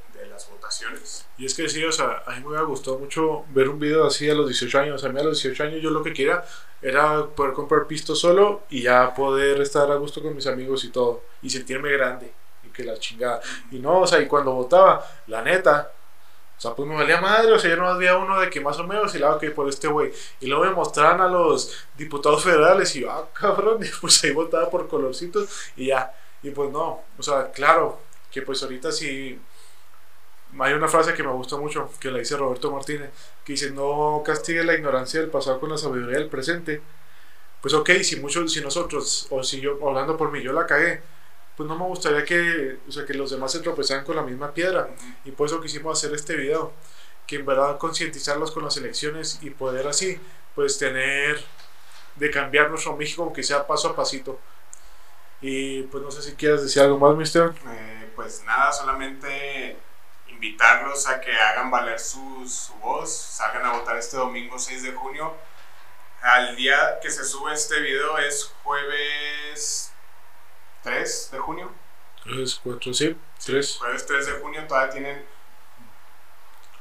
votaciones. 0.50 1.26
Y 1.38 1.46
es 1.46 1.54
que 1.54 1.68
sí, 1.68 1.84
o 1.84 1.92
sea, 1.92 2.22
a 2.26 2.38
mí 2.38 2.44
me 2.46 2.62
gustado 2.62 2.98
mucho 2.98 3.44
ver 3.50 3.68
un 3.68 3.78
video 3.78 4.06
así 4.06 4.28
a 4.28 4.34
los 4.34 4.46
18 4.46 4.78
años. 4.78 5.04
A 5.04 5.08
mí 5.08 5.20
a 5.20 5.24
los 5.24 5.42
18 5.42 5.62
años 5.64 5.82
yo 5.82 5.90
lo 5.90 6.02
que 6.02 6.12
quería 6.12 6.44
era 6.82 7.26
poder 7.26 7.52
comprar 7.52 7.86
pisto 7.86 8.14
solo 8.14 8.62
y 8.70 8.82
ya 8.82 9.14
poder 9.14 9.60
estar 9.60 9.90
a 9.90 9.96
gusto 9.96 10.22
con 10.22 10.34
mis 10.34 10.46
amigos 10.46 10.84
y 10.84 10.90
todo. 10.90 11.22
Y 11.42 11.50
sentirme 11.50 11.90
grande 11.92 12.32
y 12.64 12.68
que 12.68 12.84
la 12.84 12.98
chingada. 12.98 13.40
Y 13.70 13.78
no, 13.78 14.00
o 14.00 14.06
sea, 14.06 14.20
y 14.20 14.26
cuando 14.26 14.52
votaba, 14.52 15.04
la 15.26 15.42
neta, 15.42 15.92
o 16.56 16.60
sea, 16.60 16.74
pues 16.74 16.88
me 16.88 16.94
valía 16.94 17.20
madre, 17.20 17.52
o 17.52 17.58
sea, 17.58 17.70
yo 17.70 17.76
no 17.76 17.86
había 17.86 18.16
uno 18.16 18.40
de 18.40 18.48
que 18.48 18.60
más 18.60 18.78
o 18.78 18.84
menos 18.84 19.14
y 19.14 19.18
la 19.18 19.34
ok 19.34 19.50
por 19.54 19.68
este 19.68 19.88
güey. 19.88 20.10
Y 20.40 20.46
luego 20.46 20.64
me 20.64 20.70
mostraban 20.70 21.20
a 21.20 21.28
los 21.28 21.72
diputados 21.96 22.42
federales 22.42 22.94
y 22.96 23.00
yo, 23.00 23.10
ah, 23.10 23.28
cabrón, 23.32 23.78
y 23.84 23.88
pues 24.00 24.22
ahí 24.24 24.32
votaba 24.32 24.70
por 24.70 24.88
colorcitos 24.88 25.48
y 25.76 25.86
ya. 25.86 26.14
Y 26.42 26.50
pues 26.50 26.70
no, 26.70 27.02
o 27.18 27.22
sea, 27.22 27.50
claro, 27.50 28.00
que 28.30 28.42
pues 28.42 28.62
ahorita 28.62 28.92
sí 28.92 29.38
hay 30.58 30.72
una 30.72 30.88
frase 30.88 31.14
que 31.14 31.22
me 31.22 31.32
gusta 31.32 31.56
mucho, 31.56 31.90
que 32.00 32.10
la 32.10 32.18
dice 32.18 32.36
Roberto 32.36 32.70
Martínez, 32.70 33.10
que 33.44 33.52
dice, 33.52 33.70
no 33.70 34.22
castigue 34.24 34.64
la 34.64 34.74
ignorancia 34.74 35.20
del 35.20 35.30
pasado 35.30 35.60
con 35.60 35.70
la 35.70 35.78
sabiduría 35.78 36.18
del 36.18 36.28
presente. 36.28 36.80
Pues 37.60 37.74
ok, 37.74 37.90
si 38.02 38.16
muchos, 38.16 38.52
si 38.52 38.60
nosotros, 38.60 39.26
o 39.30 39.42
si 39.42 39.60
yo, 39.60 39.78
hablando 39.86 40.16
por 40.16 40.30
mí, 40.30 40.42
yo 40.42 40.52
la 40.52 40.66
cagué, 40.66 41.02
pues 41.56 41.68
no 41.68 41.76
me 41.76 41.84
gustaría 41.84 42.24
que, 42.24 42.78
o 42.88 42.92
sea, 42.92 43.04
que 43.04 43.14
los 43.14 43.30
demás 43.30 43.52
se 43.52 43.60
tropezaran 43.60 44.04
con 44.04 44.16
la 44.16 44.22
misma 44.22 44.52
piedra. 44.52 44.88
Y 45.24 45.30
por 45.32 45.46
eso 45.46 45.60
quisimos 45.60 45.98
hacer 45.98 46.14
este 46.14 46.36
video, 46.36 46.72
que 47.26 47.36
en 47.36 47.46
verdad 47.46 47.78
concientizarlos 47.78 48.50
con 48.52 48.64
las 48.64 48.76
elecciones 48.76 49.38
y 49.42 49.50
poder 49.50 49.86
así, 49.88 50.18
pues 50.54 50.78
tener, 50.78 51.42
de 52.16 52.30
cambiar 52.30 52.70
nuestro 52.70 52.96
México, 52.96 53.22
aunque 53.24 53.42
sea 53.42 53.66
paso 53.66 53.88
a 53.88 53.96
pasito. 53.96 54.38
Y 55.40 55.82
pues 55.84 56.02
no 56.02 56.10
sé 56.10 56.22
si 56.22 56.32
quieres 56.32 56.62
decir 56.62 56.82
algo 56.82 56.98
más, 56.98 57.16
mister. 57.16 57.52
Eh, 57.68 58.10
pues 58.14 58.42
nada, 58.44 58.72
solamente 58.72 59.76
invitarlos 60.36 61.08
a 61.08 61.20
que 61.20 61.32
hagan 61.32 61.70
valer 61.70 61.98
su, 61.98 62.46
su 62.48 62.74
voz, 62.74 63.10
salgan 63.10 63.64
a 63.64 63.72
votar 63.72 63.96
este 63.96 64.16
domingo 64.16 64.58
6 64.58 64.82
de 64.82 64.92
junio. 64.92 65.34
Al 66.22 66.56
día 66.56 66.98
que 67.00 67.10
se 67.10 67.24
sube 67.24 67.52
este 67.52 67.80
video 67.80 68.18
es 68.18 68.52
jueves 68.62 69.92
3 70.82 71.30
de 71.32 71.38
junio. 71.38 71.72
Jueves 72.22 72.60
4, 72.62 72.94
sí, 72.94 73.16
3. 73.44 73.76
Jueves 73.78 74.06
3 74.06 74.26
de 74.26 74.32
junio 74.40 74.66
todavía 74.66 74.92
tienen. 74.92 75.26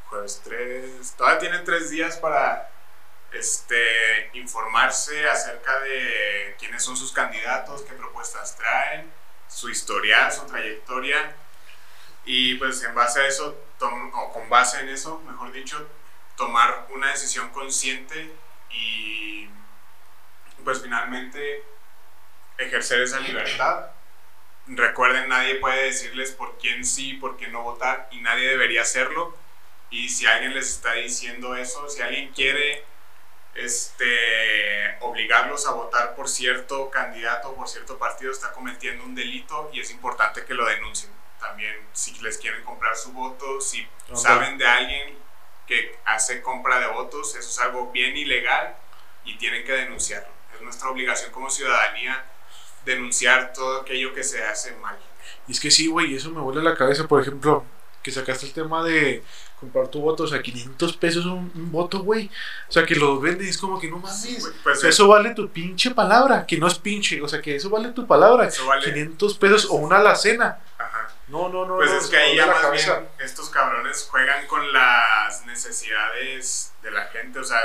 Jueves 0.10 0.42
3. 0.44 1.14
Todavía 1.18 1.40
tienen 1.40 1.64
3 1.64 1.90
días 1.90 2.18
para 2.18 2.70
este, 3.32 4.30
informarse 4.34 5.30
acerca 5.30 5.80
de 5.80 6.56
quiénes 6.60 6.84
son 6.84 6.98
sus 6.98 7.12
candidatos, 7.12 7.84
qué 7.84 7.94
propuestas 7.94 8.56
traen, 8.58 9.12
su 9.48 9.70
historial, 9.70 10.32
su 10.32 10.46
trayectoria. 10.46 11.36
Y 12.26 12.56
pues 12.56 12.84
en 12.84 12.96
base 12.96 13.22
a 13.22 13.28
eso, 13.28 13.56
o 13.80 14.34
con 14.34 14.50
base 14.50 14.80
en 14.80 14.90
eso, 14.90 15.22
mejor 15.28 15.52
dicho, 15.52 15.88
tomar 16.36 16.88
una 16.94 17.12
decisión 17.12 17.50
consciente 17.50 18.34
y 18.72 19.48
pues 20.64 20.82
finalmente 20.82 21.64
ejercer 22.58 23.02
esa 23.02 23.20
libertad. 23.20 23.88
Recuerden, 24.68 25.30
nadie 25.30 25.56
puede 25.56 25.84
decirles 25.84 26.32
por 26.32 26.58
quién 26.58 26.84
sí, 26.84 27.14
por 27.14 27.38
quién 27.38 27.52
no 27.52 27.62
votar 27.62 28.08
y 28.12 28.20
nadie 28.22 28.50
debería 28.50 28.82
hacerlo. 28.82 29.38
Y 29.92 30.10
si 30.10 30.26
alguien 30.26 30.56
les 30.56 30.70
está 30.72 30.94
diciendo 30.94 31.56
eso, 31.56 31.88
si 31.88 32.02
alguien 32.02 32.34
quiere 32.34 32.84
este, 33.54 34.98
obligarlos 35.02 35.68
a 35.68 35.72
votar 35.72 36.16
por 36.16 36.28
cierto 36.28 36.90
candidato 36.90 37.50
o 37.50 37.56
por 37.56 37.70
cierto 37.70 38.00
partido, 38.00 38.32
está 38.32 38.52
cometiendo 38.52 39.04
un 39.04 39.14
delito 39.14 39.70
y 39.72 39.80
es 39.82 39.92
importante 39.92 40.44
que 40.46 40.56
lo 40.56 40.66
denuncien. 40.66 41.12
También 41.48 41.76
si 41.94 42.18
les 42.22 42.38
quieren 42.38 42.64
comprar 42.64 42.96
su 42.96 43.12
voto, 43.12 43.62
si 43.62 43.86
saben 44.14 44.58
de 44.58 44.66
alguien 44.66 45.16
que 45.68 45.98
hace 46.06 46.42
compra 46.42 46.80
de 46.80 46.88
votos, 46.88 47.36
eso 47.36 47.50
es 47.50 47.60
algo 47.60 47.92
bien 47.92 48.18
ilegal 48.18 48.76
y 49.24 49.38
tienen 49.38 49.64
que 49.64 49.74
denunciarlo. 49.74 50.30
Es 50.56 50.62
nuestra 50.62 50.90
obligación 50.90 51.32
como 51.32 51.50
ciudadanía 51.50 52.24
denunciar 52.84 53.54
todo 53.54 53.82
aquello 53.82 54.14
que 54.14 54.24
se 54.24 54.44
hace 54.44 54.76
mal. 54.78 54.98
Y 55.48 55.52
es 55.52 55.60
que 55.60 55.70
sí, 55.70 55.88
güey, 55.88 56.16
eso 56.16 56.32
me 56.32 56.42
vuelve 56.42 56.64
la 56.64 56.76
cabeza, 56.76 57.08
por 57.08 57.22
ejemplo, 57.22 57.64
que 58.02 58.12
sacaste 58.12 58.46
el 58.46 58.54
tema 58.54 58.84
de 58.84 59.24
comprar 59.60 59.88
tu 59.88 60.00
voto, 60.00 60.24
o 60.24 60.28
sea, 60.28 60.42
500 60.42 60.98
pesos 60.98 61.26
un, 61.26 61.72
voto, 61.72 62.04
güey. 62.04 62.30
O 62.70 62.72
sea, 62.72 62.86
que 62.86 62.96
lo 62.96 63.20
venden, 63.20 63.48
es 63.48 63.58
como 63.58 63.80
que 63.80 63.90
no 63.90 63.98
mames. 63.98 64.54
pues 64.64 64.84
eso 64.84 65.08
vale 65.08 65.34
tu 65.34 65.50
pinche 65.50 65.92
palabra, 65.92 66.46
que 66.46 66.58
no 66.58 66.68
es 66.68 66.76
pinche, 66.76 67.22
o 67.22 67.28
sea, 67.28 67.42
que 67.42 67.56
eso 67.56 67.70
vale 67.70 67.90
tu 67.90 68.06
palabra. 68.06 68.50
500 68.84 69.38
pesos 69.38 69.66
o 69.70 69.76
una 69.76 69.98
alacena. 69.98 70.60
No, 71.28 71.50
no, 71.50 71.66
no. 71.66 71.78
Pues 71.78 71.92
es 71.92 72.08
que 72.08 72.18
ahí 72.18 72.36
ya 72.36 72.46
más 72.46 72.72
bien 72.72 73.10
estos 73.20 73.50
cabrones 73.50 74.08
juegan 74.10 74.46
con 74.48 74.72
las 74.72 75.46
necesidades 75.46 76.74
de 76.84 76.92
la 76.92 77.06
gente, 77.06 77.40
o 77.40 77.44
sea, 77.44 77.60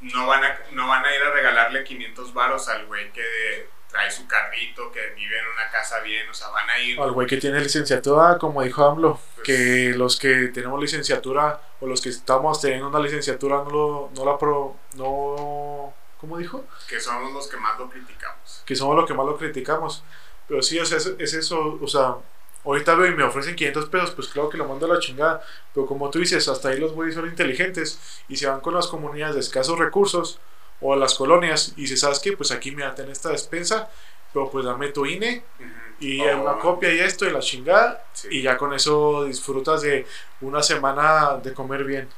no 0.00 0.26
van 0.26 0.44
a, 0.44 0.58
no 0.72 0.88
van 0.88 1.04
a 1.04 1.14
ir 1.14 1.22
a 1.22 1.30
regalarle 1.30 1.82
500 1.82 2.34
varos 2.34 2.68
al 2.68 2.86
güey 2.86 3.10
que 3.12 3.68
trae 3.88 4.10
su 4.10 4.26
carrito, 4.26 4.90
que 4.90 5.10
vive 5.10 5.38
en 5.38 5.46
una 5.46 5.70
casa 5.70 6.00
bien, 6.00 6.28
o 6.28 6.34
sea, 6.34 6.48
van 6.48 6.68
a 6.68 6.78
ir... 6.80 7.00
Al 7.00 7.12
güey 7.12 7.28
que 7.28 7.36
tiene 7.36 7.60
licenciatura, 7.60 8.38
como 8.38 8.60
dijo 8.62 8.84
AMLO, 8.84 9.20
pues 9.36 9.46
que 9.46 9.92
los 9.96 10.18
que 10.18 10.48
tenemos 10.48 10.80
licenciatura 10.80 11.60
o 11.80 11.86
los 11.86 12.00
que 12.00 12.08
estamos 12.08 12.60
teniendo 12.60 12.88
una 12.88 12.98
licenciatura 12.98 13.58
no, 13.58 13.70
lo, 13.70 14.10
no 14.14 14.24
la 14.24 14.36
pro... 14.36 14.76
no... 14.96 15.94
¿Cómo 16.18 16.38
dijo? 16.38 16.64
Que 16.88 16.98
somos 16.98 17.32
los 17.32 17.46
que 17.46 17.56
más 17.56 17.78
lo 17.78 17.88
criticamos. 17.88 18.62
Que 18.66 18.74
somos 18.74 18.96
los 18.96 19.06
que 19.06 19.14
más 19.14 19.26
lo 19.26 19.36
criticamos. 19.36 20.02
Pero 20.48 20.62
sí, 20.62 20.78
o 20.80 20.84
sea, 20.86 20.98
es, 20.98 21.14
es 21.18 21.34
eso, 21.34 21.78
o 21.80 21.86
sea, 21.86 22.16
ahorita 22.64 22.94
veo 22.94 23.12
y 23.12 23.14
me 23.14 23.24
ofrecen 23.24 23.56
500 23.56 23.88
pesos, 23.88 24.10
pues 24.12 24.28
claro 24.28 24.48
que 24.48 24.56
lo 24.56 24.66
mando 24.66 24.86
a 24.86 24.94
la 24.94 25.00
chingada. 25.00 25.42
Pero 25.72 25.86
como 25.86 26.10
tú 26.10 26.18
dices, 26.18 26.48
hasta 26.48 26.70
ahí 26.70 26.78
los 26.78 26.92
güeyes 26.92 27.14
son 27.14 27.26
inteligentes 27.26 28.22
y 28.28 28.36
se 28.36 28.46
van 28.46 28.60
con 28.60 28.74
las 28.74 28.86
comunidades 28.86 29.34
de 29.34 29.40
escasos 29.40 29.78
recursos 29.78 30.40
o 30.80 30.92
a 30.92 30.96
las 30.96 31.14
colonias 31.14 31.72
y 31.76 31.86
si 31.86 31.96
sabes 31.96 32.18
que 32.18 32.36
pues 32.36 32.50
aquí 32.50 32.72
me 32.72 32.84
en 32.84 33.10
esta 33.10 33.30
despensa 33.30 33.88
pero 34.34 34.50
pues 34.50 34.64
dame 34.64 34.88
tu 34.88 35.06
INE 35.06 35.44
y 36.00 36.20
una 36.20 36.58
copia 36.58 36.92
y 36.92 36.98
esto 36.98 37.24
y 37.24 37.30
la 37.30 37.38
chingada 37.38 38.04
y 38.28 38.42
ya 38.42 38.56
con 38.56 38.74
eso 38.74 39.24
disfrutas 39.24 39.82
de 39.82 40.06
una 40.40 40.62
semana 40.62 41.38
de 41.42 41.54
comer 41.54 41.84
bien. 41.84 42.08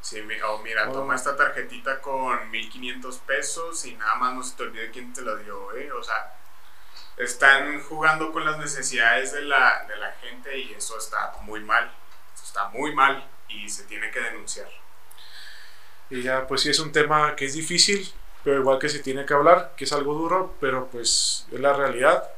Sí, 0.00 0.22
o 0.48 0.58
mira, 0.62 0.90
toma 0.92 1.16
esta 1.16 1.36
tarjetita 1.36 2.00
con 2.00 2.48
1500 2.52 3.18
pesos 3.18 3.84
y 3.84 3.94
nada 3.96 4.14
más 4.14 4.34
no 4.34 4.42
se 4.44 4.56
te 4.56 4.62
olvide 4.62 4.90
quién 4.92 5.12
te 5.12 5.22
la 5.22 5.34
dio, 5.34 5.76
¿eh? 5.76 5.90
O 5.90 6.02
sea, 6.02 6.32
están 7.18 7.82
jugando 7.82 8.32
con 8.32 8.44
las 8.44 8.58
necesidades 8.58 9.32
de 9.32 9.42
la, 9.42 9.84
de 9.88 9.96
la 9.96 10.12
gente 10.20 10.56
y 10.58 10.72
eso 10.72 10.96
está 10.98 11.32
muy 11.42 11.60
mal. 11.60 11.90
está 12.34 12.68
muy 12.68 12.94
mal 12.94 13.28
y 13.48 13.68
se 13.68 13.84
tiene 13.84 14.10
que 14.10 14.20
denunciar. 14.20 14.68
Y 16.10 16.22
ya, 16.22 16.46
pues 16.46 16.62
sí 16.62 16.70
es 16.70 16.78
un 16.78 16.92
tema 16.92 17.36
que 17.36 17.44
es 17.44 17.54
difícil, 17.54 18.10
pero 18.42 18.60
igual 18.60 18.78
que 18.78 18.88
se 18.88 19.00
tiene 19.00 19.26
que 19.26 19.34
hablar, 19.34 19.74
que 19.76 19.84
es 19.84 19.92
algo 19.92 20.14
duro, 20.14 20.54
pero 20.60 20.88
pues 20.90 21.46
es 21.52 21.60
la 21.60 21.72
realidad. 21.74 22.30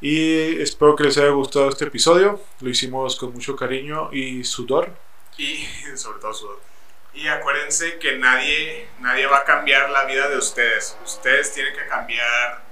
Y 0.00 0.60
espero 0.60 0.96
que 0.96 1.04
les 1.04 1.16
haya 1.18 1.30
gustado 1.30 1.68
este 1.68 1.86
episodio. 1.86 2.40
Lo 2.60 2.68
hicimos 2.68 3.16
con 3.16 3.32
mucho 3.32 3.56
cariño 3.56 4.10
y 4.12 4.44
sudor. 4.44 4.92
Y 5.38 5.66
sobre 5.96 6.20
todo 6.20 6.34
sudor. 6.34 6.60
Y 7.14 7.28
acuérdense 7.28 7.98
que 7.98 8.18
nadie, 8.18 8.88
nadie 9.00 9.26
va 9.26 9.38
a 9.38 9.44
cambiar 9.44 9.88
la 9.88 10.04
vida 10.04 10.28
de 10.28 10.36
ustedes. 10.36 10.98
Ustedes 11.02 11.54
tienen 11.54 11.74
que 11.74 11.86
cambiar 11.86 12.65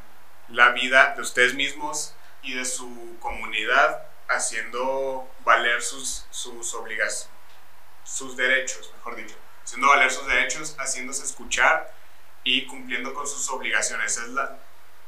la 0.48 0.70
vida 0.70 1.14
de 1.14 1.22
ustedes 1.22 1.54
mismos 1.54 2.14
y 2.42 2.54
de 2.54 2.64
su 2.64 3.16
comunidad 3.20 4.06
haciendo 4.28 5.28
valer 5.44 5.82
sus, 5.82 6.26
sus 6.30 6.74
obligaciones, 6.74 7.30
sus 8.04 8.36
derechos, 8.36 8.92
mejor 8.96 9.16
dicho 9.16 9.36
haciendo 9.64 9.88
valer 9.88 10.10
sus 10.10 10.26
derechos, 10.26 10.76
haciéndose 10.78 11.24
escuchar 11.24 11.92
y 12.44 12.66
cumpliendo 12.66 13.14
con 13.14 13.26
sus 13.26 13.48
obligaciones. 13.50 14.16
Es 14.18 14.28
la, 14.28 14.58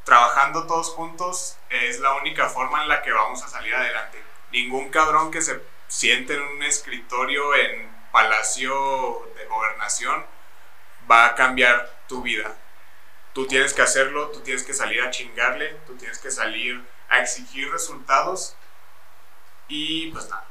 trabajando 0.04 0.66
todos 0.66 0.90
juntos 0.90 1.58
es 1.68 2.00
la 2.00 2.14
única 2.14 2.48
forma 2.48 2.82
en 2.82 2.88
la 2.88 3.02
que 3.02 3.12
vamos 3.12 3.42
a 3.42 3.48
salir 3.48 3.74
adelante. 3.74 4.22
Ningún 4.52 4.90
cabrón 4.90 5.30
que 5.30 5.42
se 5.42 5.60
siente 5.88 6.34
en 6.34 6.42
un 6.42 6.62
escritorio 6.62 7.54
en 7.54 7.94
Palacio 8.12 9.30
de 9.36 9.44
Gobernación 9.44 10.24
va 11.10 11.26
a 11.26 11.34
cambiar 11.34 12.04
tu 12.08 12.22
vida. 12.22 12.56
Tú 13.36 13.46
tienes 13.46 13.74
que 13.74 13.82
hacerlo, 13.82 14.30
tú 14.30 14.40
tienes 14.40 14.64
que 14.64 14.72
salir 14.72 15.02
a 15.02 15.10
chingarle, 15.10 15.76
tú 15.86 15.94
tienes 15.96 16.18
que 16.18 16.30
salir 16.30 16.82
a 17.10 17.20
exigir 17.20 17.70
resultados 17.70 18.54
y 19.68 20.10
pues 20.10 20.30
nada. 20.30 20.48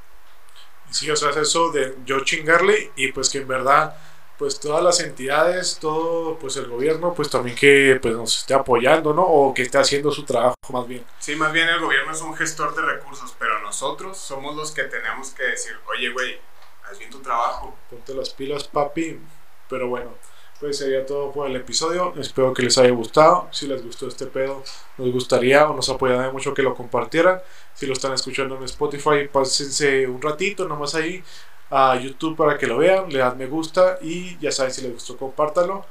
Sí, 0.91 1.09
o 1.09 1.15
sea, 1.15 1.31
eso 1.31 1.71
de 1.71 1.95
yo 2.05 2.19
chingarle 2.19 2.91
y 2.95 3.11
pues 3.11 3.29
que 3.29 3.39
en 3.39 3.47
verdad 3.47 3.97
pues 4.37 4.59
todas 4.59 4.83
las 4.83 4.99
entidades, 4.99 5.79
todo 5.79 6.37
pues 6.37 6.57
el 6.57 6.67
gobierno 6.67 7.15
pues 7.15 7.27
también 7.27 7.55
que 7.55 7.97
pues 7.99 8.13
nos 8.13 8.37
esté 8.37 8.53
apoyando, 8.53 9.15
¿no? 9.15 9.23
O 9.23 9.51
que 9.51 9.63
esté 9.63 9.79
haciendo 9.79 10.11
su 10.11 10.23
trabajo 10.23 10.55
más 10.69 10.87
bien. 10.87 11.03
Sí, 11.17 11.35
más 11.35 11.51
bien 11.51 11.67
el 11.67 11.79
gobierno 11.79 12.11
es 12.11 12.21
un 12.21 12.35
gestor 12.35 12.75
de 12.75 12.83
recursos, 12.83 13.35
pero 13.39 13.61
nosotros 13.61 14.15
somos 14.15 14.55
los 14.55 14.69
que 14.69 14.83
tenemos 14.83 15.31
que 15.31 15.41
decir, 15.41 15.75
oye, 15.87 16.09
güey, 16.09 16.39
haz 16.83 16.99
bien 16.99 17.09
tu 17.09 17.19
trabajo. 17.19 17.75
Ponte 17.89 18.13
las 18.13 18.29
pilas, 18.29 18.65
papi. 18.65 19.19
Pero 19.67 19.87
bueno, 19.87 20.15
pues 20.59 20.77
sería 20.77 21.05
todo 21.05 21.31
por 21.31 21.49
el 21.49 21.55
episodio. 21.55 22.13
Espero 22.17 22.53
que 22.53 22.63
les 22.63 22.77
haya 22.77 22.91
gustado. 22.91 23.47
Si 23.51 23.67
les 23.67 23.83
gustó 23.83 24.07
este 24.07 24.25
pedo, 24.25 24.63
nos 24.97 25.11
gustaría 25.11 25.67
o 25.69 25.75
nos 25.75 25.89
apoyaría 25.89 26.31
mucho 26.31 26.53
que 26.53 26.61
lo 26.61 26.73
compartieran. 26.75 27.41
Si 27.73 27.85
lo 27.85 27.93
están 27.93 28.13
escuchando 28.13 28.55
en 28.55 28.63
Spotify, 28.63 29.27
pásense 29.31 30.07
un 30.07 30.21
ratito 30.21 30.67
nomás 30.67 30.95
ahí 30.95 31.23
a 31.69 31.99
YouTube 31.99 32.37
para 32.37 32.57
que 32.57 32.67
lo 32.67 32.77
vean, 32.77 33.09
le 33.09 33.19
dan 33.19 33.37
me 33.37 33.47
gusta 33.47 33.97
y 34.01 34.37
ya 34.37 34.51
saben 34.51 34.71
si 34.71 34.81
les 34.81 34.93
gustó, 34.93 35.17
compártanlo. 35.17 35.85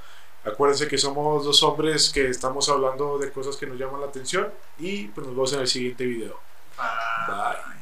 Acuérdense 0.44 0.88
que 0.88 0.98
somos 0.98 1.44
dos 1.44 1.62
hombres 1.62 2.10
que 2.10 2.28
estamos 2.28 2.68
hablando 2.68 3.18
de 3.18 3.32
cosas 3.32 3.56
que 3.56 3.66
nos 3.66 3.78
llaman 3.78 4.00
la 4.00 4.08
atención 4.08 4.52
y 4.78 5.08
pues 5.08 5.26
nos 5.26 5.34
vemos 5.34 5.52
en 5.54 5.60
el 5.60 5.68
siguiente 5.68 6.04
video. 6.04 6.38
Bye. 6.76 7.73